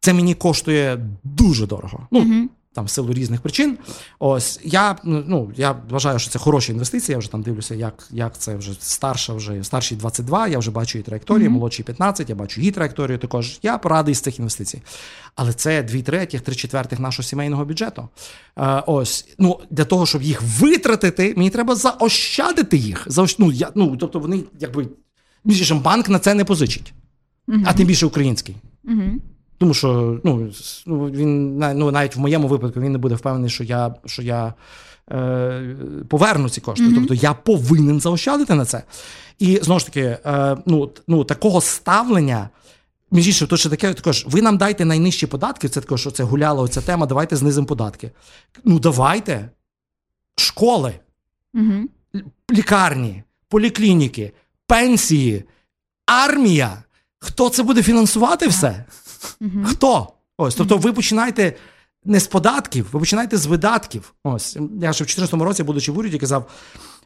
Це 0.00 0.12
мені 0.12 0.34
коштує 0.34 0.98
дуже 1.24 1.66
дорого. 1.66 2.06
Ну 2.10 2.20
Угу. 2.20 2.48
Там 2.78 2.86
в 2.86 2.90
силу 2.90 3.12
різних 3.12 3.40
причин. 3.40 3.78
Ось 4.18 4.60
я 4.64 4.96
ну 5.04 5.52
я 5.56 5.72
вважаю, 5.90 6.18
що 6.18 6.30
це 6.30 6.38
хороші 6.38 6.72
інвестиції. 6.72 7.12
Я 7.14 7.18
вже 7.18 7.30
там 7.30 7.42
дивлюся, 7.42 7.74
як, 7.74 8.08
як 8.10 8.38
це 8.38 8.56
вже 8.56 8.72
старша, 8.80 9.32
вже 9.32 9.64
старший 9.64 9.98
22, 9.98 10.48
Я 10.48 10.58
вже 10.58 10.70
бачу 10.70 10.98
її 10.98 11.04
траєкторії, 11.04 11.48
Мгм. 11.48 11.54
молодший 11.58 11.84
15, 11.84 12.30
Я 12.30 12.36
бачу 12.36 12.60
її 12.60 12.72
траєкторію. 12.72 13.18
Також 13.18 13.58
я 13.62 13.78
порадий 13.78 14.14
з 14.14 14.20
цих 14.20 14.38
інвестицій. 14.38 14.82
Але 15.34 15.52
це 15.52 15.82
дві 15.82 16.02
третіх, 16.02 16.40
три 16.40 16.54
четвертих 16.54 17.00
нашого 17.00 17.22
сімейного 17.22 17.64
бюджету. 17.64 18.08
Е, 18.58 18.82
ось 18.86 19.28
ну 19.38 19.60
для 19.70 19.84
того, 19.84 20.06
щоб 20.06 20.22
їх 20.22 20.42
витратити, 20.42 21.34
мені 21.36 21.50
треба 21.50 21.74
заощадити 21.74 22.76
їх. 22.76 23.04
Заощ... 23.06 23.38
Ну, 23.38 23.52
я, 23.52 23.70
ну 23.74 23.96
тобто 23.96 24.20
вони 24.20 24.44
якби 24.60 24.88
іншим, 25.44 25.80
банк 25.80 26.08
на 26.08 26.18
це 26.18 26.34
не 26.34 26.44
позичить, 26.44 26.92
Угу. 27.48 27.58
а 27.64 27.72
тим 27.72 27.86
більше 27.86 28.06
український. 28.06 28.56
Угу. 28.84 29.02
Тому 29.58 29.74
що 29.74 30.20
ну, 30.24 30.50
ну, 30.86 31.10
він 31.10 31.58
ну, 31.58 31.90
навіть 31.90 32.16
в 32.16 32.20
моєму 32.20 32.48
випадку 32.48 32.80
він 32.80 32.92
не 32.92 32.98
буде 32.98 33.14
впевнений, 33.14 33.50
що 33.50 33.64
я, 33.64 33.94
що 34.06 34.22
я 34.22 34.54
е, 35.10 35.76
поверну 36.08 36.48
ці 36.48 36.60
кошти. 36.60 36.84
Мгм. 36.84 36.94
Тобто 36.94 37.14
я 37.14 37.34
повинен 37.34 38.00
заощадити 38.00 38.54
на 38.54 38.64
це. 38.64 38.82
І 39.38 39.60
знову 39.62 39.80
ж 39.80 39.86
таки, 39.86 40.18
е, 40.26 40.56
ну, 40.66 40.90
ну, 41.08 41.24
такого 41.24 41.60
ставлення. 41.60 42.48
Між 43.10 43.26
іншим, 43.26 43.48
то 43.48 43.56
ще 43.56 43.68
таке 43.68 43.94
також, 43.94 44.26
ви 44.28 44.42
нам 44.42 44.58
дайте 44.58 44.84
найнижчі 44.84 45.26
податки, 45.26 45.68
це 45.68 45.80
також, 45.80 46.00
що 46.00 46.10
це 46.10 46.22
гуляла 46.22 46.62
оця 46.62 46.80
тема, 46.80 47.06
давайте 47.06 47.36
знизимо 47.36 47.66
податки. 47.66 48.10
Ну, 48.64 48.78
давайте. 48.78 49.50
Школи, 50.36 50.94
Угу. 51.54 51.88
лікарні, 52.50 53.22
поліклініки, 53.48 54.32
пенсії, 54.66 55.44
армія. 56.06 56.82
Хто 57.18 57.50
це 57.50 57.62
буде 57.62 57.82
фінансувати 57.82 58.48
все? 58.48 58.84
Угу. 59.40 59.64
Хто? 59.64 60.08
Ось, 60.38 60.54
тобто 60.54 60.76
ви 60.76 60.92
починаєте 60.92 61.54
не 62.04 62.20
з 62.20 62.26
податків, 62.26 62.86
ви 62.92 63.00
починаєте 63.00 63.36
з 63.36 63.46
видатків. 63.46 64.14
Ось 64.24 64.56
я 64.56 64.92
ще 64.92 65.04
в 65.04 65.06
2014 65.06 65.34
році, 65.34 65.62
будучи 65.62 65.92
в 65.92 65.98
уряді, 65.98 66.18
казав: 66.18 66.50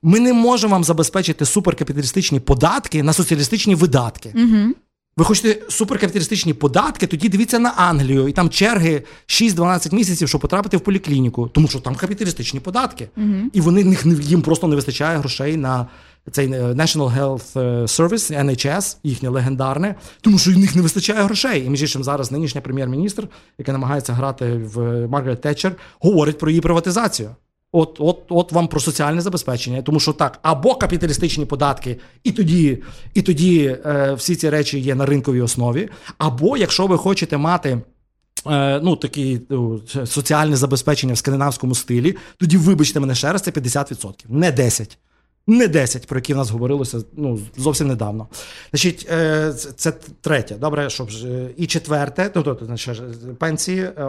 ми 0.03 0.21
не 0.21 0.33
можемо 0.33 0.73
вам 0.73 0.85
забезпечити 0.85 1.45
суперкапіталістичні 1.45 2.41
податки 2.41 3.03
на 3.03 3.13
соціалістичні 3.13 3.75
видатки. 3.75 4.33
Угу. 4.35 4.75
Ви 5.17 5.25
хочете 5.25 5.71
суперкапіталістичні 5.71 6.55
податки, 6.55 7.07
тоді 7.07 7.29
дивіться 7.29 7.59
на 7.59 7.71
Англію, 7.71 8.29
і 8.29 8.33
там 8.33 8.51
черги 8.51 9.03
6-12 9.27 9.95
місяців, 9.95 10.29
щоб 10.29 10.41
потрапити 10.41 10.77
в 10.77 10.81
поліклініку, 10.81 11.49
тому 11.49 11.69
що 11.69 11.81
там 11.81 11.95
капіталістичні 11.95 12.61
податки. 12.61 13.09
Uh-huh. 13.19 13.45
І 13.53 13.61
вони 13.61 13.97
їм 14.21 14.43
просто 14.43 14.69
не 14.69 14.77
вистачає 14.77 15.19
грошей 15.19 15.57
на 15.57 15.87
цей 16.31 16.53
е, 16.53 16.63
National 16.63 17.19
Health 17.19 17.61
е, 17.61 17.83
Service, 17.83 18.45
NHS, 18.45 18.97
їхнє 19.03 19.29
легендарне, 19.29 19.95
тому 20.21 20.39
що 20.39 20.51
в 20.51 20.59
них 20.59 20.77
не 20.77 20.83
вистачає 20.83 21.23
грошей. 21.23 21.65
І 21.65 21.71
між 21.71 21.83
іншим 21.83 22.05
зараз 22.05 22.33
нинішня 22.33 22.61
прем'єр-міністр, 22.61 23.29
яка 23.59 23.73
намагається 23.73 24.13
грати 24.13 24.53
в 24.75 25.07
Маргарет 25.07 25.41
Тетчер, 25.41 25.73
говорить 26.01 26.39
про 26.39 26.51
її 26.51 26.61
приватизацію. 26.61 27.31
От 27.75 27.97
от, 27.99 28.19
от 28.29 28.53
вам 28.53 28.69
про 28.69 28.81
соціальне 28.81 29.21
забезпечення, 29.21 29.83
тому 29.83 30.01
що 30.01 30.13
так, 30.13 30.39
або 30.43 30.75
капіталістичні 30.75 31.47
податки, 31.47 31.97
і 32.25 32.33
тоді 32.33 32.83
і 33.15 33.23
тоді 33.23 33.79
е, 33.87 34.15
всі 34.15 34.37
ці 34.37 34.51
речі 34.51 34.79
є 34.79 34.95
на 34.95 35.07
ринковій 35.07 35.41
основі. 35.41 35.89
Або 36.19 36.57
якщо 36.57 36.87
ви 36.87 36.99
хочете 36.99 37.37
мати 37.37 37.79
е, 38.47 38.81
ну, 38.81 38.97
такі 38.97 39.41
ну, 39.51 39.81
соціальне 40.05 40.57
забезпечення 40.57 41.15
в 41.15 41.19
скандинавському 41.19 41.75
стилі, 41.75 42.17
тоді, 42.37 42.57
вибачте 42.57 43.01
мене 43.01 43.15
ще 43.15 43.33
раз, 43.33 43.43
це 43.43 43.51
50%, 43.51 44.13
не 44.29 44.53
10%. 44.53 44.97
Не 45.47 45.69
10, 45.69 46.07
про 46.07 46.19
які 46.19 46.35
в 46.35 46.37
нас 46.37 46.51
говорилося 46.51 46.99
ну, 47.17 47.41
зовсім 47.57 47.89
недавно. 47.89 48.29
Значить, 48.73 49.07
е, 49.13 49.53
Це 49.53 49.93
третє. 50.21 50.55
Добре, 50.55 50.91
щоб 50.91 51.11
і 51.57 51.67
четверте, 51.67 52.31
тобто 52.35 52.59
значить, 52.67 53.03
пенсії, 53.39 53.81
е, 53.81 54.05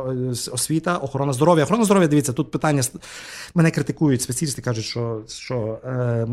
освіта, 0.51 0.97
охорона 0.97 1.33
здоров'я. 1.33 1.63
Охорона 1.63 1.85
здоров'я, 1.85 2.07
дивіться, 2.07 2.33
тут 2.33 2.51
питання 2.51 2.83
мене 3.55 3.71
критикують 3.71 4.21
спеціалісти, 4.21 4.61
кажуть, 4.61 4.85
що 4.85 5.21
що 5.27 5.79
е, 5.85 6.27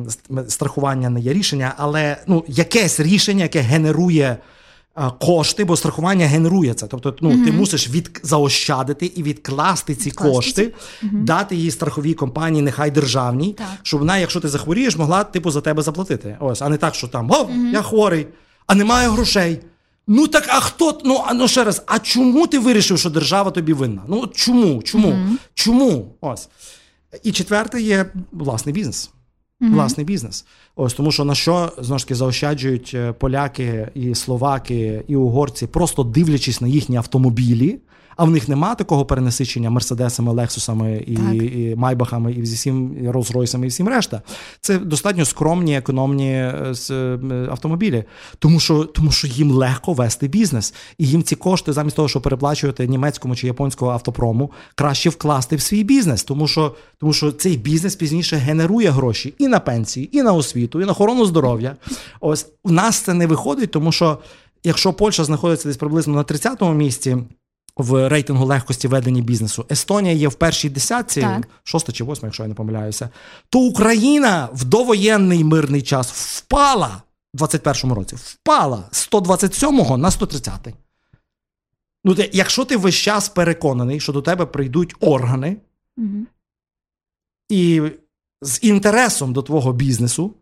страхування 0.49 1.11
не 1.11 1.21
є 1.21 1.33
рішення, 1.33 1.75
але 1.77 2.17
ну, 2.27 2.45
якесь 2.49 3.01
рішення, 3.01 3.43
яке 3.43 3.61
генерує 3.61 4.37
кошти, 5.19 5.65
бо 5.65 5.77
страхування 5.77 6.27
генерує 6.27 6.75
це. 6.75 6.87
Тобто, 6.87 7.17
ну 7.21 7.31
mm-hmm. 7.31 7.45
ти 7.45 7.53
мусиш 7.53 7.89
від 7.89 8.21
заощадити 8.23 9.07
і 9.07 9.23
відкласти 9.23 9.95
ці 9.95 10.09
Відкласти. 10.09 10.35
кошти, 10.35 10.63
mm-hmm. 11.03 11.25
дати 11.25 11.57
її 11.57 11.71
страховій 11.71 12.15
компанії, 12.15 12.63
нехай 12.63 12.91
державній, 12.91 13.53
так. 13.53 13.67
щоб 13.83 14.01
вона, 14.01 14.19
якщо 14.19 14.41
ти 14.41 14.49
захворієш, 14.49 14.97
могла 14.97 15.25
типу 15.25 15.51
за 15.51 15.61
тебе 15.61 15.83
заплатити. 15.83 16.37
Ось, 16.41 16.63
а 16.63 16.69
не 16.69 16.77
так, 16.77 16.95
що 16.95 17.09
там 17.09 17.31
о, 17.31 17.35
mm-hmm. 17.35 17.73
я 17.73 17.83
хворий, 17.83 18.27
а 18.67 18.75
немає 18.75 19.09
грошей. 19.09 19.61
Ну 20.07 20.27
так, 20.27 20.45
а 20.49 20.61
хто 20.61 21.01
ну 21.05 21.25
а 21.27 21.35
ну 21.35 21.49
ще 21.49 21.65
раз? 21.65 21.83
А 21.87 21.99
чому 21.99 22.47
ти 22.47 22.59
вирішив, 22.59 22.99
що 22.99 23.11
держава 23.11 23.51
тобі 23.51 23.73
винна? 23.73 24.03
Ну 24.09 24.27
чому? 24.27 24.83
Чому? 24.83 25.19
Чому? 25.55 26.15
Ось. 26.21 26.49
І 27.23 27.33
четверте 27.33 27.81
є 27.83 28.13
власний 28.33 28.75
бізнес 28.75 29.11
mm-hmm. 29.61 29.73
власний 29.73 30.07
бізнес. 30.07 30.45
Ось 30.77 30.95
тому, 30.95 31.13
що 31.13 31.25
на 31.25 31.35
що 31.35 31.73
знову 31.79 31.99
ж 31.99 32.05
таки 32.05 32.15
заощаджують 32.15 32.93
е, 32.95 33.13
поляки 33.13 33.89
і 33.95 34.15
словаки 34.15 35.05
і 35.09 35.17
угорці, 35.17 35.67
просто 35.67 36.03
дивлячись 36.03 36.61
на 36.61 36.69
їхні 36.69 36.97
автомобілі 36.97 37.79
а 38.21 38.25
в 38.25 38.31
них 38.31 38.49
нема 38.49 38.75
такого 38.75 39.05
перенасичення 39.05 39.71
мерседесами, 39.71 40.33
лексусами 40.33 41.05
і, 41.07 41.13
і 41.13 41.75
майбахами, 41.77 42.33
і 42.33 42.43
всім 42.43 42.97
Роллс-Ройсами, 43.05 43.65
і 43.65 43.69
всім 43.69 43.89
решта. 43.89 44.23
Це 44.61 44.79
достатньо 44.79 45.25
скромні, 45.25 45.77
економні 45.77 46.33
е, 46.33 46.75
е, 46.91 47.19
автомобілі, 47.51 48.05
тому 48.39 48.61
що 48.61 48.85
тому 48.85 49.11
що 49.11 49.27
їм 49.27 49.51
легко 49.51 49.93
вести 49.93 50.29
бізнес, 50.29 50.75
і 50.99 51.07
їм 51.07 51.23
ці 51.23 51.37
кошти, 51.37 51.73
замість 51.73 51.97
того, 51.97 52.09
щоб 52.09 52.23
переплачувати 52.23 52.87
німецькому 52.87 53.37
чи 53.37 53.47
японському 53.47 53.91
автопрому, 53.91 54.51
краще 54.75 55.11
вкласти 55.11 55.57
в 55.57 55.61
свій 55.61 55.85
бізнес, 55.85 56.25
тому 56.25 56.49
що 56.49 56.75
тому 56.99 57.13
що 57.13 57.33
цей 57.33 57.57
бізнес 57.57 57.97
пізніше 57.97 58.37
генерує 58.37 58.91
гроші 58.91 59.35
і 59.39 59.49
на 59.49 59.61
пенсії, 59.61 60.17
і 60.19 60.23
на 60.23 60.33
освіту, 60.33 60.81
і 60.81 60.85
на 60.85 60.93
охорону 60.93 61.27
здоров'я. 61.27 61.77
Ось 62.21 62.47
у 62.65 62.71
нас 62.71 62.99
це 62.99 63.15
не 63.15 63.27
виходить, 63.27 63.71
тому 63.71 63.93
що 63.93 64.19
якщо 64.65 64.93
Польща 64.93 65.25
знаходиться 65.25 65.69
десь 65.69 65.77
приблизно 65.77 66.15
на 66.15 66.23
30-му 66.23 66.75
місці 66.75 67.17
в 67.83 68.09
рейтингу 68.09 68.45
легкості 68.45 68.89
ведення 68.89 69.23
бізнесу. 69.23 69.67
Естонія 69.71 70.15
є 70.15 70.29
в 70.29 70.35
першій 70.35 70.71
десятці, 70.71 71.21
так. 71.21 71.49
шоста 71.65 71.93
чи 71.93 72.05
восьма, 72.05 72.27
якщо 72.27 72.43
я 72.43 72.49
не 72.49 72.55
помиляюся. 72.55 73.09
То 73.49 73.59
Україна 73.59 74.49
в 74.53 74.65
довоєнний 74.65 75.45
мирний 75.45 75.83
час 75.83 76.13
впала 76.13 77.03
в 77.35 77.43
21-му 77.43 77.95
році. 77.95 78.17
Впала 78.17 78.85
з 78.91 79.11
127-го 79.11 79.97
на 79.97 80.11
130-й. 80.11 80.75
Ну, 82.05 82.15
ти, 82.15 82.31
якщо 82.33 82.65
ти 82.65 82.77
весь 82.77 82.95
час 82.95 83.29
переконаний, 83.29 84.01
що 84.01 84.13
до 84.13 84.23
тебе 84.23 84.47
прийдуть 84.47 84.95
органи, 85.01 85.57
угу. 85.97 86.27
і 87.49 87.83
з 88.43 88.59
інтересом 88.63 89.33
до 89.33 89.43
твого 89.43 89.73
бізнесу, 89.73 90.35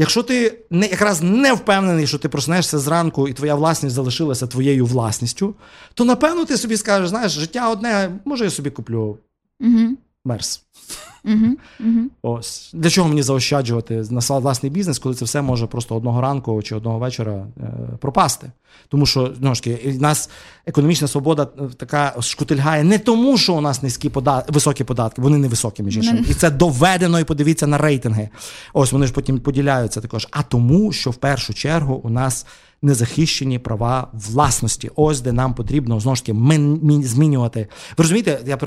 Якщо 0.00 0.22
ти 0.22 0.58
не 0.70 0.86
якраз 0.86 1.22
не 1.22 1.52
впевнений, 1.52 2.06
що 2.06 2.18
ти 2.18 2.28
проснешся 2.28 2.78
зранку 2.78 3.28
і 3.28 3.32
твоя 3.32 3.54
власність 3.54 3.94
залишилася 3.94 4.46
твоєю 4.46 4.86
власністю, 4.86 5.54
то 5.94 6.04
напевно 6.04 6.44
ти 6.44 6.56
собі 6.56 6.76
скажеш, 6.76 7.08
знаєш, 7.08 7.32
життя 7.32 7.70
одне, 7.70 8.10
може, 8.24 8.44
я 8.44 8.50
собі 8.50 8.70
куплю 8.70 9.18
угу. 9.60 9.96
Мерс. 10.24 10.64
Угу, 11.24 11.56
угу. 11.80 12.00
Ось 12.22 12.70
для 12.74 12.90
чого 12.90 13.08
мені 13.08 13.22
заощаджувати 13.22 14.04
на 14.10 14.38
власний 14.38 14.72
бізнес, 14.72 14.98
коли 14.98 15.14
це 15.14 15.24
все 15.24 15.42
може 15.42 15.66
просто 15.66 15.96
одного 15.96 16.20
ранку 16.20 16.62
чи 16.62 16.74
одного 16.74 16.98
вечора 16.98 17.46
е, 17.60 17.62
пропасти. 17.98 18.50
Тому 18.88 19.06
що 19.06 19.34
знову 19.38 19.54
ж 19.54 19.62
таки, 19.62 19.98
нас 20.00 20.30
економічна 20.66 21.08
свобода 21.08 21.48
е, 21.58 21.62
така 21.76 22.14
шкутильгає 22.20 22.84
не 22.84 22.98
тому, 22.98 23.38
що 23.38 23.54
у 23.54 23.60
нас 23.60 23.82
низькі 23.82 24.08
податки, 24.08 24.52
високі 24.52 24.84
податки, 24.84 25.22
вони 25.22 25.38
не 25.38 25.48
високі, 25.48 25.82
між 25.82 25.96
іншим. 25.96 26.26
І 26.30 26.34
це 26.34 26.50
доведено, 26.50 27.20
і 27.20 27.24
подивіться 27.24 27.66
на 27.66 27.78
рейтинги. 27.78 28.28
Ось 28.72 28.92
вони 28.92 29.06
ж 29.06 29.12
потім 29.12 29.38
поділяються 29.38 30.00
також. 30.00 30.28
А 30.30 30.42
тому, 30.42 30.92
що 30.92 31.10
в 31.10 31.16
першу 31.16 31.54
чергу 31.54 31.94
у 31.94 32.10
нас. 32.10 32.46
Незахищені 32.82 33.58
права 33.58 34.08
власності, 34.12 34.90
ось 34.96 35.20
де 35.20 35.32
нам 35.32 35.54
потрібно 35.54 36.00
знову 36.00 36.16
ж 36.16 36.24
таки 36.24 36.38
змінювати. 37.02 37.60
Ви 37.96 38.02
розумієте, 38.02 38.40
я 38.46 38.58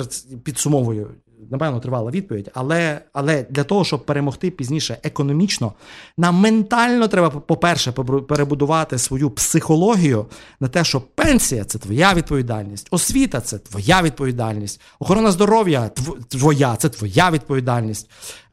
підсумовую 0.43 1.07
напевно, 1.53 1.79
тривала 1.79 2.11
відповідь, 2.11 2.51
але 2.53 3.01
але 3.13 3.45
для 3.49 3.63
того, 3.63 3.85
щоб 3.85 4.05
перемогти 4.05 4.51
пізніше 4.51 4.97
економічно, 5.03 5.73
нам 6.17 6.35
ментально 6.35 7.07
треба, 7.07 7.29
по-перше, 7.29 7.91
перебудувати 8.27 8.97
свою 8.97 9.29
психологію 9.29 10.25
на 10.59 10.67
те, 10.67 10.83
що 10.83 11.01
пенсія 11.01 11.63
це 11.63 11.79
твоя 11.79 12.13
відповідальність, 12.13 12.87
освіта 12.91 13.41
це 13.41 13.57
твоя 13.57 14.01
відповідальність, 14.01 14.81
охорона 14.99 15.31
здоров'я 15.31 15.89
твоя, 16.27 16.75
це 16.75 16.89
твоя 16.89 17.31
відповідальність. 17.31 18.09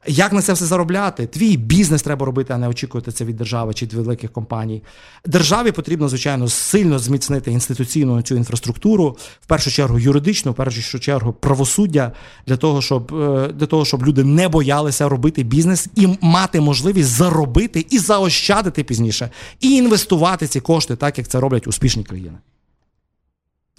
Як 0.07 0.33
на 0.33 0.41
це 0.41 0.53
все 0.53 0.65
заробляти? 0.65 1.27
Твій 1.27 1.57
бізнес 1.57 2.01
треба 2.01 2.25
робити, 2.25 2.53
а 2.53 2.57
не 2.57 2.67
очікувати 2.67 3.11
це 3.11 3.25
від 3.25 3.35
держави 3.35 3.73
чи 3.73 3.85
від 3.85 3.93
великих 3.93 4.31
компаній. 4.31 4.83
Державі 5.25 5.71
потрібно, 5.71 6.09
звичайно, 6.09 6.47
сильно 6.47 6.99
зміцнити 6.99 7.51
інституційну 7.51 8.21
цю 8.21 8.35
інфраструктуру, 8.35 9.17
в 9.41 9.45
першу 9.47 9.71
чергу 9.71 9.99
юридичну, 9.99 10.51
в 10.51 10.55
першу 10.55 10.99
чергу 10.99 11.33
правосуддя, 11.33 12.11
для 12.47 12.57
того, 12.57 12.81
щоб 12.81 13.15
е, 13.15 13.47
для 13.47 13.65
того, 13.65 13.85
щоб 13.85 14.05
люди 14.05 14.23
не 14.23 14.49
боялися 14.49 15.09
робити 15.09 15.43
бізнес 15.43 15.87
і 15.95 16.07
мати 16.21 16.61
можливість 16.61 17.09
заробити 17.09 17.85
і 17.89 17.99
заощадити 17.99 18.83
пізніше, 18.83 19.29
і 19.59 19.71
інвестувати 19.71 20.47
ці 20.47 20.59
кошти, 20.59 20.95
так 20.95 21.17
як 21.17 21.27
це 21.27 21.39
роблять 21.39 21.67
успішні 21.67 22.03
країни. 22.03 22.37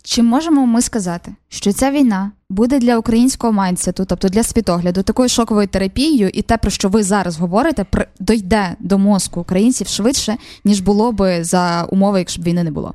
Чи 0.03 0.23
можемо 0.23 0.67
ми 0.67 0.83
сказати, 0.83 1.35
що 1.49 1.73
ця 1.73 1.91
війна 1.91 2.33
буде 2.51 2.79
для 2.79 2.99
українського 2.99 3.53
майнсету, 3.53 4.05
тобто 4.05 4.29
для 4.29 4.43
світогляду, 4.43 5.03
такою 5.03 5.29
шоковою 5.29 5.67
терапією, 5.69 6.29
і 6.29 6.43
те, 6.43 6.57
про 6.57 6.71
що 6.71 6.89
ви 6.89 7.03
зараз 7.03 7.37
говорите, 7.37 7.87
дойде 8.21 8.77
до 8.81 8.99
мозку 8.99 9.41
українців 9.41 9.87
швидше, 9.87 10.37
ніж 10.65 10.81
було 10.81 11.13
би 11.13 11.45
за 11.45 11.85
умови, 11.85 12.19
якщо 12.19 12.43
б 12.43 12.45
війни 12.45 12.65
не 12.65 12.71
було? 12.71 12.95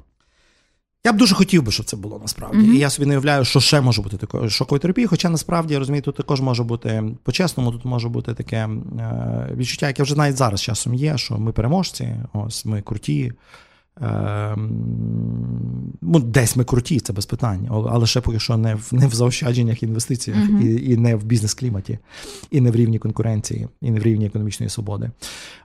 Я 1.06 1.14
б 1.14 1.18
дуже 1.18 1.36
хотів 1.36 1.64
би, 1.64 1.72
щоб 1.72 1.86
це 1.86 1.98
було 1.98 2.20
насправді. 2.22 2.58
Mm-hmm. 2.58 2.74
І 2.74 2.78
я 2.78 2.90
собі 2.90 3.06
не 3.06 3.14
уявляю, 3.14 3.46
що 3.46 3.60
ще 3.60 3.82
може 3.82 4.02
бути 4.02 4.18
такою 4.18 4.50
шоковою 4.50 4.80
терапією. 4.80 5.10
Хоча 5.10 5.30
насправді 5.30 5.74
я 5.74 5.80
розумію, 5.80 6.02
тут 6.02 6.16
також 6.16 6.42
може 6.42 6.64
бути 6.64 7.04
по-чесному, 7.24 7.72
тут 7.72 7.86
може 7.86 8.10
бути 8.10 8.34
таке 8.34 8.58
е, 8.58 9.50
відчуття, 9.56 9.88
яке 9.88 10.04
вже 10.04 10.16
навіть 10.16 10.38
зараз 10.38 10.62
часом 10.62 10.94
є, 10.94 11.18
що 11.18 11.38
ми 11.38 11.52
переможці, 11.52 12.16
ось 12.34 12.66
ми 12.66 12.82
круті. 12.82 13.34
Ем, 14.02 15.94
ну, 16.02 16.20
Десь 16.20 16.56
ми 16.56 16.64
круті, 16.64 17.00
це 17.00 17.14
без 17.14 17.26
питань, 17.26 17.68
але 17.70 18.06
ще 18.06 18.22
поки 18.22 18.40
що 18.40 18.58
не 18.58 18.76
в 18.76 18.90
не 18.92 19.08
в 19.08 19.14
заощадженнях 19.14 19.84
інвестиціях, 19.84 20.40
uh-huh. 20.40 20.62
і 20.62 20.92
і 20.92 20.98
не 20.98 21.16
в 21.16 21.24
бізнес-кліматі, 21.24 22.00
і 22.52 22.62
не 22.62 22.72
в 22.72 22.76
рівні 22.76 23.00
конкуренції, 23.00 23.68
і 23.82 23.92
не 23.92 24.00
в 24.00 24.04
рівні 24.04 24.26
економічної 24.26 24.70
свободи. 24.70 25.12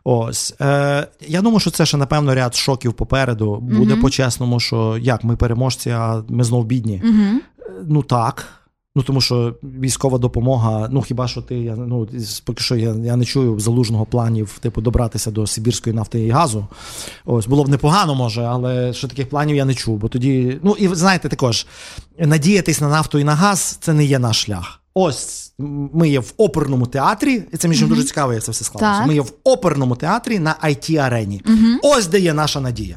Ось 0.05 0.55
е, 0.61 1.07
я 1.29 1.43
думаю, 1.43 1.61
що 1.61 1.71
це 1.71 1.87
ще 1.87 1.97
напевно 1.97 2.35
ряд 2.35 2.55
шоків 2.55 2.93
попереду. 2.93 3.57
Буде 3.61 3.95
uh-huh. 3.95 4.01
по-чесному, 4.01 4.61
що 4.61 4.99
як 4.99 5.25
ми 5.25 5.37
переможці, 5.37 5.91
а 5.91 6.23
ми 6.29 6.45
знов 6.45 6.65
бідні. 6.65 7.03
Uh-huh. 7.05 7.33
Ну 7.87 8.03
так. 8.03 8.62
Ну 8.97 9.03
тому 9.03 9.21
що 9.21 9.55
військова 9.63 10.19
допомога, 10.19 10.89
ну 10.91 11.03
хіба 11.03 11.29
що 11.29 11.43
ти 11.43 11.59
я 11.59 11.77
ну 11.77 12.09
поки 12.45 12.63
що 12.63 12.77
я 12.77 12.95
я 13.05 13.17
не 13.17 13.25
чую 13.25 13.61
залужного 13.61 14.07
планів, 14.07 14.59
типу, 14.61 14.81
добратися 14.81 15.31
до 15.31 15.47
Сибірської 15.47 15.97
нафти 15.97 16.21
і 16.21 16.31
газу. 16.31 16.67
Ось 17.25 17.47
було 17.47 17.65
б 17.65 17.69
непогано, 17.69 18.15
може, 18.15 18.43
але 18.43 18.93
що 18.93 19.09
таких 19.09 19.29
планів 19.29 19.57
я 19.57 19.65
не 19.65 19.75
чув. 19.75 19.99
Бо 19.99 20.09
тоді, 20.09 20.61
ну 20.63 20.77
і 20.79 20.89
знаєте, 20.89 21.29
також 21.29 21.67
надіятись 22.19 22.81
на 22.81 22.89
нафту 22.89 23.19
і 23.19 23.25
на 23.25 23.35
газ 23.35 23.79
це 23.81 23.93
не 23.93 24.05
є 24.05 24.19
наш 24.19 24.43
шлях. 24.43 24.81
Ось 24.95 25.55
ми 25.93 26.09
є 26.09 26.21
в 26.21 26.33
оперному 26.37 26.87
театрі, 26.87 27.43
і 27.53 27.57
це 27.57 27.69
між 27.69 27.83
mm-hmm. 27.83 27.89
дуже 27.89 28.05
цікаво, 28.05 28.33
як 28.33 28.43
це 28.43 28.53
все 28.53 28.65
склалося. 28.65 29.07
Ми 29.07 29.15
є 29.15 29.21
в 29.21 29.33
оперному 29.45 29.97
театрі 29.97 30.39
на 30.39 30.57
it 30.65 30.97
арені 30.97 31.43
mm-hmm. 31.45 31.77
Ось 31.83 32.07
де 32.07 32.21
є 32.21 32.35
наша 32.35 32.61
надія. 32.61 32.97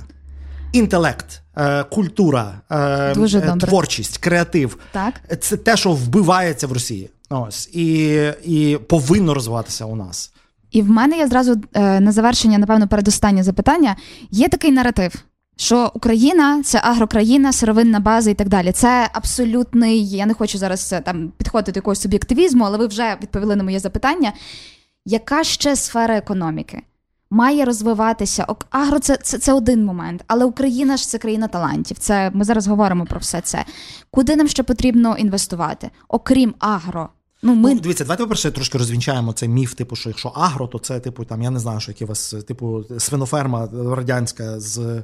інтелект, 0.73 1.41
культура, 1.89 2.61
е, 2.71 3.13
Дуже 3.13 3.39
е, 3.39 3.41
добре. 3.41 3.67
творчість, 3.67 4.17
креатив 4.17 4.77
Так. 4.91 5.13
це 5.39 5.57
те, 5.57 5.77
що 5.77 5.91
вбивається 5.91 6.67
в 6.67 6.71
Росії. 6.71 7.09
Ось 7.29 7.69
і, 7.73 8.05
і 8.43 8.77
повинно 8.89 9.33
розвиватися 9.33 9.85
у 9.85 9.95
нас. 9.95 10.31
І 10.71 10.81
в 10.81 10.89
мене 10.89 11.17
є 11.17 11.27
зразу 11.27 11.61
е, 11.73 11.99
на 11.99 12.11
завершення, 12.11 12.57
напевно, 12.57 12.87
передостаннє 12.87 13.43
запитання. 13.43 13.95
Є 14.31 14.47
такий 14.47 14.71
наратив, 14.71 15.13
що 15.57 15.91
Україна 15.93 16.63
це 16.63 16.79
агрокраїна, 16.83 17.53
сировинна 17.53 17.99
база 17.99 18.29
і 18.29 18.33
так 18.33 18.49
далі. 18.49 18.71
Це 18.71 19.09
абсолютний. 19.13 20.09
Я 20.09 20.25
не 20.25 20.33
хочу 20.33 20.57
зараз 20.57 20.93
е, 20.93 21.01
там 21.01 21.31
підходити 21.37 21.71
до 21.71 21.77
якогось 21.77 22.01
суб'єктивізму, 22.01 22.65
але 22.65 22.77
ви 22.77 22.87
вже 22.87 23.17
відповіли 23.21 23.55
на 23.55 23.63
моє 23.63 23.79
запитання. 23.79 24.33
Яка 25.05 25.43
ще 25.43 25.75
сфера 25.75 26.17
економіки 26.17 26.81
має 27.29 27.65
розвиватися? 27.65 28.47
Агро 28.69 28.99
це, 28.99 29.17
це, 29.17 29.37
це 29.37 29.53
один 29.53 29.85
момент, 29.85 30.23
але 30.27 30.45
Україна 30.45 30.97
ж 30.97 31.07
це 31.07 31.17
країна 31.17 31.47
талантів. 31.47 31.97
Це 31.99 32.31
ми 32.33 32.45
зараз 32.45 32.67
говоримо 32.67 33.05
про 33.05 33.19
все 33.19 33.41
це. 33.41 33.65
Куди 34.11 34.35
нам 34.35 34.47
ще 34.47 34.63
потрібно 34.63 35.17
інвестувати, 35.17 35.89
окрім 36.07 36.55
агро? 36.59 37.09
Ну, 37.43 37.55
ми 37.55 37.73
Ну, 37.73 37.79
дивіться, 37.79 38.03
давайте 38.03 38.23
по-перше 38.23 38.51
трошки 38.51 38.77
розвінчаємо 38.77 39.33
цей 39.33 39.49
міф, 39.49 39.73
типу, 39.73 39.95
що 39.95 40.09
якщо 40.09 40.29
агро, 40.29 40.67
то 40.67 40.79
це, 40.79 40.99
типу, 40.99 41.25
там, 41.25 41.41
я 41.41 41.49
не 41.49 41.59
знаю, 41.59 41.79
що 41.79 41.91
які 41.91 42.05
у 42.05 42.07
вас, 42.07 42.35
типу, 42.47 42.83
свиноферма 42.99 43.69
радянська 43.73 44.59
з. 44.59 45.03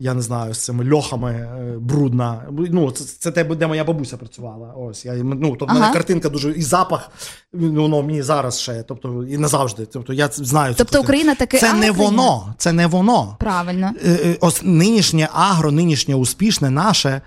Я 0.00 0.14
не 0.14 0.22
знаю, 0.22 0.54
з 0.54 0.58
цими 0.58 0.92
льохами 0.92 1.30
е, 1.32 1.78
брудна. 1.78 2.42
Ну, 2.50 2.90
це, 2.90 3.04
це 3.04 3.30
те, 3.30 3.44
де 3.44 3.66
моя 3.66 3.84
бабуся 3.84 4.16
працювала. 4.16 4.74
Ось 4.76 5.04
я 5.04 5.14
ну, 5.14 5.50
тобто 5.50 5.64
ага. 5.68 5.80
мене 5.80 5.92
картинка 5.92 6.28
дуже 6.28 6.52
і 6.52 6.62
запах. 6.62 7.10
Ну, 7.52 7.82
воно 7.82 8.02
мені 8.02 8.22
зараз 8.22 8.60
ще, 8.60 8.82
тобто 8.82 9.24
і 9.24 9.38
назавжди. 9.38 9.86
Тобто 9.86 10.12
я 10.12 10.28
знаю. 10.32 10.74
Тобто 10.78 10.98
цю 10.98 11.02
Україна 11.02 11.34
таке 11.34 11.58
це 11.58 11.72
не 11.72 11.90
воно. 11.90 12.54
Це 12.58 12.72
не 12.72 12.86
воно. 12.86 13.36
правильно. 13.40 13.90
Е, 14.04 14.10
е, 14.10 14.36
ось 14.40 14.60
нинішнє 14.62 15.28
агро, 15.32 15.72
нинішнє 15.72 16.14
успішне 16.14 16.70
наше. 16.70 17.20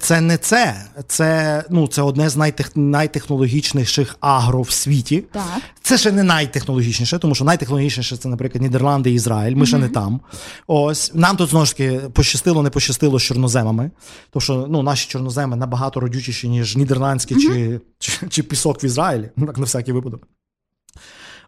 Це 0.00 0.20
не 0.20 0.38
це. 0.38 0.86
Це, 1.06 1.64
ну, 1.70 1.88
це 1.88 2.02
одне 2.02 2.28
з 2.28 2.36
найтех, 2.36 2.76
найтехнологічніших 2.76 4.16
агро 4.20 4.62
в 4.62 4.70
світі. 4.70 5.24
Так. 5.32 5.62
Це 5.82 5.98
ще 5.98 6.12
не 6.12 6.22
найтехнологічніше, 6.22 7.18
тому 7.18 7.34
що 7.34 7.44
найтехнологічніше 7.44 8.16
це, 8.16 8.28
наприклад, 8.28 8.62
Нідерланди 8.62 9.10
і 9.10 9.14
Ізраїль. 9.14 9.56
Ми 9.56 9.66
ще 9.66 9.78
не 9.78 9.88
там. 9.88 10.20
Ось 10.66 11.14
нам 11.14 11.36
тут 11.36 11.50
знову 11.50 11.66
ж 11.66 11.76
таки 11.76 11.98
пощастило, 11.98 12.62
не 12.62 12.70
пощастило 12.70 13.18
з 13.18 13.22
чорноземами. 13.22 13.90
Тому 14.30 14.40
що 14.40 14.66
ну, 14.70 14.82
наші 14.82 15.08
чорноземи 15.08 15.56
набагато 15.56 16.00
родючіші, 16.00 16.48
ніж 16.48 16.76
нідерландські 16.76 17.34
чи, 17.34 17.80
чи, 17.98 18.28
чи 18.28 18.42
пісок 18.42 18.82
в 18.82 18.84
Ізраїлі. 18.84 19.30
Ну, 19.36 19.46
Так 19.46 19.58
на 19.58 19.64
всякий 19.64 19.94
випадок. 19.94 20.28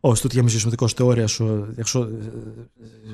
Ось 0.05 0.21
тут 0.21 0.35
є 0.35 0.43
між 0.43 0.65
також 0.65 0.95
теорія, 0.95 1.29
що 1.29 1.67
якщо 1.79 2.01
е, 2.01 2.07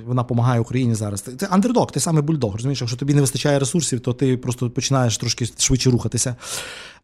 вона 0.06 0.22
допомагає 0.22 0.60
Україні 0.60 0.94
зараз, 0.94 1.20
це 1.20 1.46
андердог, 1.46 1.92
ти 1.92 2.00
саме 2.00 2.20
бульдог. 2.20 2.52
Розумієш, 2.52 2.80
якщо 2.80 2.96
тобі 2.96 3.14
не 3.14 3.20
вистачає 3.20 3.58
ресурсів, 3.58 4.00
то 4.00 4.12
ти 4.12 4.36
просто 4.36 4.70
починаєш 4.70 5.18
трошки 5.18 5.46
швидше 5.58 5.90
рухатися. 5.90 6.36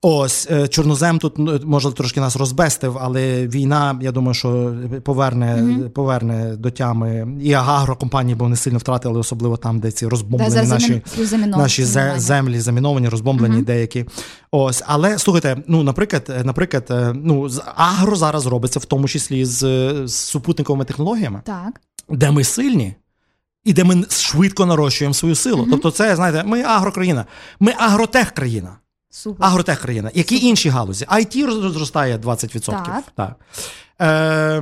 Ось 0.03 0.49
е, 0.51 0.69
чорнозем 0.69 1.19
тут 1.19 1.39
ну, 1.39 1.61
може 1.65 1.93
трошки 1.93 2.21
нас 2.21 2.37
розбестив, 2.37 2.99
але 3.01 3.47
війна, 3.47 3.99
я 4.03 4.13
думаю, 4.13 4.35
що 4.35 4.75
поверне, 5.05 5.79
поверне 5.95 6.57
до 6.57 6.71
тями 6.71 7.29
і 7.43 7.53
агрокомпанії, 7.53 8.35
бо 8.35 8.45
вони 8.45 8.57
сильно 8.57 8.79
втратили, 8.79 9.19
особливо 9.19 9.57
там, 9.57 9.79
де 9.79 9.91
ці 9.91 10.07
розбомблені 10.07 10.69
наші. 10.69 11.03
заміновані. 11.17 11.63
Наші 11.63 11.85
землі 12.17 12.61
заміновані, 12.61 13.09
розбомблені 13.09 13.63
деякі. 13.63 14.05
Ось, 14.51 14.83
але 14.87 15.19
слухайте, 15.19 15.57
ну 15.67 15.83
наприклад, 15.83 16.33
е, 16.41 16.45
наприклад, 16.45 16.87
е, 16.91 17.13
ну 17.15 17.49
агро 17.77 18.17
зараз 18.17 18.47
робиться, 18.47 18.81
в 18.81 18.85
тому 18.85 19.09
числі 19.09 19.45
з, 19.45 19.61
з 20.05 20.15
супутниковими 20.15 20.85
технологіями, 20.85 21.41
Так. 21.45 21.81
де 22.09 22.31
ми 22.31 22.45
сильні. 22.45 22.95
І 23.65 23.73
де 23.73 23.85
ми 23.85 24.05
швидко 24.11 24.67
нарощуємо 24.67 25.15
свою 25.15 25.35
силу. 25.35 25.67
Тобто, 25.71 25.91
це 25.91 26.17
знаєте, 26.17 26.45
ми 26.47 26.63
агрокраїна, 26.63 27.27
ми 27.61 27.75
агротех 27.79 28.31
країна. 28.31 28.77
Супер. 29.15 29.47
Агротех 29.47 29.81
країна. 29.81 30.11
Які 30.15 30.47
інші 30.47 30.69
галузі? 30.69 31.05
IT 31.05 31.71
зростає 31.73 32.19
20%. 32.19 32.71
Так. 32.71 33.05
так. 33.15 33.37
Е, 33.99 34.09
е, 34.09 34.61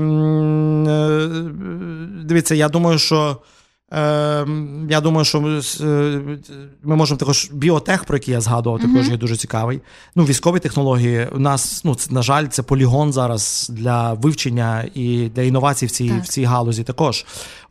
дивіться, 2.25 2.55
я 2.55 2.69
думаю, 2.69 2.99
що. 2.99 3.37
Е, 3.93 4.47
я 4.89 5.01
думаю, 5.01 5.25
що 5.25 5.41
ми, 5.41 5.61
е, 5.81 6.21
ми 6.83 6.97
можемо 6.97 7.19
також 7.19 7.51
біотех, 7.53 8.05
про 8.05 8.17
який 8.17 8.35
я 8.35 8.41
згадував, 8.41 8.81
також 8.81 9.09
є 9.09 9.17
дуже 9.17 9.37
цікавий. 9.37 9.81
Ну, 10.15 10.25
військові 10.25 10.59
технології. 10.59 11.29
У 11.33 11.39
нас, 11.39 11.85
ну, 11.85 11.95
це, 11.95 12.15
на 12.15 12.23
жаль, 12.23 12.47
це 12.47 12.63
полігон 12.63 13.13
зараз 13.13 13.71
для 13.75 14.13
вивчення 14.13 14.85
і 14.95 15.31
для 15.35 15.43
інновацій 15.43 15.87
в 15.87 15.91
цій, 15.91 16.09
Так. 16.09 16.25
в 16.25 16.29
цій 16.29 16.45
галузі 16.45 16.85
також. 16.85 17.25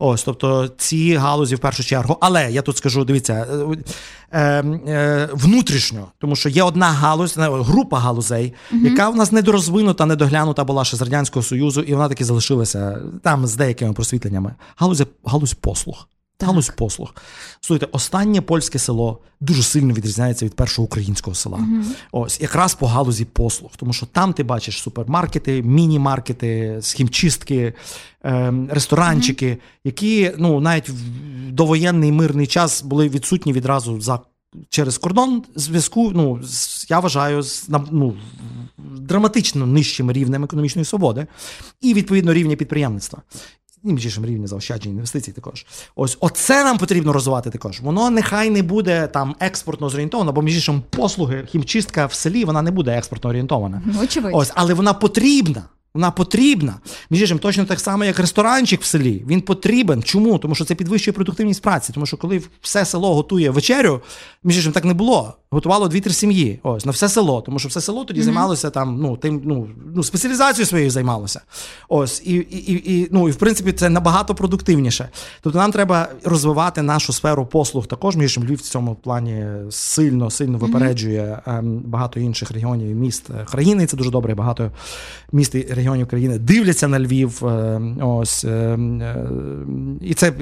Ось, 0.04 0.22
тобто, 0.22 0.68
ці 0.76 1.14
галузі 1.14 1.54
в 1.54 1.58
першу 1.58 1.84
чергу. 1.84 2.16
Але 2.20 2.52
я 2.52 2.62
тут 2.62 2.76
скажу: 2.76 3.04
дивіться, 3.04 3.46
е, 3.52 3.76
е, 4.32 4.64
е, 4.88 5.28
внутрішньо, 5.32 6.06
тому 6.18 6.36
що 6.36 6.48
є 6.48 6.62
одна 6.62 6.86
галузь, 6.86 7.34
група 7.38 7.98
галузей, 7.98 8.54
яка 8.72 9.08
в 9.08 9.16
нас 9.16 9.32
недорозвинута, 9.32 10.06
недоглянута 10.06 10.64
була 10.64 10.84
ще 10.84 10.96
з 10.96 11.02
Радянського 11.02 11.42
Союзу, 11.42 11.80
і 11.80 11.94
вона 11.94 12.08
таки 12.08 12.24
залишилася 12.24 12.98
там 13.22 13.46
з 13.46 13.56
деякими 13.56 13.92
просвітленнями. 13.92 14.54
Галузь, 14.76 15.02
галузь 15.24 15.54
послуг. 15.54 16.08
Галузь 16.40 16.68
послуг. 16.76 17.14
Слухайте, 17.60 17.88
останнє 17.92 18.40
польське 18.40 18.78
село 18.78 19.18
дуже 19.40 19.62
сильно 19.62 19.94
відрізняється 19.94 20.44
від 20.44 20.54
першого 20.56 20.84
українського 20.86 21.34
села. 21.34 21.60
Ось 22.12 22.40
якраз 22.40 22.74
по 22.74 22.86
галузі 22.86 23.24
послуг, 23.24 23.70
тому 23.76 23.92
що 23.92 24.06
там 24.06 24.32
ти 24.32 24.42
бачиш 24.42 24.78
супермаркети, 24.82 25.62
міні-маркети, 25.62 26.78
схімчистки, 26.80 27.74
ем, 28.22 28.68
ресторанчики, 28.72 29.58
які 29.84 30.32
ну 30.38 30.60
навіть 30.60 30.88
в 30.88 30.94
довоєнний 31.50 32.12
мирний 32.12 32.46
час 32.46 32.82
були 32.82 33.08
відсутні 33.08 33.52
відразу 33.52 34.00
за. 34.00 34.20
Через 34.68 34.98
кордон 34.98 35.42
зв'язку, 35.54 36.10
ну 36.14 36.40
з- 36.42 36.86
я 36.90 37.00
вважаю, 37.00 37.42
ну, 37.90 38.14
драматично 38.78 39.66
нижчим 39.66 40.12
рівнем 40.12 40.44
економічної 40.44 40.84
свободи 40.84 41.26
і 41.80 41.94
відповідно 41.94 42.32
рівня 42.32 42.56
підприємництва. 42.56 43.22
І 43.84 43.92
між 43.92 44.04
іншим 44.04 44.26
рівня 44.26 44.46
заощаджень 44.46 44.92
інвестицій 44.92 45.32
також. 45.32 45.66
Ось 45.96 46.16
оце 46.20 46.64
нам 46.64 46.78
потрібно 46.78 47.12
розвивати 47.12 47.50
також. 47.50 47.80
Воно 47.80 48.10
нехай 48.10 48.50
не 48.50 48.62
буде 48.62 49.06
там 49.06 49.34
експортно 49.40 49.88
зорієнтовано, 49.88 50.32
бо 50.32 50.42
між 50.42 50.54
іншим 50.54 50.82
послуги, 50.90 51.46
хімчистка 51.46 52.06
в 52.06 52.12
селі 52.12 52.44
вона 52.44 52.62
не 52.62 52.70
буде 52.70 52.96
експортно 52.98 53.30
орієнтована. 53.30 53.82
Ну, 53.84 54.00
очевидно. 54.02 54.38
Ось, 54.38 54.52
але 54.54 54.74
вона 54.74 54.92
потрібна. 54.94 55.62
Вона 55.94 56.10
потрібна. 56.10 56.74
Між 57.10 57.20
іншим, 57.20 57.38
точно 57.38 57.64
так 57.64 57.80
само, 57.80 58.04
як 58.04 58.18
ресторанчик 58.18 58.82
в 58.82 58.84
селі. 58.84 59.24
Він 59.26 59.40
потрібен. 59.40 60.02
Чому? 60.02 60.38
Тому 60.38 60.54
що 60.54 60.64
це 60.64 60.74
підвищує 60.74 61.12
продуктивність 61.12 61.62
праці. 61.62 61.92
Тому 61.92 62.06
що 62.06 62.16
коли 62.16 62.42
все 62.60 62.84
село 62.84 63.14
готує 63.14 63.50
вечерю, 63.50 64.00
між 64.44 64.56
іншим 64.56 64.72
так 64.72 64.84
не 64.84 64.94
було. 64.94 65.34
Готувало 65.50 65.88
дві-три 65.88 66.12
сім'ї. 66.12 66.60
Ось 66.62 66.86
на 66.86 66.92
все 66.92 67.08
село. 67.08 67.40
Тому 67.40 67.58
що 67.58 67.68
все 67.68 67.80
село 67.80 68.04
тоді 68.04 68.22
займалося 68.22 68.70
там, 68.70 69.00
ну 69.00 69.16
тим, 69.16 69.42
ну, 69.44 69.68
ну 69.94 70.02
спеціалізацією 70.02 70.66
своєю 70.66 70.90
займалося. 70.90 71.40
Ось 71.88 72.22
і, 72.24 72.34
і, 72.34 73.00
і, 73.00 73.08
ну, 73.10 73.28
і 73.28 73.30
в 73.30 73.36
принципі 73.36 73.72
це 73.72 73.88
набагато 73.88 74.34
продуктивніше. 74.34 75.08
Тобто 75.40 75.58
нам 75.58 75.72
треба 75.72 76.08
розвивати 76.24 76.82
нашу 76.82 77.12
сферу 77.12 77.46
послуг. 77.46 77.86
Також 77.86 78.16
між 78.16 78.24
іншим, 78.24 78.44
Львів 78.44 78.58
в 78.58 78.60
цьому 78.60 78.94
плані 78.94 79.46
сильно, 79.70 80.30
сильно 80.30 80.58
випереджує 80.58 81.42
ем, 81.46 81.78
багато 81.78 82.20
інших 82.20 82.50
регіонів 82.50 82.88
і 82.88 82.94
міст 82.94 83.30
е, 83.30 83.44
країни. 83.44 83.82
І 83.82 83.86
це 83.86 83.96
дуже 83.96 84.10
добре. 84.10 84.34
Багато 84.34 84.70
міст 85.32 85.54
і 85.54 85.66
регіонів 85.82 86.08
країни 86.08 86.38
дивляться 86.38 86.88
на 86.88 87.00
Львів. 87.00 87.46
е, 87.46 87.80
Ось 88.00 88.44
е, 88.44 88.48
е, 88.48 89.26
і 90.00 90.14
це, 90.14 90.32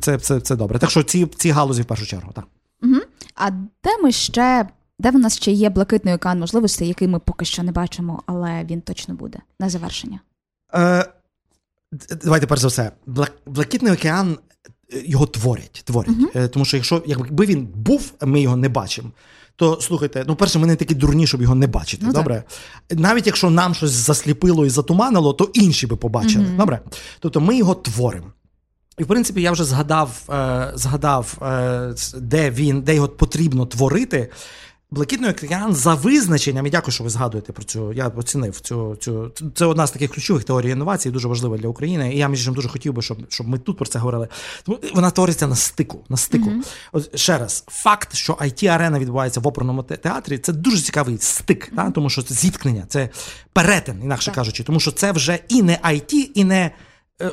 це, 0.00 0.18
це, 0.18 0.40
це 0.40 0.56
добре. 0.56 0.78
Так 0.78 0.90
що 0.90 1.02
ці, 1.02 1.26
ці 1.26 1.50
галузі 1.50 1.82
в 1.82 1.84
першу 1.84 2.06
чергу. 2.06 2.32
Так. 2.32 2.44
Угу. 2.82 3.00
А 3.34 3.50
де 3.50 3.98
ми 4.02 4.12
ще, 4.12 4.68
де 4.98 5.10
в 5.10 5.14
нас 5.14 5.36
ще 5.36 5.52
є 5.52 5.70
блакитний 5.70 6.14
океан 6.14 6.40
можливостей, 6.40 6.88
який 6.88 7.08
ми 7.08 7.18
поки 7.18 7.44
що 7.44 7.62
не 7.62 7.72
бачимо, 7.72 8.22
але 8.26 8.64
він 8.70 8.80
точно 8.80 9.14
буде 9.14 9.38
на 9.60 9.68
завершення? 9.68 10.20
Е, 10.74 11.04
давайте 12.24 12.46
перш 12.46 12.60
за 12.60 12.68
все. 12.68 12.90
Блакитний 13.46 13.92
океан 13.92 14.38
його 15.06 15.26
творять. 15.26 15.82
творять. 15.84 16.14
Е, 16.34 16.48
Тому 16.48 16.64
що 16.64 16.76
якщо 16.76 17.02
якби 17.06 17.46
він 17.46 17.68
був, 17.74 18.12
ми 18.22 18.40
його 18.40 18.56
не 18.56 18.68
бачимо. 18.68 19.10
То 19.56 19.78
слухайте, 19.80 20.24
ну 20.28 20.36
перше, 20.36 20.58
ми 20.58 20.66
не 20.66 20.76
такі 20.76 20.94
дурні, 20.94 21.26
щоб 21.26 21.42
його 21.42 21.54
не 21.54 21.66
бачити. 21.66 22.02
Ну, 22.06 22.12
так. 22.12 22.22
добре? 22.22 22.44
Навіть 22.90 23.26
якщо 23.26 23.50
нам 23.50 23.74
щось 23.74 23.90
засліпило 23.90 24.66
і 24.66 24.70
затуманило, 24.70 25.32
то 25.32 25.50
інші 25.54 25.86
би 25.86 25.96
побачили. 25.96 26.44
Добре? 26.44 26.80
Тобто 27.20 27.40
ми 27.40 27.56
його 27.56 27.74
творимо. 27.74 28.26
І 28.98 29.02
в 29.02 29.06
принципі, 29.06 29.42
я 29.42 29.52
вже 29.52 29.64
згадав, 29.64 30.22
е, 30.30 30.72
згадав, 30.74 31.38
е, 31.42 31.94
де 32.16 32.50
він, 32.50 32.82
де 32.82 32.94
його 32.94 33.08
потрібно 33.08 33.66
творити. 33.66 34.30
Блакитний 34.90 35.30
океан 35.30 35.74
за 35.74 35.94
визначенням, 35.94 36.66
і 36.66 36.70
дякую, 36.70 36.92
що 36.92 37.04
ви 37.04 37.10
згадуєте 37.10 37.52
про 37.52 37.64
цю. 37.64 37.92
Я 37.92 38.08
оцінив 38.08 38.60
цю 38.60 38.96
цю. 39.00 39.32
Це 39.54 39.64
одна 39.64 39.86
з 39.86 39.90
таких 39.90 40.10
ключових 40.12 40.44
теорій 40.44 40.70
інновацій, 40.70 41.10
дуже 41.10 41.28
важлива 41.28 41.58
для 41.58 41.68
України. 41.68 42.14
І 42.14 42.18
я 42.18 42.28
між 42.28 42.40
іншим 42.40 42.54
дуже 42.54 42.68
хотів 42.68 42.92
би, 42.92 43.02
щоб 43.02 43.18
щоб 43.28 43.48
ми 43.48 43.58
тут 43.58 43.76
про 43.78 43.86
це 43.86 43.98
говорили. 43.98 44.28
Тому 44.64 44.78
вона 44.94 45.10
твориться 45.10 45.46
на 45.46 45.56
стику. 45.56 46.04
На 46.08 46.16
стику. 46.16 46.50
От 46.92 47.18
ще 47.18 47.38
раз, 47.38 47.64
факт, 47.66 48.14
що 48.14 48.32
it 48.32 48.66
арена 48.66 48.98
відбувається 48.98 49.40
в 49.40 49.46
оперному 49.46 49.82
театрі, 49.82 50.38
це 50.38 50.52
дуже 50.52 50.78
цікавий 50.78 51.18
стик, 51.18 51.72
та? 51.76 51.90
тому 51.90 52.10
що 52.10 52.22
це 52.22 52.34
зіткнення, 52.34 52.84
це 52.88 53.08
перетин, 53.52 54.02
інакше 54.02 54.32
кажучи, 54.32 54.62
тому 54.62 54.80
що 54.80 54.92
це 54.92 55.12
вже 55.12 55.38
і 55.48 55.62
не 55.62 55.78
IT, 55.84 56.14
і 56.34 56.44
не 56.44 56.70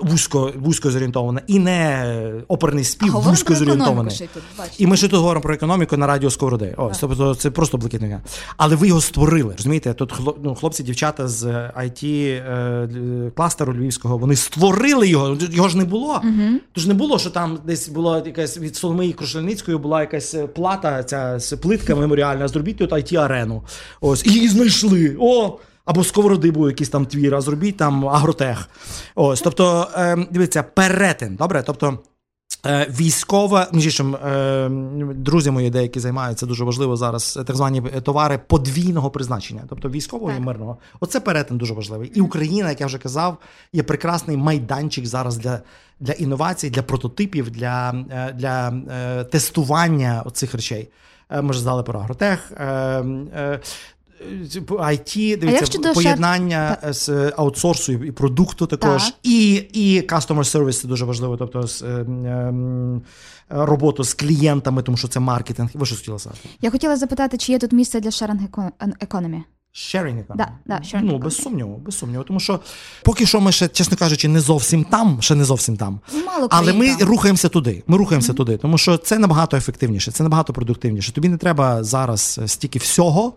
вузько, 0.02 0.54
вузько 0.56 0.92
зорієнтована, 0.92 1.42
і 1.48 1.60
не 1.60 2.44
оперний 2.48 2.84
спів 2.84 3.10
говоримо 3.10 3.32
вузько 3.32 3.56
зорієнтований. 3.56 4.30
І 4.78 4.88
ми 4.88 4.98
ще 4.98 5.08
тут 5.08 5.20
говоримо 5.20 5.42
про 5.42 5.54
економіку 5.54 5.98
на 5.98 6.08
радіо 6.08 6.30
Сковороди. 6.30 6.74
Ось, 6.78 6.98
тобто 7.00 7.36
це 7.36 7.52
просто 7.52 7.78
блакитний 7.78 8.10
океан. 8.10 8.22
Але 8.58 8.76
ви 8.76 8.88
його 8.88 9.02
створили. 9.02 9.54
Розумієте, 9.58 9.94
тут 9.94 10.14
ну, 10.44 10.56
хлопці, 10.56 10.84
дівчата 10.84 11.28
з 11.28 11.46
IT 11.78 12.06
е, 12.06 13.32
кластеру 13.36 13.74
львівського, 13.74 14.18
вони 14.18 14.36
створили 14.36 15.08
його. 15.08 15.38
Його 15.52 15.70
ж 15.70 15.78
не 15.78 15.86
було. 15.86 16.22
Тож 16.74 16.86
не 16.86 16.94
було, 16.94 17.20
що 17.20 17.30
там 17.30 17.60
десь 17.66 17.90
була 17.90 18.24
якась 18.26 18.58
від 18.58 18.76
Соломії 18.76 19.14
Крушельницької 19.14 19.78
була 19.78 20.02
якась 20.02 20.34
е, 20.34 20.48
плата, 20.48 21.04
ця 21.04 21.58
плитка 21.58 21.96
меморіальна. 21.96 22.48
Зробіть 22.48 22.78
тут 22.78 22.92
it 22.92 23.16
арену 23.16 23.64
Ось, 24.02 24.26
і 24.26 24.30
її 24.30 24.48
знайшли. 24.48 25.18
О! 25.20 25.60
Або 25.86 26.04
сковороди 26.04 26.52
був 26.52 26.68
якийсь 26.68 26.90
там 26.90 27.06
твір, 27.06 27.36
а 27.36 27.42
зробіть 27.42 27.78
там 27.78 28.08
агротех. 28.08 28.70
Ось, 29.16 29.42
тобто, 29.42 29.88
е, 29.98 30.28
дивіться, 30.32 30.64
перетин. 30.64 31.36
Добре? 31.36 31.64
Тобто. 31.64 32.00
Е, 32.66 32.88
Військова, 33.00 33.68
між 33.74 33.86
іншим, 33.86 34.16
е, 34.16 34.70
друзі 35.16 35.52
мої 35.52 35.70
деякі 35.70 36.00
займаються 36.00 36.46
дуже 36.46 36.64
важливо 36.64 36.98
зараз 36.98 37.38
е, 37.42 37.44
так 37.44 37.56
звані 37.56 37.82
товари 37.82 38.40
подвійного 38.48 39.10
призначення, 39.10 39.64
тобто 39.70 39.90
військового 39.90 40.32
Так. 40.32 40.40
і 40.40 40.44
мирного. 40.44 40.78
Оце 41.00 41.20
перетин 41.20 41.58
дуже 41.58 41.74
важливий. 41.74 42.12
І 42.16 42.22
Україна, 42.22 42.70
як 42.70 42.82
я 42.82 42.88
вже 42.88 42.98
казав, 42.98 43.38
є 43.74 43.84
прекрасний 43.84 44.38
майданчик 44.38 45.06
зараз 45.06 45.38
для, 45.38 45.60
для 46.00 46.14
інновацій, 46.14 46.70
для 46.70 46.82
прототипів, 46.82 47.52
для, 47.52 48.06
е, 48.12 48.34
для 48.34 48.70
е, 48.70 49.24
тестування 49.24 50.24
цих 50.34 50.54
речей. 50.54 50.90
Е, 51.30 51.42
Ми 51.42 51.54
ж 51.54 51.60
здали 51.60 51.84
про 51.84 52.00
агротех. 52.00 52.52
Е, 54.32 54.60
е, 54.60 54.60
IT, 54.74 55.18
як 55.20 55.40
дивіться, 55.40 55.66
ще- 55.66 55.94
поєднання 55.94 56.78
з 56.90 57.10
аутсорсу 57.38 57.92
і 57.94 58.12
продукту 58.12 58.68
також, 58.68 59.04
Так. 59.04 59.14
і, 59.24 59.54
і 59.54 60.02
customer 60.02 60.38
service 60.58 60.82
це 60.82 60.88
дуже 60.88 61.06
важливо, 61.06 61.38
тобто 61.38 61.68
з, 61.68 61.82
ем, 61.82 62.26
ем, 62.26 63.02
роботу 63.50 64.04
з 64.04 64.14
клієнтами, 64.14 64.84
тому 64.84 64.98
що 64.98 65.08
це 65.08 65.20
маркетинг. 65.20 65.70
Ви 65.74 65.86
що 65.86 65.96
хотіла 65.96 66.20
сказати? 66.20 66.50
Я 66.62 66.72
хотіла 66.72 66.98
запитати, 66.98 67.38
чи 67.38 67.52
є 67.52 67.60
тут 67.60 67.72
місце 67.72 68.00
для 68.00 68.10
sharing 68.10 68.50
eco- 68.50 68.72
economy? 69.08 69.42
Sharing 69.76 70.18
economy. 70.18 70.36
Да, 70.38 70.50
да, 70.66 70.76
sharing 70.76 71.02
ну, 71.04 71.18
без 71.18 71.36
сумніву, 71.36 71.78
без 71.78 71.98
сумніву. 71.98 72.24
Тому 72.24 72.40
що 72.40 72.60
поки 73.04 73.26
що 73.26 73.42
ми 73.42 73.52
ще, 73.52 73.68
чесно 73.68 73.98
кажучи, 73.98 74.28
не 74.28 74.40
зовсім 74.42 74.84
там, 74.84 75.22
ще 75.22 75.36
не 75.36 75.46
зовсім 75.46 75.78
там. 75.78 76.00
Мало 76.26 76.48
Але 76.52 76.74
ми 76.74 76.96
там. 76.96 77.08
рухаємося 77.08 77.50
туди. 77.50 77.84
Ми 77.88 77.98
рухаємося 77.98 78.34
туди, 78.34 78.58
тому 78.58 78.78
що 78.78 78.98
це 78.98 79.20
набагато 79.20 79.58
ефективніше, 79.58 80.12
це 80.12 80.24
набагато 80.24 80.54
продуктивніше. 80.54 81.12
Тобі 81.12 81.30
не 81.30 81.38
треба 81.38 81.84
зараз 81.84 82.40
е, 82.44 82.48
стільки 82.48 82.80
всього. 82.80 83.34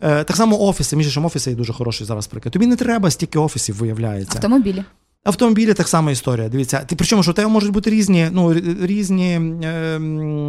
Е, 0.00 0.24
Так 0.24 0.36
само 0.36 0.60
офіси, 0.60 0.96
між 0.96 1.06
іншим, 1.06 1.24
офіси 1.24 1.50
є 1.50 1.56
дуже 1.56 1.72
хороший 1.72 2.06
зараз 2.06 2.26
приклад. 2.26 2.52
Тобі 2.52 2.66
не 2.66 2.76
треба 2.76 3.10
стільки 3.10 3.38
офісів, 3.38 3.76
виявляється. 3.76 4.38
Автомобілі. 4.38 4.84
Автомобілі 5.24 5.74
так 5.74 5.88
само 5.88 6.10
історія. 6.10 6.48
Дивіться, 6.48 6.84
ти 6.86 6.96
причому, 6.96 7.22
що 7.22 7.30
у 7.30 7.34
тебе 7.34 7.48
можуть 7.48 7.72
бути 7.72 7.90
різні, 7.90 8.28
ну, 8.32 8.54
різні 8.82 9.30
е, 9.64 9.98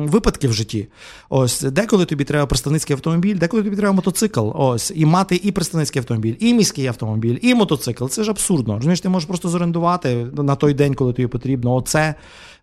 випадки 0.07 0.47
в 0.47 0.53
житті. 0.53 0.87
Ось 1.29 1.61
деколи 1.61 2.05
тобі 2.05 2.23
треба 2.23 2.45
представницький 2.45 2.93
автомобіль, 2.93 3.37
деколи 3.37 3.63
тобі 3.63 3.75
треба 3.75 3.93
мотоцикл. 3.93 4.49
Ось, 4.53 4.91
і 4.95 5.05
мати 5.05 5.41
і 5.43 5.51
представницький 5.51 5.99
автомобіль, 5.99 6.35
і 6.39 6.53
міський 6.53 6.87
автомобіль, 6.87 7.37
і 7.41 7.55
мотоцикл. 7.55 8.07
Це 8.07 8.23
ж 8.23 8.31
абсурдно. 8.31 8.75
Розумієш, 8.75 9.01
ти 9.01 9.09
можеш 9.09 9.27
просто 9.27 9.49
зорендувати 9.49 10.27
на 10.33 10.55
той 10.55 10.73
день, 10.73 10.93
коли 10.93 11.13
тобі 11.13 11.27
потрібно. 11.27 11.75
Оце. 11.75 12.15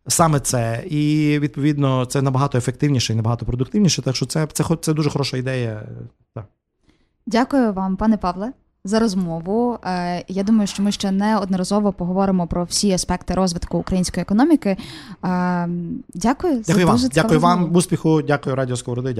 Саме 0.09 0.41
це, 0.41 0.85
і 0.91 1.39
відповідно 1.39 2.07
це 2.07 2.23
набагато 2.23 2.59
ефективніше 2.59 3.13
і 3.13 3.17
набагато 3.17 3.47
продуктивніше. 3.47 4.03
Так 4.03 4.17
що 4.17 4.27
це, 4.27 4.47
це, 4.47 4.65
це 4.81 4.95
дуже 4.95 5.11
хороша 5.11 5.37
ідея. 5.37 5.89
Так. 6.35 6.45
Дякую 7.27 7.73
вам, 7.73 7.97
пане 7.97 8.17
Павле, 8.17 8.53
за 8.85 8.99
розмову. 8.99 9.78
Е, 9.85 10.24
Я 10.28 10.43
думаю, 10.43 10.66
що 10.66 10.83
ми 10.83 10.93
ще 10.93 11.11
неодноразово 11.11 11.93
поговоримо 11.93 12.47
про 12.47 12.64
всі 12.64 12.93
аспекти 12.93 13.35
розвитку 13.35 13.78
української 13.78 14.22
економіки. 14.22 14.76
Дякую, 15.22 16.03
Дякую, 16.14 16.55
за 16.55 16.62
Дякую 16.72 16.87
вам. 16.87 16.97
дуже 16.97 17.09
цікаву 17.09 17.22
Дякую 17.28 17.41
вам, 17.41 17.76
успіху, 17.76 18.22
дякую 18.22 18.57
Радіо 18.57 18.76
Сковороди. 18.76 19.09
Дякую. 19.09 19.16